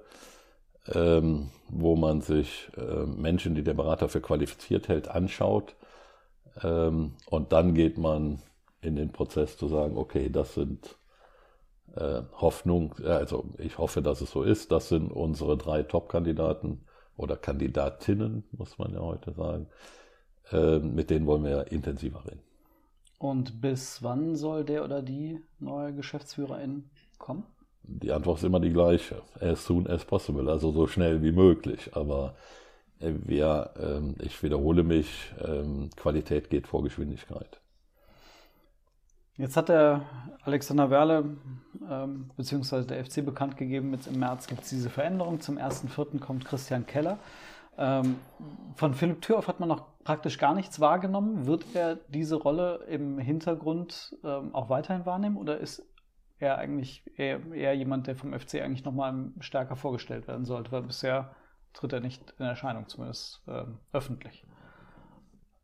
ähm, 0.93 1.49
wo 1.67 1.95
man 1.95 2.21
sich 2.21 2.69
äh, 2.77 3.05
Menschen, 3.05 3.55
die 3.55 3.63
der 3.63 3.73
Berater 3.73 4.09
für 4.09 4.21
qualifiziert 4.21 4.87
hält, 4.87 5.07
anschaut. 5.07 5.75
Ähm, 6.63 7.13
und 7.27 7.51
dann 7.51 7.73
geht 7.73 7.97
man 7.97 8.39
in 8.81 8.95
den 8.95 9.11
Prozess 9.11 9.57
zu 9.57 9.67
sagen, 9.67 9.97
okay, 9.97 10.29
das 10.29 10.53
sind 10.53 10.97
äh, 11.95 12.21
Hoffnung, 12.33 12.95
also 13.03 13.45
ich 13.57 13.77
hoffe, 13.77 14.01
dass 14.01 14.21
es 14.21 14.31
so 14.31 14.43
ist, 14.43 14.71
das 14.71 14.89
sind 14.89 15.11
unsere 15.11 15.57
drei 15.57 15.83
Top-Kandidaten 15.83 16.85
oder 17.17 17.35
Kandidatinnen, 17.35 18.43
muss 18.51 18.77
man 18.77 18.93
ja 18.93 18.99
heute 18.99 19.33
sagen. 19.33 19.67
Äh, 20.51 20.79
mit 20.79 21.09
denen 21.09 21.25
wollen 21.25 21.43
wir 21.43 21.71
intensiver 21.71 22.23
reden. 22.25 22.41
Und 23.19 23.61
bis 23.61 24.01
wann 24.01 24.35
soll 24.35 24.63
der 24.63 24.83
oder 24.83 25.01
die 25.01 25.39
neue 25.59 25.93
Geschäftsführerin 25.93 26.89
kommen? 27.17 27.43
Die 27.83 28.11
Antwort 28.11 28.37
ist 28.37 28.45
immer 28.45 28.61
die 28.61 28.71
gleiche. 28.71 29.21
As 29.41 29.65
soon 29.65 29.87
as 29.87 30.05
possible, 30.05 30.49
also 30.49 30.71
so 30.71 30.87
schnell 30.87 31.21
wie 31.21 31.33
möglich. 31.33 31.91
Aber 31.95 32.35
äh, 32.99 33.11
wir, 33.25 33.71
ähm, 33.77 34.15
ich 34.21 34.41
wiederhole 34.41 34.83
mich, 34.83 35.33
ähm, 35.45 35.89
Qualität 35.97 36.49
geht 36.49 36.67
vor 36.67 36.81
Geschwindigkeit. 36.81 37.59
Jetzt 39.35 39.57
hat 39.57 39.69
der 39.69 40.01
Alexander 40.43 40.89
Werle 40.89 41.37
ähm, 41.89 42.29
bzw. 42.37 42.83
der 42.83 43.05
FC 43.05 43.25
bekannt 43.25 43.57
gegeben, 43.57 43.93
jetzt 43.93 44.07
im 44.07 44.19
März 44.19 44.47
gibt 44.47 44.63
es 44.63 44.69
diese 44.69 44.89
Veränderung. 44.89 45.41
Zum 45.41 45.57
1.4. 45.57 46.19
kommt 46.19 46.45
Christian 46.45 46.85
Keller. 46.85 47.19
Ähm, 47.77 48.15
von 48.75 48.93
Philipp 48.93 49.21
Thürhoff 49.21 49.47
hat 49.47 49.59
man 49.59 49.69
noch 49.69 49.85
praktisch 50.09 50.39
gar 50.39 50.55
nichts 50.55 50.79
wahrgenommen. 50.79 51.45
Wird 51.45 51.63
er 51.75 51.97
diese 52.07 52.35
Rolle 52.35 52.83
im 52.89 53.19
Hintergrund 53.19 54.15
ähm, 54.23 54.55
auch 54.55 54.67
weiterhin 54.67 55.05
wahrnehmen 55.05 55.37
oder 55.37 55.59
ist 55.59 55.87
er 56.39 56.57
eigentlich 56.57 57.03
eher, 57.15 57.39
eher 57.53 57.75
jemand, 57.75 58.07
der 58.07 58.15
vom 58.15 58.33
FC 58.33 58.55
eigentlich 58.55 58.83
nochmal 58.83 59.27
stärker 59.39 59.75
vorgestellt 59.75 60.27
werden 60.27 60.45
sollte? 60.45 60.71
Weil 60.71 60.81
bisher 60.81 61.35
tritt 61.73 61.93
er 61.93 61.99
nicht 61.99 62.33
in 62.39 62.45
Erscheinung, 62.45 62.87
zumindest 62.87 63.43
ähm, 63.47 63.77
öffentlich. 63.93 64.43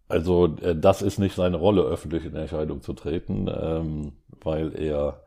Also 0.09 0.55
äh, 0.57 0.75
das 0.75 1.01
ist 1.01 1.17
nicht 1.17 1.33
seine 1.33 1.57
Rolle, 1.57 1.81
öffentlich 1.81 2.23
in 2.23 2.35
Erscheinung 2.35 2.83
zu 2.83 2.93
treten, 2.93 3.47
ähm, 3.47 4.13
weil 4.43 4.75
er 4.75 5.23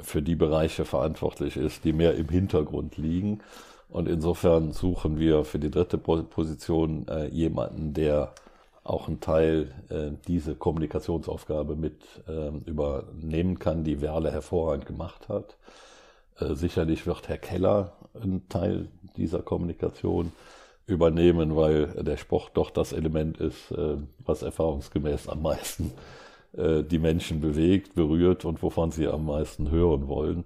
für 0.00 0.22
die 0.22 0.36
Bereiche 0.36 0.84
verantwortlich 0.84 1.56
ist, 1.56 1.82
die 1.82 1.92
mehr 1.92 2.14
im 2.14 2.28
Hintergrund 2.28 2.98
liegen. 2.98 3.42
Und 3.88 4.08
insofern 4.08 4.72
suchen 4.72 5.18
wir 5.18 5.44
für 5.44 5.58
die 5.58 5.70
dritte 5.70 5.98
Position 5.98 7.06
äh, 7.08 7.26
jemanden, 7.28 7.94
der 7.94 8.32
auch 8.82 9.08
einen 9.08 9.20
Teil 9.20 9.72
äh, 9.88 10.10
diese 10.28 10.54
Kommunikationsaufgabe 10.54 11.76
mit 11.76 12.02
äh, 12.28 12.48
übernehmen 12.68 13.58
kann, 13.58 13.84
die 13.84 14.00
Werle 14.00 14.30
hervorragend 14.30 14.86
gemacht 14.86 15.28
hat. 15.28 15.56
Äh, 16.38 16.54
sicherlich 16.54 17.06
wird 17.06 17.28
Herr 17.28 17.38
Keller 17.38 17.92
einen 18.14 18.48
Teil 18.48 18.88
dieser 19.16 19.42
Kommunikation 19.42 20.32
übernehmen, 20.86 21.56
weil 21.56 21.86
der 21.86 22.16
Sport 22.16 22.52
doch 22.54 22.70
das 22.70 22.92
Element 22.92 23.38
ist, 23.38 23.70
äh, 23.72 23.96
was 24.24 24.42
erfahrungsgemäß 24.42 25.28
am 25.28 25.42
meisten 25.42 25.92
äh, 26.56 26.82
die 26.82 26.98
Menschen 26.98 27.40
bewegt, 27.40 27.94
berührt 27.94 28.44
und 28.44 28.62
wovon 28.62 28.92
sie 28.92 29.08
am 29.08 29.26
meisten 29.26 29.70
hören 29.70 30.08
wollen. 30.08 30.44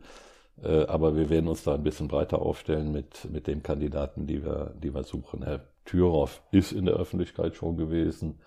Äh, 0.62 0.86
aber 0.86 1.16
wir 1.16 1.30
werden 1.30 1.48
uns 1.48 1.64
da 1.64 1.74
ein 1.74 1.82
bisschen 1.82 2.08
breiter 2.08 2.40
aufstellen 2.40 2.92
mit, 2.92 3.30
mit 3.30 3.46
den 3.46 3.62
Kandidaten, 3.62 4.26
die 4.26 4.44
wir, 4.44 4.74
die 4.82 4.94
wir 4.94 5.04
suchen. 5.04 5.42
Herr 5.42 5.64
Thüroff 5.84 6.42
ist 6.50 6.72
in 6.72 6.86
der 6.86 6.94
Öffentlichkeit 6.94 7.56
schon 7.56 7.76
gewesen, 7.76 8.38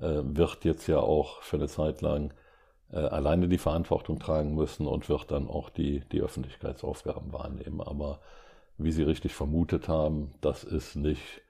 äh, 0.00 0.20
wird 0.22 0.64
jetzt 0.64 0.86
ja 0.86 0.98
auch 0.98 1.42
für 1.42 1.56
eine 1.56 1.68
Zeit 1.68 2.00
lang 2.00 2.32
äh, 2.92 2.98
alleine 2.98 3.48
die 3.48 3.58
Verantwortung 3.58 4.18
tragen 4.18 4.54
müssen 4.54 4.86
und 4.86 5.08
wird 5.08 5.30
dann 5.30 5.48
auch 5.48 5.70
die, 5.70 6.00
die 6.12 6.20
Öffentlichkeitsaufgaben 6.20 7.32
wahrnehmen. 7.32 7.80
Aber 7.80 8.20
wie 8.76 8.92
Sie 8.92 9.04
richtig 9.04 9.34
vermutet 9.34 9.88
haben, 9.88 10.34
das 10.40 10.64
ist 10.64 10.96
nicht 10.96 11.42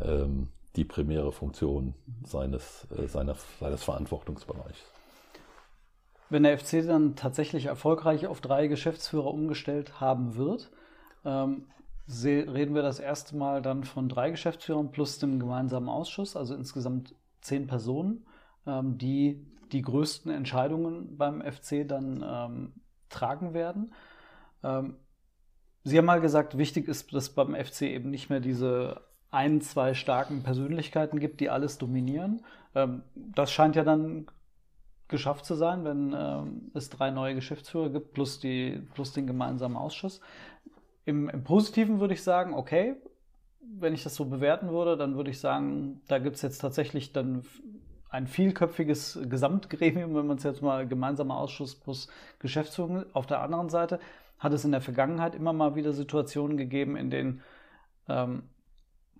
ähm, 0.00 0.48
die 0.76 0.84
primäre 0.84 1.32
Funktion 1.32 1.94
seines, 2.24 2.86
äh, 2.96 3.06
seiner, 3.06 3.36
seines 3.58 3.82
Verantwortungsbereichs. 3.82 4.92
Wenn 6.30 6.44
der 6.44 6.56
FC 6.58 6.86
dann 6.86 7.16
tatsächlich 7.16 7.66
erfolgreich 7.66 8.26
auf 8.26 8.40
drei 8.40 8.68
Geschäftsführer 8.68 9.26
umgestellt 9.26 10.00
haben 10.00 10.36
wird, 10.36 10.70
ähm, 11.24 11.66
reden 12.24 12.74
wir 12.74 12.82
das 12.82 13.00
erste 13.00 13.36
Mal 13.36 13.62
dann 13.62 13.84
von 13.84 14.08
drei 14.08 14.30
Geschäftsführern 14.30 14.90
plus 14.90 15.18
dem 15.18 15.38
gemeinsamen 15.38 15.88
Ausschuss, 15.88 16.36
also 16.36 16.54
insgesamt 16.54 17.14
zehn 17.40 17.66
Personen, 17.66 18.24
ähm, 18.66 18.96
die 18.96 19.46
die 19.72 19.82
größten 19.82 20.32
Entscheidungen 20.32 21.16
beim 21.16 21.42
FC 21.42 21.86
dann 21.86 22.24
ähm, 22.26 22.72
tragen 23.08 23.54
werden. 23.54 23.92
Ähm, 24.62 24.96
Sie 25.82 25.96
haben 25.96 26.04
mal 26.04 26.20
gesagt, 26.20 26.58
wichtig 26.58 26.88
ist, 26.88 27.14
dass 27.14 27.30
beim 27.30 27.54
FC 27.54 27.82
eben 27.82 28.10
nicht 28.10 28.28
mehr 28.28 28.40
diese 28.40 29.00
ein, 29.30 29.60
zwei 29.60 29.94
starken 29.94 30.42
Persönlichkeiten 30.42 31.20
gibt, 31.20 31.40
die 31.40 31.48
alles 31.48 31.78
dominieren. 31.78 32.44
Ähm, 32.74 33.02
das 33.14 33.52
scheint 33.52 33.76
ja 33.76 33.84
dann 33.84 34.26
geschafft 35.10 35.44
zu 35.44 35.54
sein, 35.54 35.84
wenn 35.84 36.14
ähm, 36.16 36.70
es 36.74 36.88
drei 36.88 37.10
neue 37.10 37.34
Geschäftsführer 37.34 37.90
gibt, 37.90 38.14
plus, 38.14 38.40
die, 38.40 38.82
plus 38.94 39.12
den 39.12 39.26
gemeinsamen 39.26 39.76
Ausschuss. 39.76 40.20
Im, 41.04 41.28
Im 41.28 41.44
Positiven 41.44 42.00
würde 42.00 42.14
ich 42.14 42.22
sagen, 42.22 42.54
okay, 42.54 42.96
wenn 43.78 43.94
ich 43.94 44.02
das 44.02 44.14
so 44.14 44.24
bewerten 44.24 44.70
würde, 44.70 44.96
dann 44.96 45.16
würde 45.16 45.30
ich 45.30 45.40
sagen, 45.40 46.00
da 46.08 46.18
gibt 46.18 46.36
es 46.36 46.42
jetzt 46.42 46.58
tatsächlich 46.58 47.12
dann 47.12 47.42
ein 48.08 48.26
vielköpfiges 48.26 49.20
Gesamtgremium, 49.28 50.14
wenn 50.14 50.26
man 50.26 50.38
es 50.38 50.42
jetzt 50.42 50.62
mal 50.62 50.86
gemeinsamer 50.86 51.36
Ausschuss 51.36 51.76
plus 51.76 52.08
Geschäftsführung. 52.40 53.04
Auf 53.12 53.26
der 53.26 53.40
anderen 53.40 53.68
Seite 53.68 54.00
hat 54.38 54.52
es 54.52 54.64
in 54.64 54.72
der 54.72 54.80
Vergangenheit 54.80 55.34
immer 55.34 55.52
mal 55.52 55.76
wieder 55.76 55.92
Situationen 55.92 56.56
gegeben, 56.56 56.96
in 56.96 57.10
denen 57.10 57.42
ähm, 58.08 58.42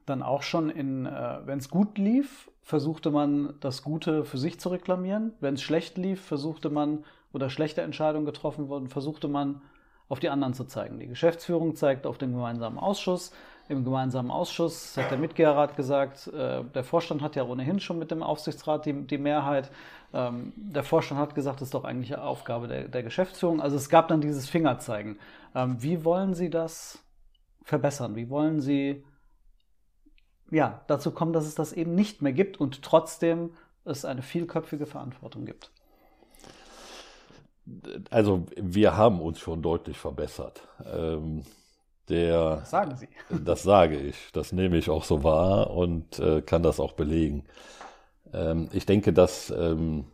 dann 0.07 0.23
auch 0.23 0.43
schon 0.43 0.71
in, 0.71 1.07
äh, 1.07 1.39
wenn 1.45 1.59
es 1.59 1.71
gut 1.71 1.99
lief, 1.99 2.51
versuchte 2.63 3.11
man 3.11 3.55
das 3.61 3.83
Gute 3.83 4.25
für 4.25 4.39
sich 4.39 4.61
zu 4.61 4.69
reklamieren. 4.69 5.33
Wenn 5.41 5.55
es 5.55 5.63
schlecht 5.63 5.99
lief, 5.99 6.21
versuchte 6.21 6.71
man 6.71 7.05
oder 7.33 7.51
schlechte 7.51 7.83
Entscheidungen 7.83 8.27
getroffen 8.27 8.69
wurden, 8.69 8.89
versuchte 8.89 9.29
man 9.29 9.63
auf 10.09 10.19
die 10.19 10.29
anderen 10.29 10.55
zu 10.55 10.65
zeigen. 10.65 10.99
Die 10.99 11.07
Geschäftsführung 11.07 11.77
zeigt 11.77 12.05
auf 12.07 12.19
den 12.19 12.33
gemeinsamen 12.33 12.79
Ausschuss. 12.79 13.33
Im 13.69 13.85
gemeinsamen 13.85 14.33
Ausschuss 14.33 14.97
hat 14.97 15.13
der 15.13 15.19
Mitgeherrat 15.19 15.77
gesagt, 15.77 16.27
äh, 16.27 16.65
der 16.65 16.83
Vorstand 16.83 17.23
hat 17.23 17.37
ja 17.37 17.45
ohnehin 17.45 17.79
schon 17.79 18.01
mit 18.01 18.11
dem 18.11 18.21
Aufsichtsrat 18.21 18.85
die, 18.87 19.07
die 19.07 19.19
Mehrheit. 19.19 19.71
Ähm, 20.13 20.53
der 20.57 20.83
Vorstand 20.83 21.21
hat 21.21 21.37
gesagt, 21.37 21.61
das 21.61 21.69
ist 21.69 21.75
doch 21.75 21.85
eigentlich 21.85 22.17
Aufgabe 22.17 22.67
der, 22.67 22.89
der 22.89 23.05
Geschäftsführung. 23.05 23.61
Also 23.61 23.77
es 23.77 23.89
gab 23.89 24.09
dann 24.09 24.21
dieses 24.21 24.49
Fingerzeigen. 24.49 25.21
Ähm, 25.55 25.81
wie 25.81 26.05
wollen 26.05 26.35
Sie 26.35 26.51
das 26.51 26.99
verbessern? 27.63 28.17
Wie 28.17 28.29
wollen 28.29 28.61
Sie 28.61 29.05
ja, 30.51 30.83
dazu 30.87 31.11
kommen, 31.11 31.33
dass 31.33 31.47
es 31.47 31.55
das 31.55 31.73
eben 31.73 31.95
nicht 31.95 32.23
mehr 32.23 32.33
gibt 32.33 32.61
und 32.61 32.83
trotzdem 32.83 33.51
es 33.85 34.05
eine 34.05 34.23
vielköpfige 34.23 34.87
Verantwortung 34.87 35.45
gibt. 35.45 35.71
Also 38.11 38.47
wir 38.57 38.97
haben 38.97 39.21
uns 39.21 39.39
schon 39.39 39.63
deutlich 39.63 39.97
verbessert. 39.97 40.63
Ähm, 40.85 41.45
der, 42.09 42.57
das 42.57 42.71
sagen 42.71 42.97
Sie. 42.97 43.09
Das 43.45 43.63
sage 43.63 43.97
ich. 43.97 44.17
Das 44.33 44.53
nehme 44.53 44.77
ich 44.77 44.91
auch 44.91 45.05
so 45.05 45.23
wahr 45.23 45.71
und 45.71 46.19
äh, 46.19 46.43
kann 46.43 46.63
das 46.63 46.81
auch 46.81 46.93
belegen. 46.93 47.45
Ähm, 48.33 48.69
ich 48.73 48.87
denke, 48.87 49.13
dass 49.13 49.51
ähm, 49.51 50.07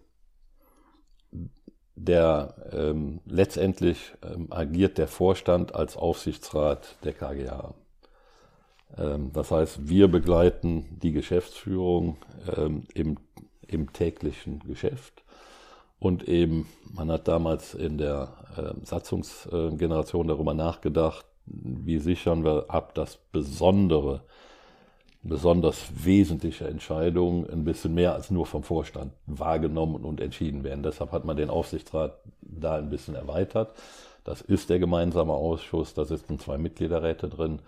der 1.95 2.55
ähm, 2.73 3.21
letztendlich 3.25 4.13
ähm, 4.23 4.53
agiert 4.53 4.99
der 4.99 5.09
Vorstand 5.09 5.75
als 5.75 5.97
Aufsichtsrat 5.97 6.97
der 7.05 7.15
KGA. 7.15 7.75
Ähm, 8.97 9.33
das 9.33 9.51
heißt, 9.51 9.89
wir 9.89 10.09
begleiten 10.09 10.99
die 11.03 11.13
Geschäftsführung 11.13 12.17
ähm, 12.57 12.85
im, 12.95 13.17
im 13.67 13.93
täglichen 13.93 14.61
Geschäft. 14.61 15.23
Und 15.99 16.29
eben, 16.29 16.69
man 16.93 17.11
hat 17.11 17.27
damals 17.27 17.75
in 17.75 17.99
der 17.99 18.33
ähm, 18.57 18.85
Satzungsgeneration 18.85 20.29
darüber 20.29 20.55
nachgedacht, 20.55 21.25
wie 21.47 21.99
sichern 21.99 22.45
wir 22.45 22.67
ab, 22.69 22.95
dass 22.95 23.17
besondere, 23.33 24.23
besonders 25.23 25.87
wesentliche 26.05 26.67
Entscheidungen 26.67 27.49
ein 27.49 27.65
bisschen 27.65 27.95
mehr 27.95 28.15
als 28.15 28.31
nur 28.31 28.47
vom 28.47 28.63
Vorstand 28.63 29.13
wahrgenommen 29.27 30.05
und 30.05 30.21
entschieden 30.21 30.65
werden. 30.65 30.83
Deshalb 30.83 31.13
hat 31.13 31.25
man 31.25 31.37
den 31.37 31.51
Aufsichtsrat 31.51 32.19
da 32.43 32.77
ein 32.77 32.91
bisschen 32.91 33.15
erweitert. 33.15 33.73
Das 34.25 34.41
ist 34.41 34.71
der 34.71 34.81
gemeinsame 34.81 35.33
Ausschuss, 35.33 35.95
da 35.95 36.05
sitzen 36.05 36.39
zwei 36.39 36.59
Mitgliederräte 36.59 37.29
drin 37.29 37.61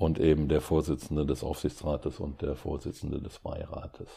und 0.00 0.18
eben 0.18 0.48
der 0.48 0.62
Vorsitzende 0.62 1.26
des 1.26 1.44
Aufsichtsrates 1.44 2.20
und 2.20 2.40
der 2.40 2.56
Vorsitzende 2.56 3.20
des 3.20 3.38
Beirates. 3.38 4.08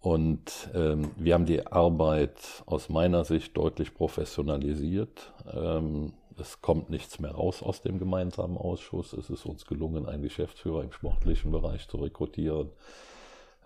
Und 0.00 0.70
ähm, 0.74 1.12
wir 1.16 1.34
haben 1.34 1.46
die 1.46 1.64
Arbeit 1.64 2.34
aus 2.66 2.88
meiner 2.88 3.24
Sicht 3.24 3.56
deutlich 3.56 3.94
professionalisiert. 3.94 5.32
Ähm, 5.54 6.14
es 6.36 6.60
kommt 6.62 6.90
nichts 6.90 7.20
mehr 7.20 7.30
raus 7.30 7.62
aus 7.62 7.80
dem 7.80 8.00
gemeinsamen 8.00 8.56
Ausschuss. 8.56 9.12
Es 9.12 9.30
ist 9.30 9.46
uns 9.46 9.66
gelungen, 9.66 10.06
einen 10.06 10.24
Geschäftsführer 10.24 10.82
im 10.82 10.90
sportlichen 10.90 11.52
Bereich 11.52 11.86
zu 11.86 11.98
rekrutieren. 11.98 12.70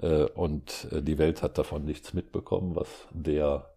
Äh, 0.02 0.24
und 0.24 0.88
äh, 0.92 1.00
die 1.00 1.16
Welt 1.16 1.42
hat 1.42 1.56
davon 1.56 1.86
nichts 1.86 2.12
mitbekommen, 2.12 2.76
was 2.76 2.88
der 3.10 3.70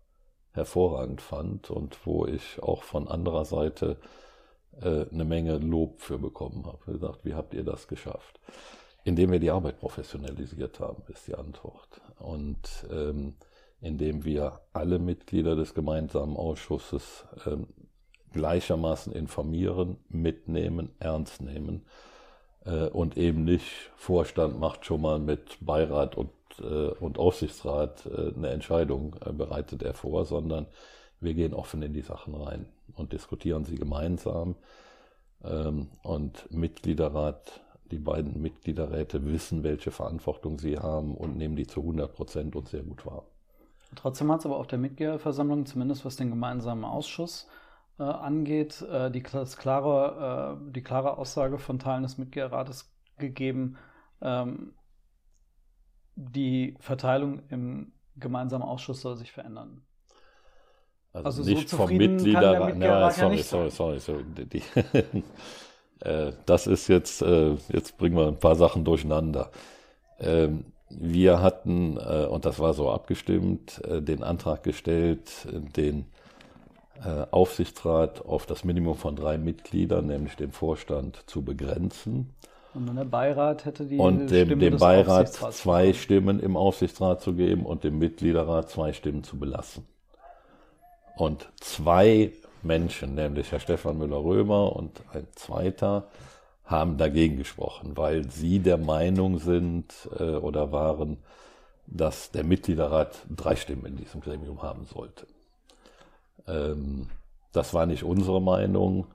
hervorragend 0.51 1.21
fand 1.21 1.71
und 1.71 2.05
wo 2.05 2.25
ich 2.25 2.61
auch 2.61 2.83
von 2.83 3.07
anderer 3.07 3.45
Seite 3.45 3.95
äh, 4.81 5.05
eine 5.11 5.25
Menge 5.25 5.57
Lob 5.57 6.01
für 6.01 6.17
bekommen 6.17 6.65
habe. 6.65 6.93
Gesagt, 6.93 7.25
wie 7.25 7.33
habt 7.33 7.53
ihr 7.53 7.63
das 7.63 7.87
geschafft? 7.87 8.39
Indem 9.03 9.31
wir 9.31 9.39
die 9.39 9.51
Arbeit 9.51 9.79
professionalisiert 9.79 10.79
haben, 10.79 11.03
ist 11.07 11.27
die 11.27 11.35
Antwort. 11.35 12.01
Und 12.19 12.85
ähm, 12.91 13.35
indem 13.81 14.25
wir 14.25 14.59
alle 14.73 14.99
Mitglieder 14.99 15.55
des 15.55 15.73
gemeinsamen 15.73 16.35
Ausschusses 16.35 17.25
ähm, 17.45 17.67
gleichermaßen 18.33 19.13
informieren, 19.13 19.97
mitnehmen, 20.09 20.89
ernst 20.99 21.41
nehmen 21.41 21.85
äh, 22.65 22.87
und 22.87 23.17
eben 23.17 23.45
nicht 23.45 23.91
Vorstand 23.95 24.59
macht 24.59 24.85
schon 24.85 25.01
mal 25.01 25.19
mit 25.19 25.57
Beirat 25.61 26.15
und, 26.15 26.31
äh, 26.59 26.89
und 26.99 27.17
Aufsichtsrat 27.17 28.05
äh, 28.05 28.33
eine 28.35 28.49
Entscheidung, 28.49 29.15
äh, 29.25 29.31
bereitet 29.31 29.81
er 29.81 29.93
vor, 29.93 30.25
sondern 30.25 30.67
wir 31.21 31.33
gehen 31.33 31.53
offen 31.53 31.81
in 31.81 31.93
die 31.93 32.01
Sachen 32.01 32.35
rein 32.35 32.67
und 32.95 33.13
diskutieren 33.13 33.65
sie 33.65 33.75
gemeinsam. 33.75 34.55
Ähm, 35.43 35.89
und 36.03 36.51
Mitgliederrat, 36.51 37.61
die 37.91 37.99
beiden 37.99 38.41
Mitgliederräte 38.41 39.25
wissen, 39.25 39.63
welche 39.63 39.91
Verantwortung 39.91 40.59
sie 40.59 40.77
haben 40.77 41.15
und 41.15 41.37
nehmen 41.37 41.55
die 41.55 41.67
zu 41.67 41.81
100 41.81 42.13
Prozent 42.13 42.55
und 42.55 42.67
sehr 42.67 42.83
gut 42.83 43.05
wahr. 43.05 43.25
Trotzdem 43.95 44.31
hat 44.31 44.39
es 44.39 44.45
aber 44.45 44.57
auf 44.57 44.67
der 44.67 44.77
Mitgliederversammlung, 44.77 45.65
zumindest 45.65 46.05
was 46.05 46.15
den 46.15 46.29
gemeinsamen 46.29 46.85
Ausschuss 46.85 47.47
äh, 47.97 48.03
angeht, 48.03 48.81
äh, 48.83 49.09
die, 49.09 49.21
klare, 49.21 50.59
äh, 50.59 50.71
die 50.71 50.83
klare 50.83 51.17
Aussage 51.17 51.57
von 51.57 51.79
Teilen 51.79 52.03
des 52.03 52.17
Mitgliederrates 52.17 52.93
gegeben, 53.17 53.77
ähm, 54.21 54.73
die 56.15 56.75
Verteilung 56.79 57.47
im 57.49 57.93
gemeinsamen 58.17 58.63
Ausschuss 58.63 59.01
soll 59.01 59.17
sich 59.17 59.31
verändern. 59.31 59.85
Also, 61.13 61.25
also 61.25 61.43
nicht 61.43 61.69
so 61.69 61.77
vom 61.77 61.95
Mitglieder. 61.95 62.75
Ja, 62.75 63.11
sorry, 63.11 63.37
ja 63.37 63.43
sorry, 63.43 63.71
sorry, 63.71 63.99
sorry, 63.99 64.23
Die, 64.35 64.61
äh, 66.01 66.33
das 66.45 66.67
ist 66.67 66.87
jetzt, 66.87 67.21
äh, 67.21 67.55
jetzt 67.69 67.97
bringen 67.97 68.15
wir 68.15 68.27
ein 68.27 68.39
paar 68.39 68.55
Sachen 68.55 68.85
durcheinander. 68.85 69.49
Ähm, 70.19 70.65
wir 70.89 71.41
hatten, 71.41 71.97
äh, 71.97 72.25
und 72.25 72.45
das 72.45 72.59
war 72.59 72.73
so 72.73 72.89
abgestimmt, 72.91 73.81
den 73.85 74.23
Antrag 74.23 74.63
gestellt, 74.63 75.47
den 75.75 76.05
Aufsichtsrat 77.31 78.25
auf 78.25 78.45
das 78.45 78.65
Minimum 78.65 78.95
von 78.95 79.15
drei 79.15 79.37
Mitgliedern, 79.37 80.07
nämlich 80.07 80.35
den 80.35 80.51
Vorstand, 80.51 81.23
zu 81.27 81.43
begrenzen. 81.43 82.33
Und 82.73 82.93
der 82.93 83.05
Beirat 83.05 83.65
hätte 83.65 83.85
die 83.85 83.97
Und 83.97 84.31
dem, 84.31 84.47
Stimme 84.47 84.57
dem 84.57 84.77
Beirat 84.77 85.31
zwei 85.31 85.93
Stimmen 85.93 86.39
im 86.39 86.57
Aufsichtsrat 86.57 87.21
zu 87.21 87.35
geben 87.35 87.65
und 87.65 87.83
dem 87.83 87.99
Mitgliederrat 87.99 88.69
zwei 88.69 88.91
Stimmen 88.91 89.23
zu 89.23 89.39
belassen. 89.39 89.85
Und 91.19 91.49
zwei 91.59 92.31
Menschen, 92.63 93.13
nämlich 93.15 93.51
Herr 93.51 93.59
Stefan 93.59 93.97
Müller-Römer 93.97 94.73
und 94.73 95.01
ein 95.11 95.27
zweiter, 95.35 96.07
haben 96.63 96.97
dagegen 96.97 97.35
gesprochen, 97.35 97.97
weil 97.97 98.31
sie 98.31 98.59
der 98.59 98.77
Meinung 98.77 99.37
sind 99.37 99.93
äh, 100.17 100.35
oder 100.35 100.71
waren, 100.71 101.17
dass 101.87 102.31
der 102.31 102.45
Mitgliederrat 102.45 103.17
drei 103.35 103.57
Stimmen 103.57 103.85
in 103.85 103.97
diesem 103.97 104.21
Gremium 104.21 104.61
haben 104.61 104.85
sollte. 104.85 105.27
Ähm, 106.47 107.09
das 107.51 107.73
war 107.73 107.85
nicht 107.85 108.03
unsere 108.03 108.41
Meinung, 108.41 109.07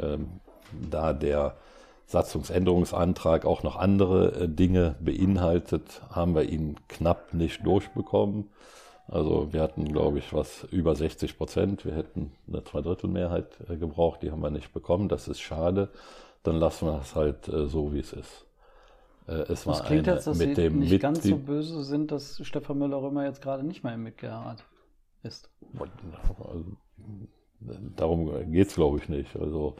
ähm, 0.00 0.40
da 0.90 1.12
der 1.12 1.54
Satzungsänderungsantrag 2.06 3.44
auch 3.44 3.62
noch 3.62 3.76
andere 3.76 4.32
äh, 4.32 4.48
Dinge 4.48 4.96
beinhaltet, 4.98 6.02
haben 6.10 6.34
wir 6.34 6.42
ihn 6.42 6.74
knapp 6.88 7.32
nicht 7.34 7.64
durchbekommen. 7.64 8.50
Also 9.08 9.52
wir 9.52 9.60
hatten, 9.60 9.92
glaube 9.92 10.18
ich, 10.18 10.32
was 10.32 10.64
über 10.70 10.94
60 10.94 11.36
Prozent. 11.36 11.84
Wir 11.84 11.94
hätten 11.94 12.32
eine 12.48 12.64
Zweidrittelmehrheit 12.64 13.58
äh, 13.68 13.76
gebraucht, 13.76 14.22
die 14.22 14.30
haben 14.30 14.42
wir 14.42 14.50
nicht 14.50 14.72
bekommen. 14.72 15.08
Das 15.08 15.28
ist 15.28 15.40
schade. 15.40 15.88
Dann 16.42 16.56
lassen 16.56 16.86
wir 16.86 17.00
es 17.00 17.14
halt 17.14 17.48
äh, 17.48 17.66
so, 17.66 17.92
wie 17.92 18.00
es 18.00 18.12
ist. 18.12 18.46
Äh, 19.26 19.52
es 19.52 19.64
das 19.64 19.84
klingt 19.84 20.08
eine, 20.08 20.16
jetzt, 20.16 20.26
dass 20.26 20.38
mit 20.38 20.56
Sie 20.56 20.62
dem 20.62 20.80
nicht 20.80 21.00
ganz 21.00 21.22
so 21.22 21.36
böse 21.36 21.82
sind, 21.84 22.10
dass 22.10 22.40
Stefan 22.44 22.78
Müller-Römer 22.78 23.24
jetzt 23.24 23.42
gerade 23.42 23.64
nicht 23.64 23.84
mehr 23.84 23.94
im 23.94 24.02
Mitgliederrat 24.02 24.64
ist. 25.22 25.50
Also, 25.78 26.64
darum 27.96 28.52
geht 28.52 28.68
es, 28.68 28.74
glaube 28.74 28.98
ich, 28.98 29.08
nicht. 29.08 29.36
Also 29.36 29.76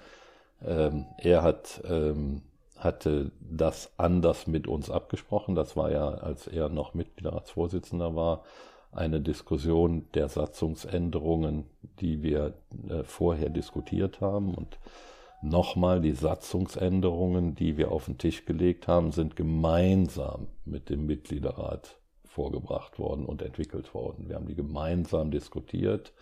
ähm, 0.65 1.07
er 1.19 1.43
hat, 1.43 1.83
ähm, 1.89 2.43
hatte 2.77 3.33
das 3.41 3.93
anders 3.97 4.47
mit 4.47 4.69
uns 4.69 4.91
abgesprochen. 4.91 5.55
Das 5.55 5.77
war 5.77 5.91
ja, 5.91 6.09
als 6.09 6.47
er 6.47 6.69
noch 6.69 6.95
Mitgliederratsvorsitzender 6.95 8.15
war, 8.15 8.45
eine 8.93 9.21
Diskussion 9.21 10.07
der 10.15 10.29
Satzungsänderungen, 10.29 11.65
die 12.01 12.23
wir 12.23 12.55
äh, 12.89 13.03
vorher 13.05 13.49
diskutiert 13.49 14.21
haben. 14.21 14.55
Und 14.55 14.79
nochmal, 15.43 16.01
die 16.01 16.13
Satzungsänderungen, 16.13 17.55
die 17.55 17.79
wir 17.79 17.91
auf 17.91 18.05
den 18.05 18.19
Tisch 18.19 18.45
gelegt 18.45 18.87
haben, 18.87 19.11
sind 19.11 19.35
gemeinsam 19.35 20.49
mit 20.65 20.91
dem 20.91 21.07
Mitgliederrat 21.07 21.97
vorgebracht 22.25 22.99
worden 22.99 23.25
und 23.25 23.43
entwickelt 23.43 23.95
worden. 23.95 24.29
Wir 24.29 24.37
haben 24.37 24.47
die 24.47 24.55
gemeinsam 24.55 25.31
diskutiert 25.31 26.13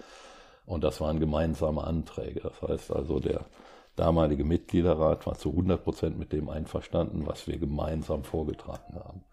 und 0.64 0.84
das 0.84 1.00
waren 1.00 1.20
gemeinsame 1.20 1.84
Anträge. 1.84 2.40
Das 2.40 2.62
heißt 2.62 2.92
also, 2.92 3.18
der 3.18 3.46
damalige 3.96 4.44
Mitgliederrat 4.44 5.26
war 5.26 5.34
zu 5.34 5.50
100 5.50 5.82
Prozent 5.82 6.18
mit 6.18 6.32
dem 6.32 6.48
einverstanden, 6.48 7.26
was 7.26 7.46
wir 7.46 7.58
gemeinsam 7.58 8.24
vorgetragen 8.24 8.94
haben. 8.94 9.24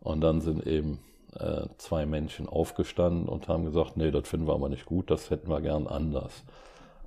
Und 0.00 0.20
dann 0.22 0.40
sind 0.40 0.66
eben 0.66 1.00
äh, 1.38 1.66
zwei 1.78 2.06
Menschen 2.06 2.48
aufgestanden 2.48 3.28
und 3.28 3.48
haben 3.48 3.64
gesagt, 3.64 3.96
nee, 3.96 4.10
das 4.10 4.28
finden 4.28 4.46
wir 4.46 4.54
aber 4.54 4.68
nicht 4.68 4.86
gut, 4.86 5.10
das 5.10 5.30
hätten 5.30 5.48
wir 5.48 5.60
gern 5.60 5.86
anders. 5.86 6.44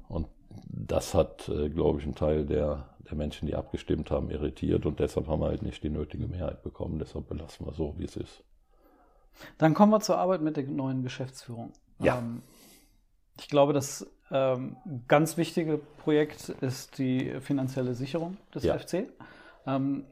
Und 0.08 0.28
das 0.68 1.14
hat, 1.14 1.50
äh, 1.50 1.70
glaube 1.70 2.00
ich, 2.00 2.06
einen 2.06 2.16
Teil 2.16 2.46
der, 2.46 2.90
der 3.10 3.16
Menschen, 3.16 3.48
die 3.48 3.56
abgestimmt 3.56 4.12
haben, 4.12 4.30
irritiert 4.30 4.86
und 4.86 5.00
deshalb 5.00 5.28
haben 5.28 5.42
wir 5.42 5.48
halt 5.48 5.64
nicht 5.64 5.84
die 5.84 5.90
nötige 5.90 6.28
Mehrheit 6.28 6.64
bekommen. 6.64 7.00
Deshalb 7.00 7.28
belassen 7.28 7.66
wir 7.66 7.74
so, 7.74 7.96
wie 7.98 8.06
es 8.06 8.16
ist. 8.16 8.44
Dann 9.58 9.74
kommen 9.74 9.92
wir 9.92 10.00
zur 10.00 10.18
Arbeit 10.18 10.42
mit 10.42 10.58
der 10.58 10.64
neuen 10.66 11.04
Geschäftsführung. 11.04 11.74
Ja. 12.00 12.20
Ähm, 12.20 12.44
ich 13.40 13.48
glaube, 13.48 13.74
das 13.74 14.08
ähm, 14.32 14.78
ganz 15.08 15.38
wichtige 15.38 15.78
Projekt 15.78 16.50
ist 16.62 16.98
die 16.98 17.40
finanzielle 17.42 17.96
Sicherung 17.96 18.38
des 18.54 18.64
ja. 18.64 18.78
FC. 18.78 19.08
Ähm, 19.66 20.06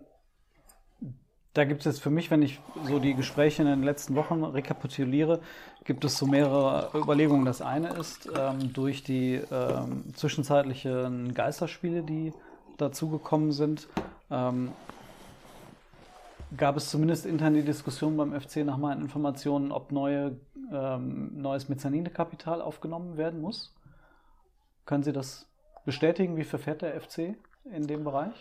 da 1.53 1.65
gibt 1.65 1.81
es 1.81 1.85
jetzt 1.85 2.01
für 2.01 2.09
mich, 2.09 2.31
wenn 2.31 2.41
ich 2.41 2.59
so 2.87 2.99
die 2.99 3.13
Gespräche 3.13 3.61
in 3.61 3.67
den 3.67 3.83
letzten 3.83 4.15
Wochen 4.15 4.43
rekapituliere, 4.43 5.41
gibt 5.83 6.05
es 6.05 6.17
so 6.17 6.25
mehrere 6.25 6.89
Überlegungen. 6.97 7.43
Das 7.45 7.61
eine 7.61 7.89
ist, 7.89 8.29
ähm, 8.37 8.71
durch 8.71 9.03
die 9.03 9.41
ähm, 9.51 10.13
zwischenzeitlichen 10.13 11.33
Geisterspiele, 11.33 12.03
die 12.03 12.31
dazugekommen 12.77 13.51
sind, 13.51 13.89
ähm, 14.29 14.71
gab 16.55 16.77
es 16.77 16.89
zumindest 16.89 17.25
intern 17.25 17.53
die 17.53 17.63
Diskussion 17.63 18.15
beim 18.15 18.39
FC 18.39 18.57
nach 18.57 18.77
meinen 18.77 19.01
Informationen, 19.01 19.71
ob 19.71 19.91
neue, 19.91 20.37
ähm, 20.71 21.41
neues 21.41 21.67
Mezzanine-Kapital 21.67 22.61
aufgenommen 22.61 23.17
werden 23.17 23.41
muss. 23.41 23.73
Können 24.85 25.03
Sie 25.03 25.13
das 25.13 25.47
bestätigen? 25.85 26.37
Wie 26.37 26.43
verfährt 26.43 26.81
der 26.81 26.99
FC 26.99 27.35
in 27.65 27.87
dem 27.87 28.03
Bereich? 28.03 28.35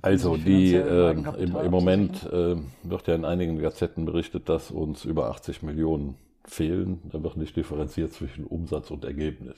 Also 0.00 0.36
die 0.36 0.74
äh, 0.74 1.10
im, 1.10 1.56
im, 1.56 1.70
Moment 1.70 2.24
äh, 2.24 2.56
wird 2.84 3.06
ja 3.08 3.14
in 3.14 3.24
einigen 3.24 3.58
Gazetten 3.58 4.04
berichtet, 4.04 4.48
dass 4.48 4.70
uns 4.70 5.04
über 5.04 5.28
80 5.30 5.62
Millionen 5.62 6.16
fehlen. 6.44 7.00
Da 7.10 7.22
wird 7.22 7.36
nicht 7.36 7.56
differenziert 7.56 8.12
zwischen 8.12 8.44
Umsatz 8.44 8.90
und 8.90 9.04
Ergebnis. 9.04 9.56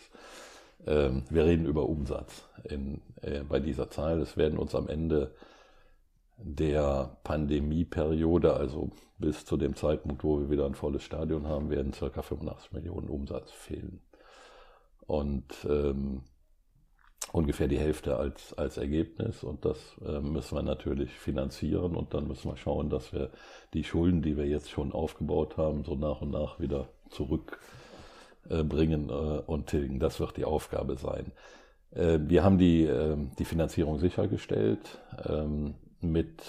Ähm, 0.87 1.25
wir 1.29 1.45
reden 1.45 1.67
über 1.67 1.89
Umsatz 1.89 2.49
in, 2.65 3.03
äh, 3.21 3.41
bei 3.41 3.61
dieser 3.61 3.91
Zahl. 3.91 4.21
Es 4.21 4.37
werden 4.39 4.59
uns 4.59 4.75
am 4.75 4.89
Ende 4.89 5.35
der 6.39 7.19
Pandemieperiode, 7.23 8.55
also 8.55 8.91
bis 9.19 9.45
zu 9.45 9.59
dem 9.59 9.77
Zeitpunkt, 9.77 10.25
wo 10.25 10.41
wir 10.41 10.49
wieder 10.49 10.65
ein 10.65 10.75
volles 10.75 11.03
Stadion 11.03 11.47
haben, 11.47 11.69
werden 11.69 11.93
ca. 11.93 12.23
85 12.23 12.73
Millionen 12.73 13.11
Umsatz 13.11 13.51
fehlen. 13.51 14.01
Und 15.07 15.45
ähm, 15.69 16.23
ungefähr 17.33 17.69
die 17.69 17.79
Hälfte 17.79 18.17
als, 18.17 18.53
als 18.55 18.77
Ergebnis 18.77 19.45
und 19.45 19.65
das 19.65 19.79
äh, 20.05 20.21
müssen 20.21 20.57
wir 20.57 20.63
natürlich 20.63 21.13
finanzieren 21.13 21.95
und 21.95 22.15
dann 22.15 22.27
müssen 22.27 22.51
wir 22.51 22.57
schauen, 22.57 22.91
dass 22.91 23.13
wir 23.13 23.31
die 23.73 23.85
Schulden, 23.85 24.23
die 24.23 24.37
wir 24.37 24.47
jetzt 24.47 24.71
schon 24.71 24.93
aufgebaut 24.93 25.57
haben, 25.57 25.85
so 25.85 25.95
nach 25.95 26.21
und 26.21 26.31
nach 26.31 26.59
wieder 26.59 26.89
zurückbringen 27.11 29.11
äh, 29.11 29.13
äh, 29.13 29.43
und 29.47 29.69
tilgen. 29.69 30.01
Das 30.01 30.19
wird 30.19 30.37
die 30.37 30.45
Aufgabe 30.45 30.97
sein. 30.97 31.33
Äh, 31.93 32.19
wir 32.23 32.43
haben 32.43 32.59
die, 32.59 32.85
äh, 32.85 33.17
die 33.39 33.45
Finanzierung 33.45 33.99
sichergestellt 33.99 34.99
ähm, 35.29 35.75
mit 36.01 36.43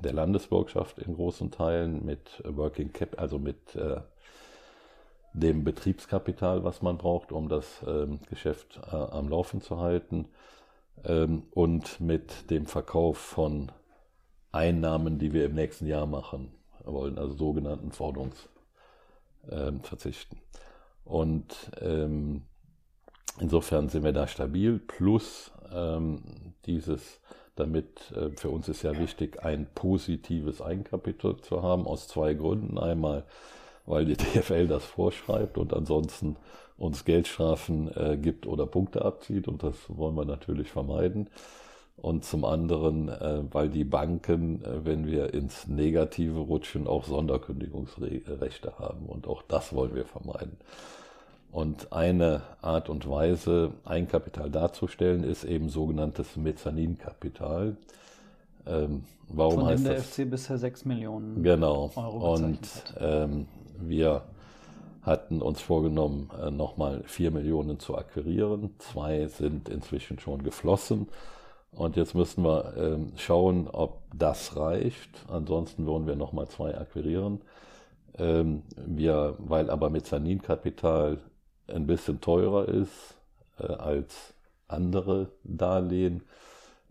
der 0.00 0.12
Landesbürgschaft 0.12 0.98
in 0.98 1.14
großen 1.14 1.50
Teilen, 1.50 2.04
mit 2.04 2.42
Working 2.44 2.92
Cap, 2.92 3.20
also 3.20 3.38
mit 3.38 3.74
äh, 3.74 4.00
dem 5.32 5.64
Betriebskapital, 5.64 6.64
was 6.64 6.82
man 6.82 6.98
braucht, 6.98 7.32
um 7.32 7.48
das 7.48 7.82
ähm, 7.86 8.20
Geschäft 8.28 8.80
äh, 8.90 8.96
am 8.96 9.28
Laufen 9.28 9.60
zu 9.60 9.78
halten 9.78 10.28
ähm, 11.04 11.44
und 11.50 12.00
mit 12.00 12.50
dem 12.50 12.66
Verkauf 12.66 13.18
von 13.18 13.70
Einnahmen, 14.52 15.18
die 15.18 15.32
wir 15.32 15.44
im 15.44 15.54
nächsten 15.54 15.86
Jahr 15.86 16.06
machen 16.06 16.52
wollen, 16.84 17.18
also 17.18 17.34
sogenannten 17.34 17.92
Forderungsverzichten. 17.92 20.38
Ähm, 20.38 20.44
und 21.04 21.70
ähm, 21.80 22.42
insofern 23.40 23.88
sind 23.88 24.04
wir 24.04 24.12
da 24.12 24.26
stabil, 24.26 24.78
plus 24.78 25.52
ähm, 25.72 26.22
dieses, 26.66 27.20
damit 27.56 28.12
äh, 28.12 28.30
für 28.36 28.50
uns 28.50 28.68
ist 28.68 28.82
ja 28.82 28.98
wichtig, 28.98 29.42
ein 29.42 29.68
positives 29.74 30.60
Eigenkapital 30.60 31.38
zu 31.38 31.62
haben, 31.62 31.86
aus 31.86 32.08
zwei 32.08 32.34
Gründen. 32.34 32.78
Einmal, 32.78 33.24
weil 33.88 34.04
die 34.04 34.16
DFL 34.16 34.68
das 34.68 34.84
vorschreibt 34.84 35.58
und 35.58 35.74
ansonsten 35.74 36.36
uns 36.76 37.04
Geldstrafen 37.04 37.90
äh, 37.96 38.16
gibt 38.16 38.46
oder 38.46 38.66
Punkte 38.66 39.04
abzieht 39.04 39.48
und 39.48 39.62
das 39.62 39.74
wollen 39.88 40.14
wir 40.14 40.24
natürlich 40.24 40.70
vermeiden. 40.70 41.28
Und 41.96 42.24
zum 42.24 42.44
anderen, 42.44 43.08
äh, 43.08 43.42
weil 43.50 43.68
die 43.68 43.82
Banken, 43.82 44.62
äh, 44.62 44.84
wenn 44.84 45.06
wir 45.06 45.34
ins 45.34 45.66
Negative 45.66 46.38
rutschen, 46.38 46.86
auch 46.86 47.04
Sonderkündigungsrechte 47.04 48.78
haben 48.78 49.06
und 49.06 49.26
auch 49.26 49.42
das 49.42 49.72
wollen 49.72 49.96
wir 49.96 50.04
vermeiden. 50.04 50.56
Und 51.50 51.92
eine 51.92 52.42
Art 52.60 52.88
und 52.88 53.08
Weise, 53.10 53.72
Eigenkapital 53.84 54.50
darzustellen, 54.50 55.24
ist 55.24 55.44
eben 55.44 55.70
sogenanntes 55.70 56.36
Mezzaninkapital. 56.36 57.76
Ähm, 58.66 59.04
warum 59.28 59.60
Von 59.60 59.66
heißt 59.66 59.84
dem 59.84 59.88
der 59.88 59.94
das? 59.96 60.06
FC 60.06 60.30
bisher 60.30 60.58
6 60.58 60.84
Millionen 60.84 61.42
genau. 61.42 61.90
Euro 61.96 62.34
Und 62.34 62.60
ähm, 63.00 63.48
wir 63.80 64.22
hatten 65.02 65.40
uns 65.40 65.60
vorgenommen, 65.60 66.30
äh, 66.40 66.50
nochmal 66.50 67.02
4 67.06 67.30
Millionen 67.30 67.78
zu 67.78 67.96
akquirieren. 67.96 68.74
Zwei 68.78 69.26
sind 69.26 69.68
inzwischen 69.68 70.18
schon 70.18 70.42
geflossen. 70.42 71.08
Und 71.72 71.96
jetzt 71.96 72.14
müssen 72.14 72.44
wir 72.44 72.74
ähm, 72.76 73.12
schauen, 73.16 73.68
ob 73.68 74.02
das 74.14 74.56
reicht. 74.56 75.10
Ansonsten 75.28 75.86
würden 75.86 76.06
wir 76.06 76.16
nochmal 76.16 76.48
zwei 76.48 76.76
akquirieren. 76.76 77.40
Ähm, 78.18 78.62
wir, 78.76 79.36
weil 79.38 79.70
aber 79.70 79.90
Mezzaninkapital 79.90 81.18
ein 81.68 81.86
bisschen 81.86 82.20
teurer 82.20 82.68
ist 82.68 83.16
äh, 83.58 83.66
als 83.66 84.34
andere 84.66 85.28
Darlehen 85.44 86.22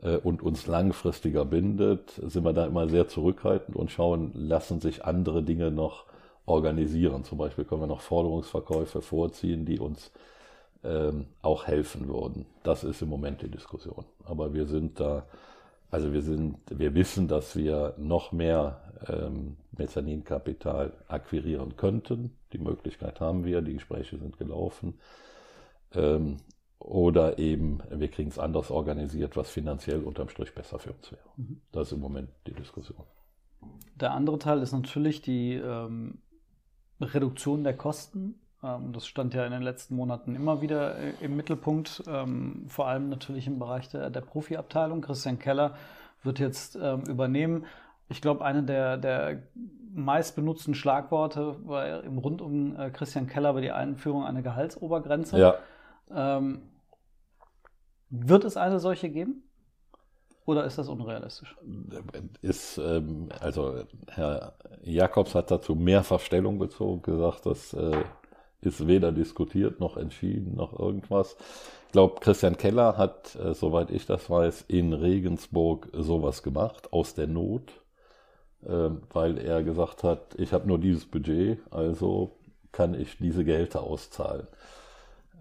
äh, 0.01 0.17
und 0.17 0.41
uns 0.41 0.67
langfristiger 0.67 1.45
bindet, 1.45 2.11
sind 2.23 2.43
wir 2.43 2.53
da 2.53 2.65
immer 2.65 2.87
sehr 2.87 3.07
zurückhaltend 3.07 3.75
und 3.75 3.91
schauen, 3.91 4.31
lassen 4.33 4.79
sich 4.79 5.05
andere 5.05 5.43
Dinge 5.43 5.71
noch 5.71 6.05
organisieren. 6.47 7.23
Zum 7.23 7.37
Beispiel 7.37 7.65
können 7.65 7.81
wir 7.81 7.87
noch 7.87 8.01
Forderungsverkäufe 8.01 9.01
vorziehen, 9.01 9.65
die 9.65 9.79
uns 9.79 10.11
ähm, 10.83 11.27
auch 11.41 11.67
helfen 11.67 12.07
würden. 12.07 12.45
Das 12.63 12.83
ist 12.83 13.01
im 13.01 13.09
Moment 13.09 13.41
die 13.41 13.51
Diskussion. 13.51 14.05
Aber 14.23 14.53
wir 14.53 14.65
sind 14.65 14.99
da, 14.99 15.27
also 15.91 16.13
wir 16.13 16.21
sind, 16.21 16.57
wir 16.69 16.95
wissen, 16.95 17.27
dass 17.27 17.55
wir 17.55 17.93
noch 17.97 18.31
mehr 18.31 18.81
ähm, 19.07 19.57
Mezzaninkapital 19.77 20.93
akquirieren 21.07 21.75
könnten. 21.75 22.31
Die 22.53 22.59
Möglichkeit 22.59 23.19
haben 23.19 23.43
wir, 23.43 23.61
die 23.61 23.73
Gespräche 23.73 24.17
sind 24.17 24.37
gelaufen. 24.37 24.99
Ähm, 25.93 26.37
oder 26.79 27.39
eben, 27.39 27.79
wir 27.89 28.07
kriegen 28.07 28.29
es 28.29 28.39
anders 28.39 28.71
organisiert, 28.71 29.35
was 29.35 29.49
finanziell 29.49 30.01
unterm 30.01 30.29
Strich 30.29 30.53
besser 30.53 30.79
für 30.79 30.93
uns 30.93 31.11
wäre. 31.11 31.21
Mhm. 31.35 31.61
Das 31.73 31.87
ist 31.87 31.93
im 31.93 31.99
Moment 31.99 32.29
die 32.45 32.53
Diskussion. 32.53 33.03
Der 33.95 34.13
andere 34.13 34.37
Teil 34.37 34.61
ist 34.61 34.71
natürlich 34.71 35.21
die 35.21 35.55
ähm, 35.55 36.19
Reduktion 36.99 37.63
der 37.63 37.75
Kosten. 37.75 38.39
Ähm, 38.63 38.93
das 38.93 39.07
stand 39.07 39.33
ja 39.33 39.45
in 39.45 39.51
den 39.51 39.61
letzten 39.61 39.95
Monaten 39.95 40.35
immer 40.35 40.61
wieder 40.61 40.97
äh, 40.97 41.13
im 41.21 41.35
Mittelpunkt, 41.35 42.03
ähm, 42.07 42.65
vor 42.67 42.87
allem 42.87 43.09
natürlich 43.09 43.47
im 43.47 43.59
Bereich 43.59 43.89
der, 43.89 44.09
der 44.09 44.21
Profiabteilung. 44.21 45.01
Christian 45.01 45.39
Keller 45.39 45.75
wird 46.23 46.39
jetzt 46.39 46.77
ähm, 46.81 47.03
übernehmen. 47.07 47.65
Ich 48.09 48.21
glaube, 48.21 48.43
eine 48.43 48.63
der, 48.63 48.97
der 48.97 49.43
meistbenutzten 49.93 50.75
Schlagworte 50.75 51.55
war 51.65 52.03
im 52.03 52.17
rund 52.17 52.41
um 52.41 52.79
äh, 52.79 52.89
Christian 52.89 53.27
Keller 53.27 53.53
war 53.53 53.61
die 53.61 53.71
Einführung 53.71 54.25
einer 54.25 54.41
Gehaltsobergrenze. 54.41 55.39
Ja. 55.39 55.55
Wird 58.09 58.45
es 58.45 58.55
eine 58.55 58.79
solche 58.79 59.09
geben? 59.09 59.43
Oder 60.47 60.63
ist 60.63 60.77
das 60.77 60.87
unrealistisch? 60.87 61.57
Ist, 62.41 62.77
ähm, 62.77 63.27
also 63.41 63.83
Herr 64.07 64.53
Jakobs 64.81 65.35
hat 65.35 65.51
dazu 65.51 65.75
mehrfach 65.75 66.21
Stellung 66.21 66.57
bezogen, 66.57 67.01
gesagt, 67.01 67.45
das 67.45 67.73
äh, 67.73 68.01
ist 68.61 68.87
weder 68.87 69.11
diskutiert 69.11 69.81
noch 69.81 69.97
entschieden 69.97 70.55
noch 70.55 70.79
irgendwas. 70.79 71.35
Ich 71.87 71.91
glaube, 71.91 72.21
Christian 72.21 72.55
Keller 72.55 72.97
hat, 72.97 73.35
äh, 73.35 73.53
soweit 73.53 73.91
ich 73.91 74.05
das 74.05 74.29
weiß, 74.29 74.63
in 74.69 74.93
Regensburg 74.93 75.89
sowas 75.91 76.43
gemacht, 76.43 76.93
aus 76.93 77.13
der 77.13 77.27
Not. 77.27 77.73
Ähm, 78.65 79.01
weil 79.11 79.37
er 79.39 79.63
gesagt 79.63 80.03
hat, 80.03 80.33
ich 80.37 80.53
habe 80.53 80.65
nur 80.65 80.79
dieses 80.79 81.05
Budget, 81.05 81.59
also 81.71 82.37
kann 82.71 82.93
ich 82.93 83.17
diese 83.17 83.43
Gehälter 83.43 83.83
auszahlen. 83.83 84.47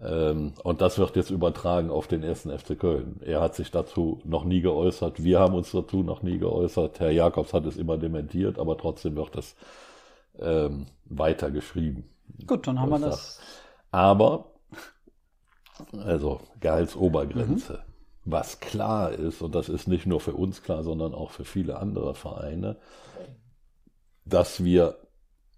Ähm, 0.03 0.53
und 0.63 0.81
das 0.81 0.99
wird 0.99 1.15
jetzt 1.15 1.31
übertragen 1.31 1.89
auf 1.89 2.07
den 2.07 2.23
ersten 2.23 2.55
FC 2.57 2.77
Köln. 2.77 3.19
Er 3.25 3.41
hat 3.41 3.55
sich 3.55 3.71
dazu 3.71 4.21
noch 4.23 4.43
nie 4.43 4.61
geäußert. 4.61 5.23
Wir 5.23 5.39
haben 5.39 5.55
uns 5.55 5.71
dazu 5.71 6.03
noch 6.03 6.21
nie 6.21 6.37
geäußert. 6.37 6.99
Herr 6.99 7.11
Jakobs 7.11 7.53
hat 7.53 7.65
es 7.65 7.77
immer 7.77 7.97
dementiert, 7.97 8.59
aber 8.59 8.77
trotzdem 8.77 9.15
wird 9.15 9.35
es 9.35 9.55
ähm, 10.39 10.87
weiter 11.05 11.49
geschrieben. 11.49 12.09
Gut, 12.45 12.67
dann 12.67 12.79
haben 12.79 12.89
wir 12.89 12.99
das. 12.99 13.39
Aber, 13.91 14.51
also 15.97 16.41
Gehaltsobergrenze. 16.59 17.73
Mhm. 17.73 17.93
Was 18.29 18.59
klar 18.59 19.13
ist, 19.13 19.41
und 19.41 19.55
das 19.55 19.69
ist 19.69 19.87
nicht 19.87 20.05
nur 20.05 20.19
für 20.19 20.33
uns 20.33 20.61
klar, 20.61 20.83
sondern 20.83 21.13
auch 21.13 21.31
für 21.31 21.45
viele 21.45 21.77
andere 21.77 22.13
Vereine, 22.13 22.75
dass 24.25 24.63
wir 24.63 24.97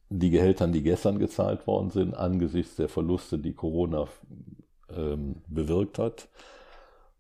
die 0.10 0.30
Gehälter, 0.32 0.68
die 0.68 0.84
gestern 0.84 1.20
gezahlt 1.20 1.68
worden 1.68 1.92
sind, 1.92 2.16
angesichts 2.16 2.76
der 2.76 2.90
Verluste, 2.90 3.38
die 3.38 3.54
Corona 3.54 4.08
ähm, 4.96 5.36
bewirkt 5.48 6.00
hat, 6.00 6.28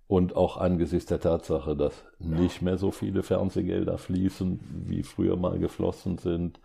und 0.10 0.36
auch 0.36 0.58
angesichts 0.58 1.06
der 1.06 1.20
Tatsache, 1.20 1.76
dass 1.76 1.94
nicht 2.18 2.64
mehr 2.64 2.80
so 2.80 2.90
viele 2.90 3.22
Fernsehgelder 3.22 4.00
fließen, 4.00 4.60
wie 4.88 5.04
früher 5.04 5.36
mal 5.36 5.60
geflossen 5.60 6.18
sind, 6.18 6.60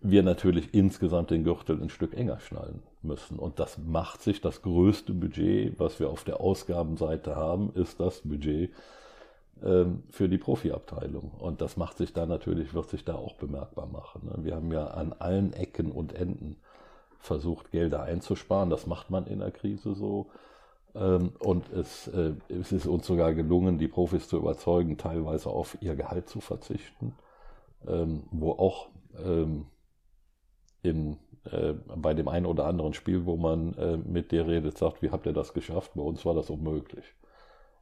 wir 0.00 0.24
natürlich 0.24 0.74
insgesamt 0.74 1.30
den 1.30 1.44
Gürtel 1.44 1.80
ein 1.80 1.88
Stück 1.88 2.14
enger 2.16 2.40
schnallen 2.40 2.82
müssen. 3.02 3.38
Und 3.38 3.60
das 3.60 3.78
macht 3.78 4.22
sich 4.22 4.40
das 4.40 4.62
größte 4.62 5.12
Budget, 5.12 5.78
was 5.78 6.00
wir 6.00 6.10
auf 6.10 6.24
der 6.24 6.40
Ausgabenseite 6.40 7.36
haben, 7.36 7.72
ist 7.74 8.00
das 8.00 8.22
Budget 8.22 8.72
für 9.62 10.28
die 10.28 10.38
Profiabteilung. 10.38 11.32
Und 11.38 11.60
das 11.60 11.76
macht 11.76 11.98
sich 11.98 12.14
da 12.14 12.24
natürlich, 12.24 12.72
wird 12.72 12.88
sich 12.88 13.04
da 13.04 13.14
auch 13.14 13.34
bemerkbar 13.34 13.86
machen. 13.86 14.24
Ne? 14.24 14.44
Wir 14.44 14.54
haben 14.54 14.72
ja 14.72 14.86
an 14.86 15.12
allen 15.12 15.52
Ecken 15.52 15.92
und 15.92 16.14
Enden 16.14 16.56
versucht, 17.18 17.70
Gelder 17.70 18.02
einzusparen. 18.02 18.70
Das 18.70 18.86
macht 18.86 19.10
man 19.10 19.26
in 19.26 19.40
der 19.40 19.50
Krise 19.50 19.94
so. 19.94 20.30
Ähm, 20.94 21.32
und 21.40 21.70
es, 21.72 22.08
äh, 22.08 22.32
es 22.48 22.72
ist 22.72 22.86
uns 22.86 23.06
sogar 23.06 23.34
gelungen, 23.34 23.78
die 23.78 23.88
Profis 23.88 24.28
zu 24.28 24.38
überzeugen, 24.38 24.96
teilweise 24.96 25.50
auf 25.50 25.76
ihr 25.82 25.94
Gehalt 25.94 26.30
zu 26.30 26.40
verzichten, 26.40 27.14
ähm, 27.86 28.24
wo 28.30 28.52
auch 28.52 28.88
in, 30.82 31.18
äh, 31.44 31.74
bei 31.96 32.14
dem 32.14 32.28
einen 32.28 32.46
oder 32.46 32.66
anderen 32.66 32.94
Spiel, 32.94 33.26
wo 33.26 33.36
man 33.36 33.74
äh, 33.74 33.96
mit 33.96 34.32
dir 34.32 34.46
redet, 34.46 34.78
sagt, 34.78 35.02
wie 35.02 35.10
habt 35.10 35.26
ihr 35.26 35.32
das 35.32 35.52
geschafft? 35.52 35.92
Bei 35.94 36.02
uns 36.02 36.24
war 36.24 36.34
das 36.34 36.50
unmöglich. 36.50 37.04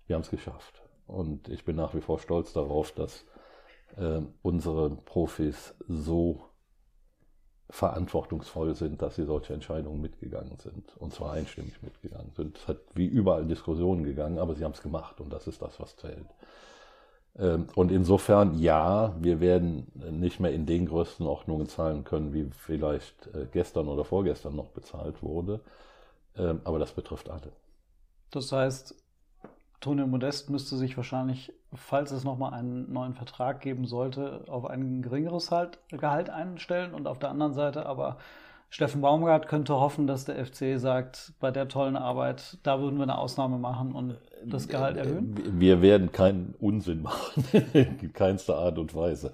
Wir 0.07 0.17
haben 0.17 0.23
es 0.23 0.31
geschafft. 0.31 0.83
Und 1.09 1.49
ich 1.49 1.65
bin 1.65 1.75
nach 1.75 1.95
wie 1.95 2.01
vor 2.01 2.19
stolz 2.19 2.53
darauf, 2.53 2.93
dass 2.93 3.25
äh, 3.97 4.21
unsere 4.43 4.91
Profis 4.91 5.75
so 5.89 6.45
verantwortungsvoll 7.71 8.75
sind, 8.75 9.03
dass 9.03 9.17
sie 9.17 9.25
solche 9.25 9.53
Entscheidungen 9.53 10.01
mitgegangen 10.01 10.57
sind. 10.59 10.97
Und 10.97 11.13
zwar 11.13 11.33
einstimmig 11.33 11.83
mitgegangen 11.83 12.33
sind. 12.35 12.59
Es 12.59 12.69
hat 12.69 12.79
wie 12.95 13.07
überall 13.07 13.47
Diskussionen 13.47 14.05
gegangen, 14.05 14.39
aber 14.39 14.55
sie 14.55 14.65
haben 14.65 14.73
es 14.73 14.83
gemacht 14.83 15.21
und 15.21 15.33
das 15.33 15.47
ist 15.47 15.61
das, 15.61 15.81
was 15.81 15.97
zählt. 15.97 16.29
Ähm, 17.39 17.67
und 17.75 17.91
insofern, 17.91 18.59
ja, 18.59 19.15
wir 19.19 19.41
werden 19.41 19.93
nicht 20.11 20.41
mehr 20.41 20.53
in 20.53 20.67
den 20.67 20.87
Größenordnungen 20.87 21.69
zahlen 21.69 22.05
können, 22.05 22.33
wie 22.33 22.51
vielleicht 22.51 23.27
äh, 23.35 23.47
gestern 23.51 23.89
oder 23.89 24.05
vorgestern 24.05 24.57
noch 24.57 24.71
bezahlt 24.71 25.23
wurde. 25.23 25.61
Ähm, 26.37 26.61
aber 26.65 26.79
das 26.79 26.93
betrifft 26.93 27.31
alle. 27.31 27.53
Das 28.31 28.53
heißt, 28.53 28.95
Antonio 29.81 30.09
Modest 30.09 30.51
müsste 30.51 30.77
sich 30.77 30.97
wahrscheinlich, 30.97 31.53
falls 31.73 32.11
es 32.11 32.25
nochmal 32.25 32.53
einen 32.53 32.93
neuen 32.93 33.15
Vertrag 33.15 33.61
geben 33.61 33.87
sollte, 33.87 34.45
auf 34.49 34.67
ein 34.69 35.03
geringeres 35.03 35.53
halt, 35.53 35.79
Gehalt 35.91 36.31
einstellen 36.31 36.95
und 36.95 37.07
auf 37.07 37.21
der 37.21 37.31
anderen 37.31 37.55
Seite 37.55 37.87
aber 37.87 38.17
Steffen 38.71 39.01
Baumgart 39.01 39.47
könnte 39.47 39.75
hoffen, 39.75 40.09
dass 40.09 40.25
der 40.25 40.45
FC 40.45 40.79
sagt, 40.81 41.33
bei 41.39 41.53
der 41.53 41.69
tollen 41.69 41.97
Arbeit, 41.97 42.59
da 42.65 42.81
würden 42.81 42.97
wir 42.97 43.05
eine 43.05 43.17
Ausnahme 43.17 43.57
machen 43.57 43.93
und 43.93 44.19
das 44.45 44.67
Gehalt 44.67 44.97
erhöhen? 44.97 45.61
Wir 45.61 45.81
werden 45.81 46.11
keinen 46.11 46.55
Unsinn 46.59 47.03
machen, 47.03 47.45
in 47.73 48.13
keinster 48.13 48.57
Art 48.57 48.79
und 48.79 48.95
Weise. 48.97 49.33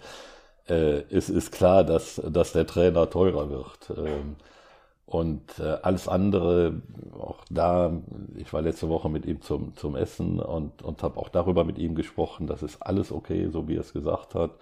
Äh, 0.68 1.02
es 1.10 1.30
ist 1.30 1.52
klar, 1.52 1.84
dass, 1.84 2.20
dass 2.30 2.52
der 2.52 2.66
Trainer 2.66 3.08
teurer 3.08 3.48
wird. 3.48 3.90
Und 5.06 5.58
äh, 5.58 5.76
alles 5.82 6.08
andere, 6.08 6.80
auch 7.18 7.44
da, 7.50 7.92
ich 8.36 8.52
war 8.52 8.62
letzte 8.62 8.88
Woche 8.88 9.08
mit 9.10 9.26
ihm 9.26 9.42
zum, 9.42 9.76
zum 9.76 9.96
Essen 9.96 10.40
und, 10.40 10.82
und 10.82 11.02
habe 11.02 11.20
auch 11.20 11.28
darüber 11.28 11.64
mit 11.64 11.78
ihm 11.78 11.94
gesprochen, 11.94 12.46
das 12.46 12.62
ist 12.62 12.82
alles 12.82 13.12
okay, 13.12 13.48
so 13.50 13.68
wie 13.68 13.76
er 13.76 13.82
es 13.82 13.92
gesagt 13.92 14.34
hat. 14.34 14.52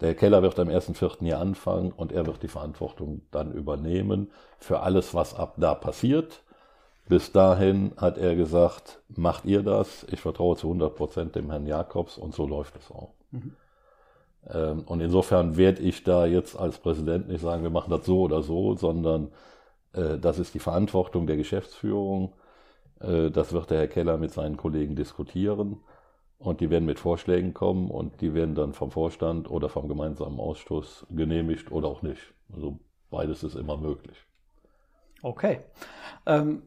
Der 0.00 0.14
Keller 0.14 0.42
wird 0.42 0.58
am 0.58 0.68
1.4. 0.68 1.20
hier 1.20 1.38
anfangen 1.38 1.92
und 1.92 2.12
er 2.12 2.26
wird 2.26 2.42
die 2.42 2.48
Verantwortung 2.48 3.22
dann 3.30 3.52
übernehmen 3.52 4.30
für 4.58 4.80
alles, 4.80 5.14
was 5.14 5.34
ab 5.34 5.54
da 5.58 5.74
passiert. 5.74 6.42
Bis 7.08 7.32
dahin 7.32 7.92
hat 7.96 8.18
er 8.18 8.34
gesagt, 8.34 9.00
macht 9.08 9.44
ihr 9.44 9.62
das, 9.62 10.04
ich 10.10 10.20
vertraue 10.20 10.56
zu 10.56 10.66
100 10.66 10.94
Prozent 10.94 11.36
dem 11.36 11.50
Herrn 11.50 11.66
Jakobs 11.66 12.18
und 12.18 12.34
so 12.34 12.46
läuft 12.46 12.76
es 12.76 12.90
auch. 12.90 13.10
Mhm. 13.30 13.52
Ähm, 14.52 14.82
und 14.86 15.00
insofern 15.00 15.56
werde 15.56 15.82
ich 15.82 16.02
da 16.02 16.26
jetzt 16.26 16.58
als 16.58 16.78
Präsident 16.78 17.28
nicht 17.28 17.42
sagen, 17.42 17.62
wir 17.62 17.70
machen 17.70 17.90
das 17.90 18.04
so 18.06 18.22
oder 18.22 18.42
so, 18.42 18.74
sondern 18.74 19.28
das 20.18 20.38
ist 20.38 20.54
die 20.54 20.58
Verantwortung 20.58 21.26
der 21.26 21.36
Geschäftsführung. 21.36 22.32
Äh, 23.00 23.30
das 23.30 23.52
wird 23.52 23.70
der 23.70 23.78
Herr 23.78 23.88
Keller 23.88 24.18
mit 24.18 24.32
seinen 24.32 24.56
Kollegen 24.56 24.96
diskutieren. 24.96 25.80
Und 26.38 26.60
die 26.60 26.68
werden 26.68 26.84
mit 26.84 26.98
Vorschlägen 26.98 27.54
kommen 27.54 27.90
und 27.90 28.20
die 28.20 28.34
werden 28.34 28.54
dann 28.54 28.74
vom 28.74 28.90
Vorstand 28.90 29.50
oder 29.50 29.70
vom 29.70 29.88
gemeinsamen 29.88 30.38
Ausschuss 30.38 31.06
genehmigt 31.08 31.72
oder 31.72 31.88
auch 31.88 32.02
nicht. 32.02 32.20
Also 32.54 32.78
beides 33.10 33.42
ist 33.42 33.56
immer 33.56 33.78
möglich. 33.78 34.18
Okay. 35.22 35.60
Ähm, 36.26 36.62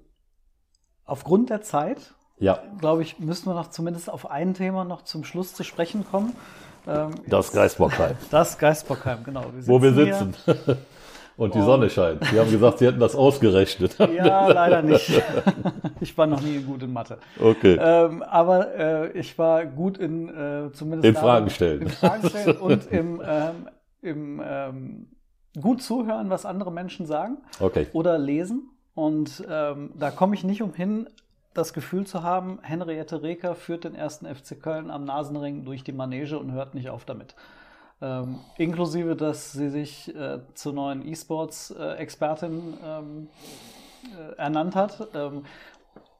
aufgrund 1.05 1.51
der 1.51 1.61
Zeit, 1.61 2.15
ja. 2.39 2.63
glaube 2.79 3.03
ich, 3.03 3.19
müssen 3.19 3.45
wir 3.45 3.53
noch 3.53 3.69
zumindest 3.69 4.09
auf 4.09 4.31
ein 4.31 4.55
Thema 4.55 4.85
noch 4.85 5.03
zum 5.03 5.23
Schluss 5.23 5.53
zu 5.53 5.63
sprechen 5.63 6.03
kommen. 6.03 6.35
Ähm, 6.87 7.11
das 7.27 7.51
Geistbockheim. 7.51 8.17
Das 8.31 8.57
Geistbockheim, 8.57 9.23
genau. 9.23 9.45
Wir 9.53 9.67
Wo 9.67 9.81
wir 9.83 9.93
sitzen. 9.93 10.33
Und 11.39 11.55
die 11.55 11.61
Sonne 11.61 11.89
scheint. 11.89 12.21
Sie 12.25 12.37
haben 12.37 12.51
gesagt, 12.51 12.79
Sie 12.79 12.85
hätten 12.85 12.99
das 12.99 13.15
ausgerechnet. 13.15 13.95
Ja, 14.09 14.47
leider 14.47 14.81
nicht. 14.81 15.09
Ich 16.01 16.17
war 16.17 16.27
noch 16.27 16.41
nie 16.41 16.59
gut 16.59 16.83
in 16.83 16.93
Mathe. 16.93 17.17
Okay. 17.39 17.77
Ähm, 17.79 18.23
aber 18.23 18.75
äh, 18.75 19.19
ich 19.19 19.37
war 19.37 19.65
gut 19.65 19.97
in 19.97 20.29
äh, 20.29 20.71
zumindest 20.71 21.05
in 21.05 21.15
Fragen 21.15 21.49
stellen. 21.49 21.81
In 21.81 21.89
Fragen 21.89 22.29
stellen 22.29 22.57
und 22.57 22.89
im, 22.91 23.21
ähm, 23.25 23.69
im 24.01 24.41
ähm, 24.45 25.07
gut 25.61 25.81
zuhören, 25.81 26.29
was 26.29 26.45
andere 26.45 26.71
Menschen 26.71 27.05
sagen. 27.05 27.37
Okay. 27.59 27.87
Oder 27.91 28.17
lesen. 28.17 28.69
Und 28.93 29.43
ähm, 29.49 29.91
da 29.95 30.11
komme 30.11 30.35
ich 30.35 30.43
nicht 30.43 30.61
umhin, 30.61 31.07
das 31.53 31.73
Gefühl 31.73 32.05
zu 32.05 32.23
haben, 32.23 32.59
Henriette 32.61 33.21
Reker 33.21 33.55
führt 33.55 33.83
den 33.83 33.95
ersten 33.95 34.25
FC 34.25 34.61
Köln 34.61 34.91
am 34.91 35.03
Nasenring 35.03 35.65
durch 35.65 35.83
die 35.83 35.91
Manege 35.93 36.37
und 36.37 36.51
hört 36.51 36.75
nicht 36.75 36.89
auf 36.89 37.05
damit. 37.05 37.35
Ähm, 38.01 38.39
inklusive, 38.57 39.15
dass 39.15 39.51
sie 39.51 39.69
sich 39.69 40.15
äh, 40.15 40.39
zur 40.53 40.73
neuen 40.73 41.05
E-Sports-Expertin 41.05 42.77
ähm, 42.83 43.27
äh, 44.17 44.37
ernannt 44.37 44.75
hat. 44.75 45.09
Ähm, 45.13 45.43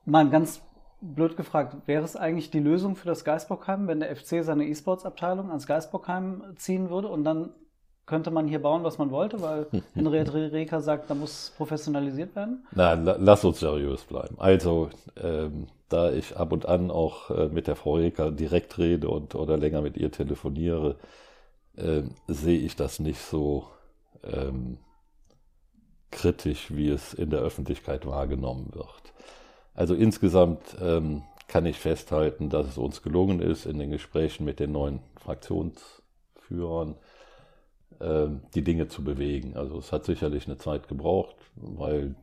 mal 0.06 0.30
ganz 0.30 0.62
blöd 1.02 1.38
gefragt, 1.38 1.76
wäre 1.86 2.04
es 2.04 2.18
eigentlich 2.18 2.52
die 2.52 2.60
Lösung 2.60 2.96
für 2.98 3.08
das 3.08 3.24
Geisbockheim, 3.24 3.88
wenn 3.88 4.02
der 4.02 4.14
FC 4.14 4.44
seine 4.44 4.66
E-Sports-Abteilung 4.66 5.48
ans 5.48 5.68
Geisbockheim 5.68 6.44
ziehen 6.58 6.90
würde 6.90 7.08
und 7.08 7.24
dann 7.24 7.52
könnte 8.06 8.32
man 8.32 8.48
hier 8.48 8.62
bauen, 8.62 8.84
was 8.84 8.98
man 8.98 9.12
wollte, 9.12 9.42
weil 9.42 9.68
Henriette 9.94 10.52
Reker 10.52 10.82
sagt, 10.82 11.10
da 11.10 11.16
muss 11.16 11.54
professionalisiert 11.56 12.36
werden? 12.36 12.66
Nein, 12.74 13.06
lass 13.06 13.46
uns 13.46 13.60
seriös 13.60 14.04
bleiben. 14.04 14.36
Also, 14.40 14.90
ähm, 15.22 15.68
da 15.90 16.12
ich 16.12 16.36
ab 16.36 16.52
und 16.52 16.66
an 16.66 16.92
auch 16.92 17.30
äh, 17.30 17.48
mit 17.48 17.68
der 17.68 17.76
Frau 17.76 17.96
Reker 17.96 18.32
direkt 18.32 18.78
rede 18.78 19.10
und 19.10 19.36
oder 19.36 19.58
länger 19.58 19.82
mit 19.82 19.96
ihr 19.96 20.12
telefoniere, 20.12 20.96
äh, 21.80 22.04
sehe 22.28 22.60
ich 22.60 22.76
das 22.76 23.00
nicht 23.00 23.20
so 23.20 23.68
ähm, 24.24 24.78
kritisch, 26.12 26.76
wie 26.76 26.90
es 26.90 27.14
in 27.14 27.30
der 27.30 27.40
Öffentlichkeit 27.40 28.06
wahrgenommen 28.06 28.74
wird. 28.74 29.14
Also 29.74 29.94
insgesamt 29.94 30.76
ähm, 30.82 31.24
kann 31.48 31.66
ich 31.66 31.78
festhalten, 31.78 32.50
dass 32.50 32.68
es 32.68 32.78
uns 32.78 33.02
gelungen 33.02 33.42
ist, 33.42 33.66
in 33.66 33.80
den 33.80 33.92
Gesprächen 33.92 34.46
mit 34.46 34.60
den 34.60 34.72
neuen 34.72 35.00
Fraktionsführern 35.18 36.96
äh, 38.00 38.28
die 38.56 38.64
Dinge 38.64 38.88
zu 38.88 39.04
bewegen. 39.04 39.56
Also 39.56 39.78
es 39.78 39.92
hat 39.92 40.06
sicherlich 40.06 40.48
eine 40.48 40.58
Zeit 40.58 40.88
gebraucht, 40.88 41.36
weil 41.56 42.16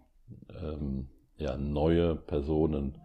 ähm, 0.62 1.09
ja 1.38 1.57
neue 1.57 2.14
Personen 2.14 2.98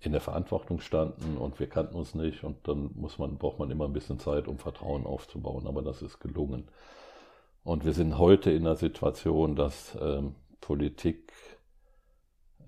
in 0.00 0.12
der 0.12 0.20
Verantwortung 0.20 0.80
standen 0.80 1.36
und 1.36 1.58
wir 1.58 1.68
kannten 1.68 1.96
uns 1.96 2.14
nicht 2.14 2.44
und 2.44 2.68
dann 2.68 2.90
muss 2.94 3.18
man, 3.18 3.36
braucht 3.36 3.58
man 3.58 3.70
immer 3.70 3.86
ein 3.86 3.92
bisschen 3.92 4.18
Zeit, 4.20 4.46
um 4.46 4.58
Vertrauen 4.58 5.04
aufzubauen, 5.06 5.66
aber 5.66 5.82
das 5.82 6.02
ist 6.02 6.20
gelungen. 6.20 6.68
Und 7.64 7.84
wir 7.84 7.92
sind 7.92 8.18
heute 8.18 8.50
in 8.52 8.64
der 8.64 8.76
Situation, 8.76 9.56
dass 9.56 9.98
ähm, 10.00 10.36
Politik 10.60 11.32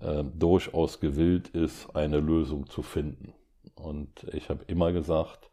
äh, 0.01 0.23
durchaus 0.23 0.99
gewillt 0.99 1.47
ist, 1.49 1.95
eine 1.95 2.19
Lösung 2.19 2.67
zu 2.67 2.81
finden. 2.81 3.33
Und 3.75 4.25
ich 4.33 4.49
habe 4.49 4.63
immer 4.67 4.91
gesagt, 4.91 5.49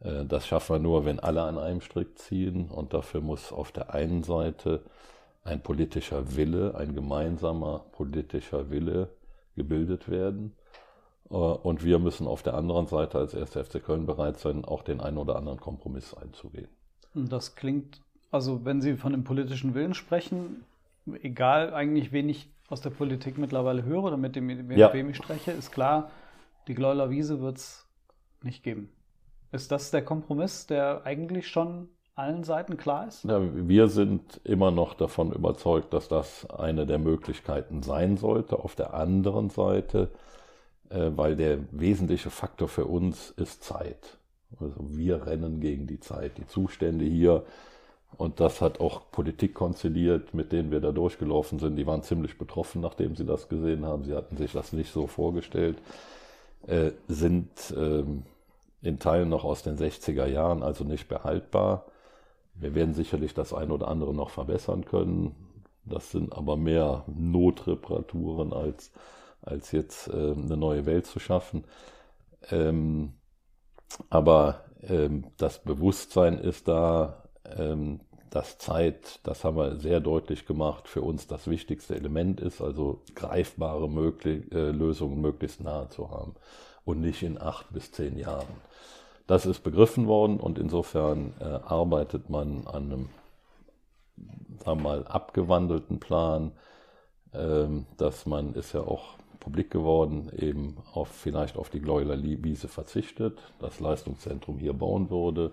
äh, 0.00 0.24
das 0.24 0.46
schaffen 0.46 0.76
wir 0.76 0.80
nur, 0.80 1.04
wenn 1.04 1.20
alle 1.20 1.42
an 1.42 1.58
einem 1.58 1.82
Strick 1.82 2.18
ziehen 2.18 2.70
und 2.70 2.94
dafür 2.94 3.20
muss 3.20 3.52
auf 3.52 3.72
der 3.72 3.92
einen 3.92 4.22
Seite 4.22 4.82
ein 5.44 5.62
politischer 5.62 6.34
Wille, 6.34 6.74
ein 6.74 6.94
gemeinsamer 6.94 7.84
politischer 7.92 8.70
Wille 8.70 9.10
gebildet 9.54 10.08
werden 10.08 10.56
und 11.28 11.84
wir 11.84 11.98
müssen 11.98 12.26
auf 12.26 12.42
der 12.42 12.54
anderen 12.54 12.86
Seite 12.86 13.18
als 13.18 13.34
1. 13.34 13.50
FC 13.50 13.82
Köln 13.82 14.06
bereit 14.06 14.38
sein, 14.38 14.64
auch 14.64 14.82
den 14.82 15.00
einen 15.00 15.18
oder 15.18 15.36
anderen 15.36 15.58
Kompromiss 15.58 16.14
einzugehen. 16.14 16.68
Das 17.14 17.54
klingt, 17.54 18.00
also 18.30 18.64
wenn 18.64 18.80
Sie 18.80 18.96
von 18.96 19.12
dem 19.12 19.24
politischen 19.24 19.74
Willen 19.74 19.94
sprechen, 19.94 20.64
egal 21.22 21.72
eigentlich, 21.72 22.12
wen 22.12 22.28
ich 22.28 22.50
aus 22.68 22.80
der 22.80 22.90
Politik 22.90 23.38
mittlerweile 23.38 23.84
höre 23.84 24.04
oder 24.04 24.16
mit 24.16 24.36
dem, 24.36 24.46
mit 24.46 24.78
ja. 24.78 24.92
wem 24.92 25.10
ich 25.10 25.16
spreche, 25.16 25.52
ist 25.52 25.70
klar, 25.70 26.10
die 26.68 26.74
Gleuler 26.74 27.10
Wiese 27.10 27.40
wird 27.40 27.58
es 27.58 27.86
nicht 28.42 28.62
geben. 28.62 28.90
Ist 29.52 29.70
das 29.70 29.90
der 29.90 30.04
Kompromiss, 30.04 30.66
der 30.66 31.02
eigentlich 31.04 31.48
schon 31.48 31.88
allen 32.16 32.44
Seiten 32.44 32.76
klar 32.76 33.06
ist? 33.06 33.24
Ja, 33.24 33.40
wir 33.68 33.88
sind 33.88 34.40
immer 34.44 34.70
noch 34.70 34.94
davon 34.94 35.32
überzeugt, 35.32 35.92
dass 35.92 36.08
das 36.08 36.48
eine 36.50 36.86
der 36.86 36.98
Möglichkeiten 36.98 37.82
sein 37.82 38.16
sollte. 38.16 38.58
Auf 38.58 38.74
der 38.74 38.94
anderen 38.94 39.50
Seite 39.50 40.10
äh, 40.12 40.16
weil 41.16 41.36
der 41.36 41.58
wesentliche 41.70 42.30
Faktor 42.30 42.68
für 42.68 42.86
uns 42.86 43.30
ist 43.36 43.64
Zeit. 43.64 44.18
Also 44.60 44.76
wir 44.90 45.26
rennen 45.26 45.60
gegen 45.60 45.86
die 45.86 46.00
Zeit. 46.00 46.38
Die 46.38 46.46
Zustände 46.46 47.04
hier, 47.04 47.44
und 48.16 48.40
das 48.40 48.60
hat 48.60 48.80
auch 48.80 49.10
Politik 49.10 49.54
konziliert, 49.54 50.34
mit 50.34 50.52
denen 50.52 50.70
wir 50.70 50.80
da 50.80 50.92
durchgelaufen 50.92 51.58
sind, 51.58 51.76
die 51.76 51.86
waren 51.86 52.02
ziemlich 52.02 52.38
betroffen, 52.38 52.80
nachdem 52.80 53.16
sie 53.16 53.24
das 53.24 53.48
gesehen 53.48 53.84
haben. 53.84 54.04
Sie 54.04 54.14
hatten 54.14 54.36
sich 54.36 54.52
das 54.52 54.72
nicht 54.72 54.92
so 54.92 55.06
vorgestellt, 55.06 55.78
äh, 56.66 56.92
sind 57.08 57.48
ähm, 57.76 58.22
in 58.82 58.98
Teilen 58.98 59.28
noch 59.28 59.44
aus 59.44 59.62
den 59.62 59.76
60er 59.76 60.26
Jahren, 60.26 60.62
also 60.62 60.84
nicht 60.84 61.08
behaltbar. 61.08 61.86
Wir 62.54 62.74
werden 62.74 62.94
sicherlich 62.94 63.34
das 63.34 63.52
eine 63.52 63.72
oder 63.72 63.88
andere 63.88 64.14
noch 64.14 64.30
verbessern 64.30 64.84
können. 64.84 65.34
Das 65.84 66.12
sind 66.12 66.32
aber 66.32 66.56
mehr 66.56 67.04
Notreparaturen 67.08 68.52
als 68.52 68.92
als 69.44 69.72
jetzt 69.72 70.08
äh, 70.08 70.12
eine 70.12 70.56
neue 70.56 70.86
Welt 70.86 71.06
zu 71.06 71.18
schaffen. 71.18 71.64
Ähm, 72.50 73.14
aber 74.10 74.64
ähm, 74.82 75.26
das 75.36 75.62
Bewusstsein 75.62 76.38
ist 76.38 76.68
da, 76.68 77.24
ähm, 77.44 78.00
dass 78.30 78.58
Zeit, 78.58 79.20
das 79.22 79.44
haben 79.44 79.56
wir 79.56 79.76
sehr 79.76 80.00
deutlich 80.00 80.44
gemacht, 80.46 80.88
für 80.88 81.02
uns 81.02 81.26
das 81.28 81.46
wichtigste 81.46 81.94
Element 81.94 82.40
ist, 82.40 82.60
also 82.60 83.02
greifbare 83.14 83.88
möglich, 83.88 84.50
äh, 84.52 84.70
Lösungen 84.70 85.20
möglichst 85.20 85.60
nahe 85.60 85.88
zu 85.88 86.10
haben 86.10 86.34
und 86.84 87.00
nicht 87.00 87.22
in 87.22 87.40
acht 87.40 87.72
bis 87.72 87.92
zehn 87.92 88.18
Jahren. 88.18 88.48
Das 89.26 89.46
ist 89.46 89.60
begriffen 89.60 90.06
worden 90.06 90.38
und 90.40 90.58
insofern 90.58 91.32
äh, 91.40 91.44
arbeitet 91.44 92.28
man 92.28 92.66
an 92.66 92.92
einem, 92.92 93.08
sagen 94.64 94.80
wir 94.80 94.82
mal, 94.82 95.06
abgewandelten 95.06 96.00
Plan, 96.00 96.52
ähm, 97.32 97.86
dass 97.96 98.26
man 98.26 98.54
ist 98.54 98.74
ja 98.74 98.80
auch 98.80 99.14
publik 99.44 99.70
geworden, 99.70 100.30
eben 100.36 100.78
auf, 100.92 101.08
vielleicht 101.08 101.56
auf 101.56 101.68
die 101.68 101.80
Gleuler 101.80 102.20
Wiese 102.22 102.66
verzichtet, 102.66 103.38
das 103.60 103.78
Leistungszentrum 103.78 104.58
hier 104.58 104.72
bauen 104.72 105.10
würde 105.10 105.52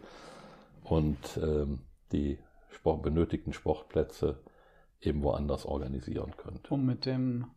und 0.83 1.17
ähm, 1.41 1.79
die 2.11 2.39
Sport, 2.69 3.03
benötigten 3.03 3.51
Sportplätze 3.51 4.39
eben 5.01 5.23
woanders 5.23 5.65
organisieren 5.65 6.33
könnte. 6.37 6.73
Um 6.73 6.85
mit 6.85 7.05
dem 7.05 7.47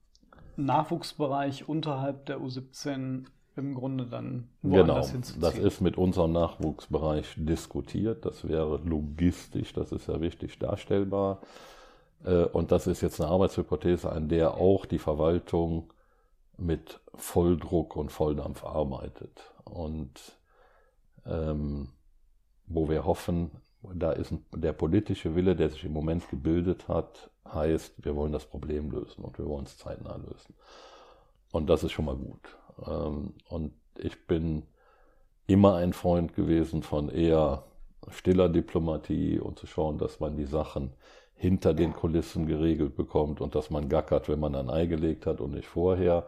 Nachwuchsbereich 0.57 1.69
unterhalb 1.69 2.27
der 2.27 2.39
U17 2.39 3.27
im 3.57 3.75
Grunde 3.75 4.07
dann 4.07 4.49
woanders 4.63 5.13
genau. 5.13 5.41
Das 5.41 5.57
ist 5.57 5.81
mit 5.81 5.97
unserem 5.97 6.33
Nachwuchsbereich 6.33 7.35
diskutiert. 7.37 8.25
Das 8.27 8.49
wäre 8.49 8.81
logistisch, 8.85 9.73
das 9.73 9.93
ist 9.93 10.09
ja 10.09 10.21
wichtig 10.21 10.59
darstellbar. 10.59 11.41
Äh, 12.25 12.45
und 12.47 12.73
das 12.73 12.89
ist 12.89 13.01
jetzt 13.03 13.21
eine 13.21 13.31
Arbeitshypothese, 13.31 14.11
an 14.11 14.29
der 14.29 14.55
auch 14.55 14.87
die 14.87 14.99
Verwaltung 14.99 15.93
mit 16.57 17.01
Volldruck 17.15 17.97
und 17.97 18.11
Volldampf 18.11 18.65
arbeitet. 18.65 19.53
Und 19.65 20.39
ähm, 21.27 21.89
wo 22.67 22.89
wir 22.89 23.05
hoffen, 23.05 23.51
da 23.95 24.13
ist 24.13 24.33
der 24.55 24.73
politische 24.73 25.35
Wille, 25.35 25.57
der 25.57 25.71
sich 25.71 25.85
im 25.85 25.93
Moment 25.93 26.29
gebildet 26.31 26.89
hat, 26.89 27.31
heißt, 27.53 28.05
wir 28.05 28.17
wollen 28.17 28.33
das 28.33 28.47
Problem 28.47 28.91
lösen 28.91 29.23
und 29.23 29.39
wir 29.39 29.47
wollen 29.47 29.67
es 29.67 29.77
zeitnah 29.77 30.17
lösen. 30.17 30.55
Und 31.53 31.69
das 31.69 31.85
ist 31.85 31.93
schon 31.93 32.07
mal 32.07 32.17
gut. 32.17 32.57
Ähm, 32.87 33.35
und 33.49 33.73
ich 33.99 34.27
bin 34.27 34.65
immer 35.47 35.77
ein 35.77 35.93
Freund 35.93 36.35
gewesen 36.35 36.83
von 36.83 37.09
eher 37.09 37.65
stiller 38.11 38.49
Diplomatie 38.49 39.39
und 39.39 39.59
zu 39.59 39.67
schauen, 39.67 39.99
dass 39.99 40.21
man 40.21 40.37
die 40.37 40.47
Sachen 40.47 40.93
hinter 41.37 41.75
den 41.75 41.93
Kulissen 41.93 42.47
geregelt 42.47 42.97
bekommt 42.97 43.41
und 43.41 43.55
dass 43.55 43.71
man 43.71 43.89
gackert, 43.89 44.29
wenn 44.29 44.41
man 44.41 44.55
ein 44.55 44.71
Ei 44.71 44.87
gelegt 44.87 45.27
hat 45.27 45.41
und 45.41 45.53
nicht 45.53 45.69
vorher. 45.69 46.27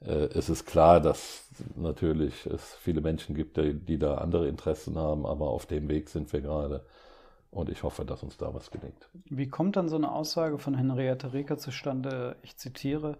Äh, 0.00 0.28
es 0.34 0.48
ist 0.48 0.64
klar, 0.64 1.00
dass 1.00 1.48
natürlich 1.76 2.46
es 2.46 2.74
viele 2.76 3.00
Menschen 3.00 3.34
gibt, 3.34 3.56
die, 3.56 3.98
da 3.98 4.16
andere 4.16 4.48
Interessen 4.48 4.96
haben, 4.96 5.26
aber 5.26 5.48
auf 5.48 5.66
dem 5.66 5.88
Weg 5.88 6.08
sind 6.08 6.32
wir 6.32 6.40
gerade. 6.40 6.84
Und 7.50 7.70
ich 7.70 7.82
hoffe, 7.82 8.04
dass 8.04 8.22
uns 8.22 8.36
da 8.36 8.52
was 8.52 8.70
gelingt. 8.70 9.08
Wie 9.24 9.48
kommt 9.48 9.76
dann 9.76 9.88
so 9.88 9.96
eine 9.96 10.12
Aussage 10.12 10.58
von 10.58 10.74
Henriette 10.74 11.32
Reker 11.32 11.56
zustande? 11.56 12.36
Ich 12.42 12.58
zitiere, 12.58 13.16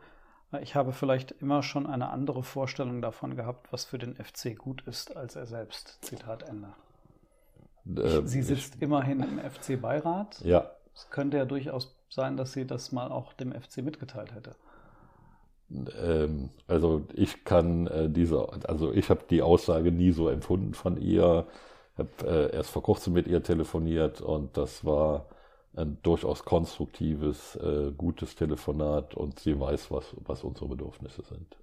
ich 0.60 0.74
habe 0.74 0.92
vielleicht 0.92 1.32
immer 1.32 1.62
schon 1.62 1.86
eine 1.86 2.10
andere 2.10 2.42
Vorstellung 2.42 3.00
davon 3.02 3.36
gehabt, 3.36 3.72
was 3.72 3.84
für 3.84 3.98
den 3.98 4.16
FC 4.16 4.56
gut 4.56 4.82
ist, 4.86 5.16
als 5.16 5.34
er 5.34 5.46
selbst. 5.46 5.98
Zitat 6.02 6.42
Ende. 6.42 6.68
Äh, 7.96 8.26
sie 8.26 8.42
sitzt 8.42 8.76
ich, 8.76 8.82
immerhin 8.82 9.20
im 9.20 9.38
FC-Beirat. 9.38 10.40
Ja. 10.44 10.70
Es 10.98 11.10
könnte 11.10 11.36
ja 11.36 11.44
durchaus 11.44 11.94
sein, 12.10 12.36
dass 12.36 12.52
sie 12.52 12.66
das 12.66 12.90
mal 12.90 13.12
auch 13.12 13.32
dem 13.32 13.52
FC 13.52 13.78
mitgeteilt 13.84 14.34
hätte. 14.34 14.56
Ähm, 16.02 16.50
also 16.66 17.04
ich 17.14 17.44
kann 17.44 17.86
äh, 17.86 18.10
diese, 18.10 18.48
also 18.68 18.92
ich 18.92 19.08
habe 19.08 19.20
die 19.30 19.42
Aussage 19.42 19.92
nie 19.92 20.10
so 20.10 20.28
empfunden 20.28 20.74
von 20.74 21.00
ihr. 21.00 21.46
Ich 21.94 21.98
habe 22.00 22.50
äh, 22.50 22.56
erst 22.56 22.70
vor 22.70 22.82
kurzem 22.82 23.12
mit 23.12 23.28
ihr 23.28 23.44
telefoniert 23.44 24.20
und 24.20 24.56
das 24.56 24.84
war 24.84 25.26
ein 25.76 25.98
durchaus 26.02 26.44
konstruktives, 26.44 27.54
äh, 27.56 27.92
gutes 27.96 28.34
Telefonat 28.34 29.14
und 29.14 29.38
sie 29.38 29.60
weiß, 29.60 29.92
was, 29.92 30.16
was 30.26 30.42
unsere 30.42 30.66
Bedürfnisse 30.66 31.22
sind. 31.22 31.56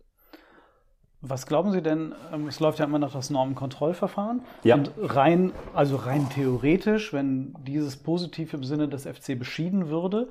Was 1.22 1.48
glauben 1.48 1.72
Sie 1.72 1.82
denn, 1.82 2.14
ähm, 2.32 2.48
es 2.48 2.60
läuft 2.60 2.80
ja 2.80 2.86
immer 2.86 3.00
noch 3.00 3.14
das 3.14 3.30
Normenkontrollverfahren. 3.30 4.42
Ja. 4.64 4.76
Und 4.76 4.92
rein, 4.98 5.54
also 5.74 5.96
rein 5.96 6.30
theoretisch, 6.30 7.14
wenn 7.14 7.56
dieses 7.66 7.98
positiv 7.98 8.54
im 8.54 8.64
Sinne 8.64 8.88
des 8.88 9.06
FC 9.06 9.38
beschieden 9.38 9.90
würde, 9.90 10.30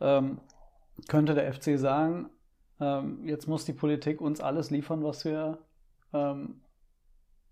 ähm, 0.00 0.38
könnte 1.08 1.34
der 1.34 1.52
FC 1.52 1.78
sagen, 1.78 2.30
ähm, 2.80 3.26
jetzt 3.26 3.48
muss 3.48 3.64
die 3.64 3.72
Politik 3.72 4.20
uns 4.20 4.40
alles 4.40 4.70
liefern, 4.70 5.02
was 5.02 5.24
wir 5.24 5.58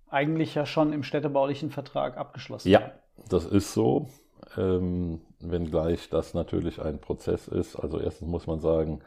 eigentlich 0.09 0.55
ja 0.55 0.65
schon 0.65 0.95
im 0.95 1.03
städtebaulichen 1.03 1.71
Vertrag 1.71 2.17
abgeschlossen 2.17 2.71
ja, 2.71 2.81
haben. 2.81 2.93
Ja, 3.19 3.25
das 3.29 3.45
ist 3.45 3.75
so. 3.75 4.09
Ähm, 4.57 5.21
wenngleich 5.41 6.09
das 6.09 6.33
natürlich 6.33 6.81
ein 6.81 6.99
Prozess 6.99 7.49
ist. 7.49 7.77
Also 7.77 8.01
erstens 8.01 8.29
muss 8.29 8.47
man 8.47 8.61
sagen, 8.61 9.01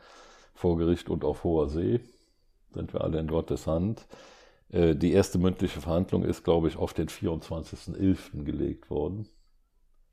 vor 0.54 0.78
Gericht 0.78 1.10
und 1.10 1.24
auf 1.24 1.44
hoher 1.44 1.68
See 1.68 2.02
sind 2.74 2.94
wir 2.94 3.02
alle 3.02 3.20
in 3.20 3.28
Gottes 3.28 3.68
Hand. 3.68 4.06
Äh, 4.72 4.96
die 4.96 5.14
erste 5.14 5.38
mündliche 5.38 5.82
Verhandlung 5.82 6.24
ist, 6.24 6.44
glaube 6.44 6.68
ich, 6.68 6.78
auf 6.78 6.94
den 6.94 7.08
24.11. 7.08 8.44
gelegt 8.44 8.90
worden. 8.90 9.28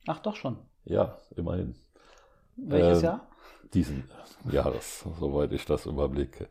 Ach 0.07 0.19
doch 0.21 0.37
schon. 0.37 0.59
Ja, 0.85 1.19
immerhin. 1.37 1.75
Welches 2.57 3.03
äh, 3.03 3.07
Jahr? 3.07 3.27
Diesen 3.75 4.05
Jahres, 4.51 5.05
soweit 5.21 5.53
ich 5.53 5.65
das 5.65 5.87
überblicke. 5.87 6.49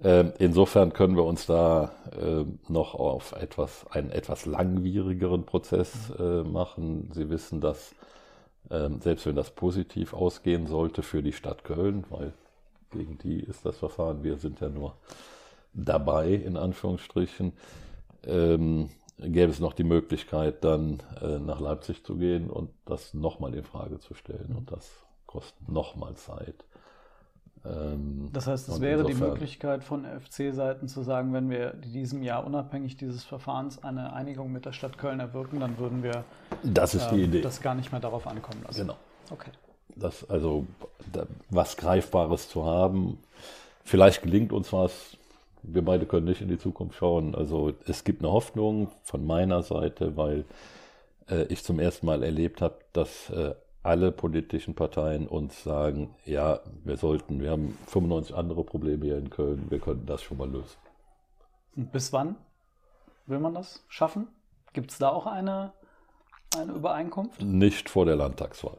Ähm, 0.00 0.32
insofern 0.38 0.92
können 0.92 1.16
wir 1.16 1.24
uns 1.24 1.46
da 1.46 1.92
äh, 2.12 2.44
noch 2.68 2.94
auf 2.94 3.32
etwas, 3.32 3.86
einen 3.90 4.10
etwas 4.10 4.46
langwierigeren 4.46 5.44
Prozess 5.44 6.10
äh, 6.18 6.42
machen. 6.44 7.10
Sie 7.12 7.28
wissen, 7.30 7.60
dass 7.60 7.94
ähm, 8.70 9.00
selbst 9.00 9.26
wenn 9.26 9.34
das 9.34 9.50
positiv 9.50 10.14
ausgehen 10.14 10.66
sollte 10.66 11.02
für 11.02 11.22
die 11.22 11.32
Stadt 11.32 11.64
Köln, 11.64 12.04
weil 12.10 12.32
gegen 12.90 13.18
die 13.18 13.40
ist 13.40 13.64
das 13.64 13.76
Verfahren, 13.76 14.22
wir 14.22 14.36
sind 14.36 14.60
ja 14.60 14.68
nur 14.68 14.94
dabei, 15.74 16.32
in 16.32 16.56
Anführungsstrichen, 16.56 17.52
ähm, 18.24 18.90
gäbe 19.18 19.50
es 19.50 19.60
noch 19.60 19.72
die 19.72 19.84
Möglichkeit, 19.84 20.64
dann 20.64 21.02
äh, 21.20 21.38
nach 21.38 21.60
Leipzig 21.60 22.04
zu 22.04 22.16
gehen 22.16 22.50
und 22.50 22.70
das 22.84 23.14
nochmal 23.14 23.54
in 23.54 23.64
Frage 23.64 23.98
zu 23.98 24.14
stellen. 24.14 24.54
Und 24.56 24.70
das 24.70 24.88
kostet 25.26 25.68
nochmal 25.68 26.14
Zeit. 26.14 26.64
Ähm, 27.64 28.30
das 28.32 28.46
heißt, 28.46 28.68
es 28.68 28.80
wäre 28.80 29.00
insofern, 29.00 29.16
die 29.16 29.30
Möglichkeit 29.30 29.84
von 29.84 30.04
FC-Seiten 30.04 30.88
zu 30.88 31.02
sagen, 31.02 31.32
wenn 31.32 31.50
wir 31.50 31.74
in 31.74 31.92
diesem 31.92 32.22
Jahr 32.22 32.46
unabhängig 32.46 32.96
dieses 32.96 33.24
Verfahrens 33.24 33.82
eine 33.82 34.12
Einigung 34.12 34.52
mit 34.52 34.64
der 34.64 34.72
Stadt 34.72 34.98
Köln 34.98 35.20
erwirken, 35.20 35.60
dann 35.60 35.78
würden 35.78 36.02
wir 36.02 36.24
das, 36.62 36.94
ist 36.94 37.08
die 37.08 37.16
ähm, 37.16 37.24
Idee. 37.24 37.40
das 37.40 37.60
gar 37.60 37.74
nicht 37.74 37.90
mehr 37.90 38.00
darauf 38.00 38.26
ankommen 38.26 38.62
lassen. 38.64 38.82
Genau. 38.82 38.96
Okay. 39.30 39.50
Das, 39.96 40.28
also 40.28 40.66
da, 41.12 41.26
was 41.50 41.76
Greifbares 41.76 42.48
zu 42.48 42.64
haben. 42.64 43.18
Vielleicht 43.84 44.22
gelingt 44.22 44.52
uns 44.52 44.72
was. 44.72 45.16
Wir 45.62 45.84
beide 45.84 46.06
können 46.06 46.26
nicht 46.26 46.40
in 46.40 46.48
die 46.48 46.58
Zukunft 46.58 46.96
schauen. 46.96 47.34
Also 47.34 47.72
es 47.86 48.04
gibt 48.04 48.22
eine 48.22 48.32
Hoffnung 48.32 48.90
von 49.02 49.26
meiner 49.26 49.62
Seite, 49.62 50.16
weil 50.16 50.44
äh, 51.28 51.44
ich 51.44 51.64
zum 51.64 51.80
ersten 51.80 52.06
Mal 52.06 52.22
erlebt 52.22 52.62
habe, 52.62 52.76
dass 52.92 53.30
äh, 53.30 53.54
alle 53.82 54.12
politischen 54.12 54.74
Parteien 54.74 55.26
uns 55.26 55.62
sagen, 55.62 56.14
ja, 56.24 56.60
wir 56.84 56.96
sollten, 56.96 57.40
wir 57.40 57.50
haben 57.50 57.76
95 57.86 58.36
andere 58.36 58.64
Probleme 58.64 59.04
hier 59.04 59.18
in 59.18 59.30
Köln, 59.30 59.70
wir 59.70 59.78
könnten 59.78 60.06
das 60.06 60.22
schon 60.22 60.38
mal 60.38 60.50
lösen. 60.50 60.76
Und 61.76 61.92
bis 61.92 62.12
wann 62.12 62.36
will 63.26 63.38
man 63.38 63.54
das 63.54 63.84
schaffen? 63.88 64.28
Gibt 64.72 64.90
es 64.90 64.98
da 64.98 65.10
auch 65.10 65.26
eine, 65.26 65.72
eine 66.56 66.72
Übereinkunft? 66.72 67.40
Nicht 67.42 67.88
vor 67.88 68.04
der 68.04 68.16
Landtagswahl. 68.16 68.78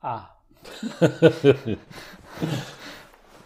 Ah. 0.00 0.28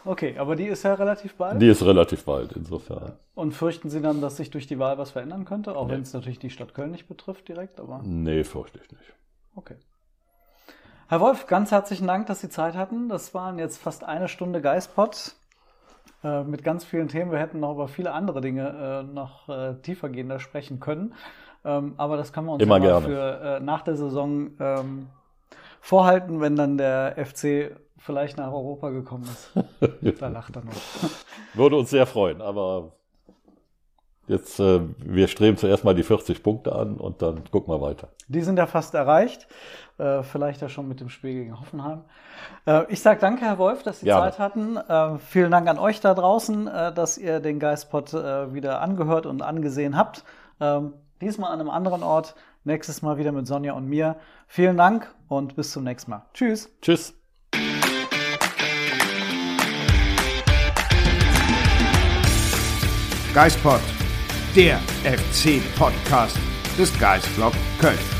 okay, 0.05 0.36
aber 0.38 0.57
die 0.57 0.66
ist 0.66 0.82
ja 0.82 0.94
relativ 0.94 1.34
bald. 1.34 1.61
Die 1.61 1.68
ist 1.68 1.82
relativ 1.84 2.24
bald, 2.24 2.53
insofern. 2.53 3.12
Und 3.34 3.53
fürchten 3.53 3.90
Sie 3.90 4.01
dann, 4.01 4.20
dass 4.20 4.36
sich 4.36 4.51
durch 4.51 4.66
die 4.66 4.78
Wahl 4.78 4.98
was 4.98 5.11
verändern 5.11 5.44
könnte, 5.44 5.76
auch 5.76 5.86
nee. 5.86 5.94
wenn 5.94 6.03
es 6.03 6.12
natürlich 6.12 6.38
die 6.38 6.51
Stadt 6.51 6.74
Köln 6.74 6.90
nicht 6.90 7.09
betrifft 7.09 7.48
direkt, 7.48 7.80
aber. 7.80 8.01
Nee, 8.03 8.44
fürchte 8.44 8.80
ich 8.82 8.90
nicht. 8.90 9.12
Okay. 9.55 9.76
Herr 11.09 11.20
Wolf, 11.20 11.46
ganz 11.46 11.72
herzlichen 11.72 12.07
Dank, 12.07 12.26
dass 12.26 12.40
Sie 12.40 12.48
Zeit 12.48 12.76
hatten. 12.76 13.09
Das 13.09 13.34
waren 13.34 13.59
jetzt 13.59 13.78
fast 13.78 14.05
eine 14.05 14.28
Stunde 14.28 14.61
Geistpot 14.61 15.34
äh, 16.22 16.44
mit 16.44 16.62
ganz 16.62 16.84
vielen 16.84 17.09
Themen. 17.09 17.32
Wir 17.32 17.40
hätten 17.40 17.59
noch 17.59 17.72
über 17.72 17.88
viele 17.88 18.12
andere 18.12 18.40
Dinge 18.40 19.03
äh, 19.11 19.12
noch 19.12 19.48
äh, 19.48 19.74
tiefergehender 19.82 20.38
sprechen 20.38 20.78
können. 20.78 21.14
Ähm, 21.64 21.94
aber 21.96 22.16
das 22.16 22.32
kann 22.32 22.44
man 22.44 22.55
uns 22.55 22.62
Immer 22.62 22.78
ja 22.78 23.01
für 23.01 23.40
äh, 23.40 23.61
nach 23.61 23.82
der 23.82 23.96
Saison 23.96 24.51
ähm, 24.61 25.09
vorhalten, 25.80 26.40
wenn 26.40 26.56
dann 26.56 26.78
der 26.78 27.16
FC 27.16 27.76
vielleicht 27.98 28.38
nach 28.38 28.52
Europa 28.52 28.90
gekommen 28.90 29.24
ist. 29.24 29.52
da 30.20 30.28
lacht 30.28 30.56
er 30.56 30.64
noch. 30.64 30.72
Würde 31.54 31.76
uns 31.76 31.90
sehr 31.90 32.06
freuen, 32.06 32.40
aber 32.40 32.92
Jetzt, 34.30 34.60
äh, 34.60 34.80
wir 34.98 35.26
streben 35.26 35.56
zuerst 35.56 35.82
mal 35.82 35.92
die 35.92 36.04
40 36.04 36.44
Punkte 36.44 36.72
an 36.72 36.98
und 36.98 37.20
dann 37.20 37.42
gucken 37.50 37.74
wir 37.74 37.80
weiter. 37.80 38.10
Die 38.28 38.42
sind 38.42 38.60
ja 38.60 38.66
fast 38.66 38.94
erreicht. 38.94 39.48
Äh, 39.98 40.22
vielleicht 40.22 40.60
ja 40.62 40.68
schon 40.68 40.86
mit 40.86 41.00
dem 41.00 41.08
Spiel 41.08 41.34
gegen 41.34 41.58
Hoffenheim. 41.58 42.04
Äh, 42.64 42.84
ich 42.90 43.02
sage 43.02 43.18
danke, 43.18 43.44
Herr 43.44 43.58
Wolf, 43.58 43.82
dass 43.82 43.98
Sie 43.98 44.06
Gerne. 44.06 44.30
Zeit 44.30 44.38
hatten. 44.38 44.76
Äh, 44.76 45.18
vielen 45.18 45.50
Dank 45.50 45.66
an 45.66 45.80
euch 45.80 45.98
da 45.98 46.14
draußen, 46.14 46.68
äh, 46.68 46.94
dass 46.94 47.18
ihr 47.18 47.40
den 47.40 47.58
Geistpot 47.58 48.14
äh, 48.14 48.54
wieder 48.54 48.80
angehört 48.80 49.26
und 49.26 49.42
angesehen 49.42 49.96
habt. 49.96 50.22
Ähm, 50.60 50.92
diesmal 51.20 51.50
an 51.50 51.58
einem 51.58 51.70
anderen 51.70 52.04
Ort. 52.04 52.36
Nächstes 52.64 53.02
Mal 53.02 53.18
wieder 53.18 53.32
mit 53.32 53.46
Sonja 53.46 53.72
und 53.72 53.86
mir. 53.86 54.16
Vielen 54.46 54.76
Dank 54.76 55.14
und 55.28 55.56
bis 55.56 55.72
zum 55.72 55.84
nächsten 55.84 56.11
Mal. 56.11 56.26
Tschüss. 56.34 56.70
Tschüss. 56.82 57.14
Geistpot 63.32 63.80
der 64.56 64.78
FC-Podcast 65.04 66.36
des 66.76 66.98
Geistblog 66.98 67.52
Köln. 67.80 68.19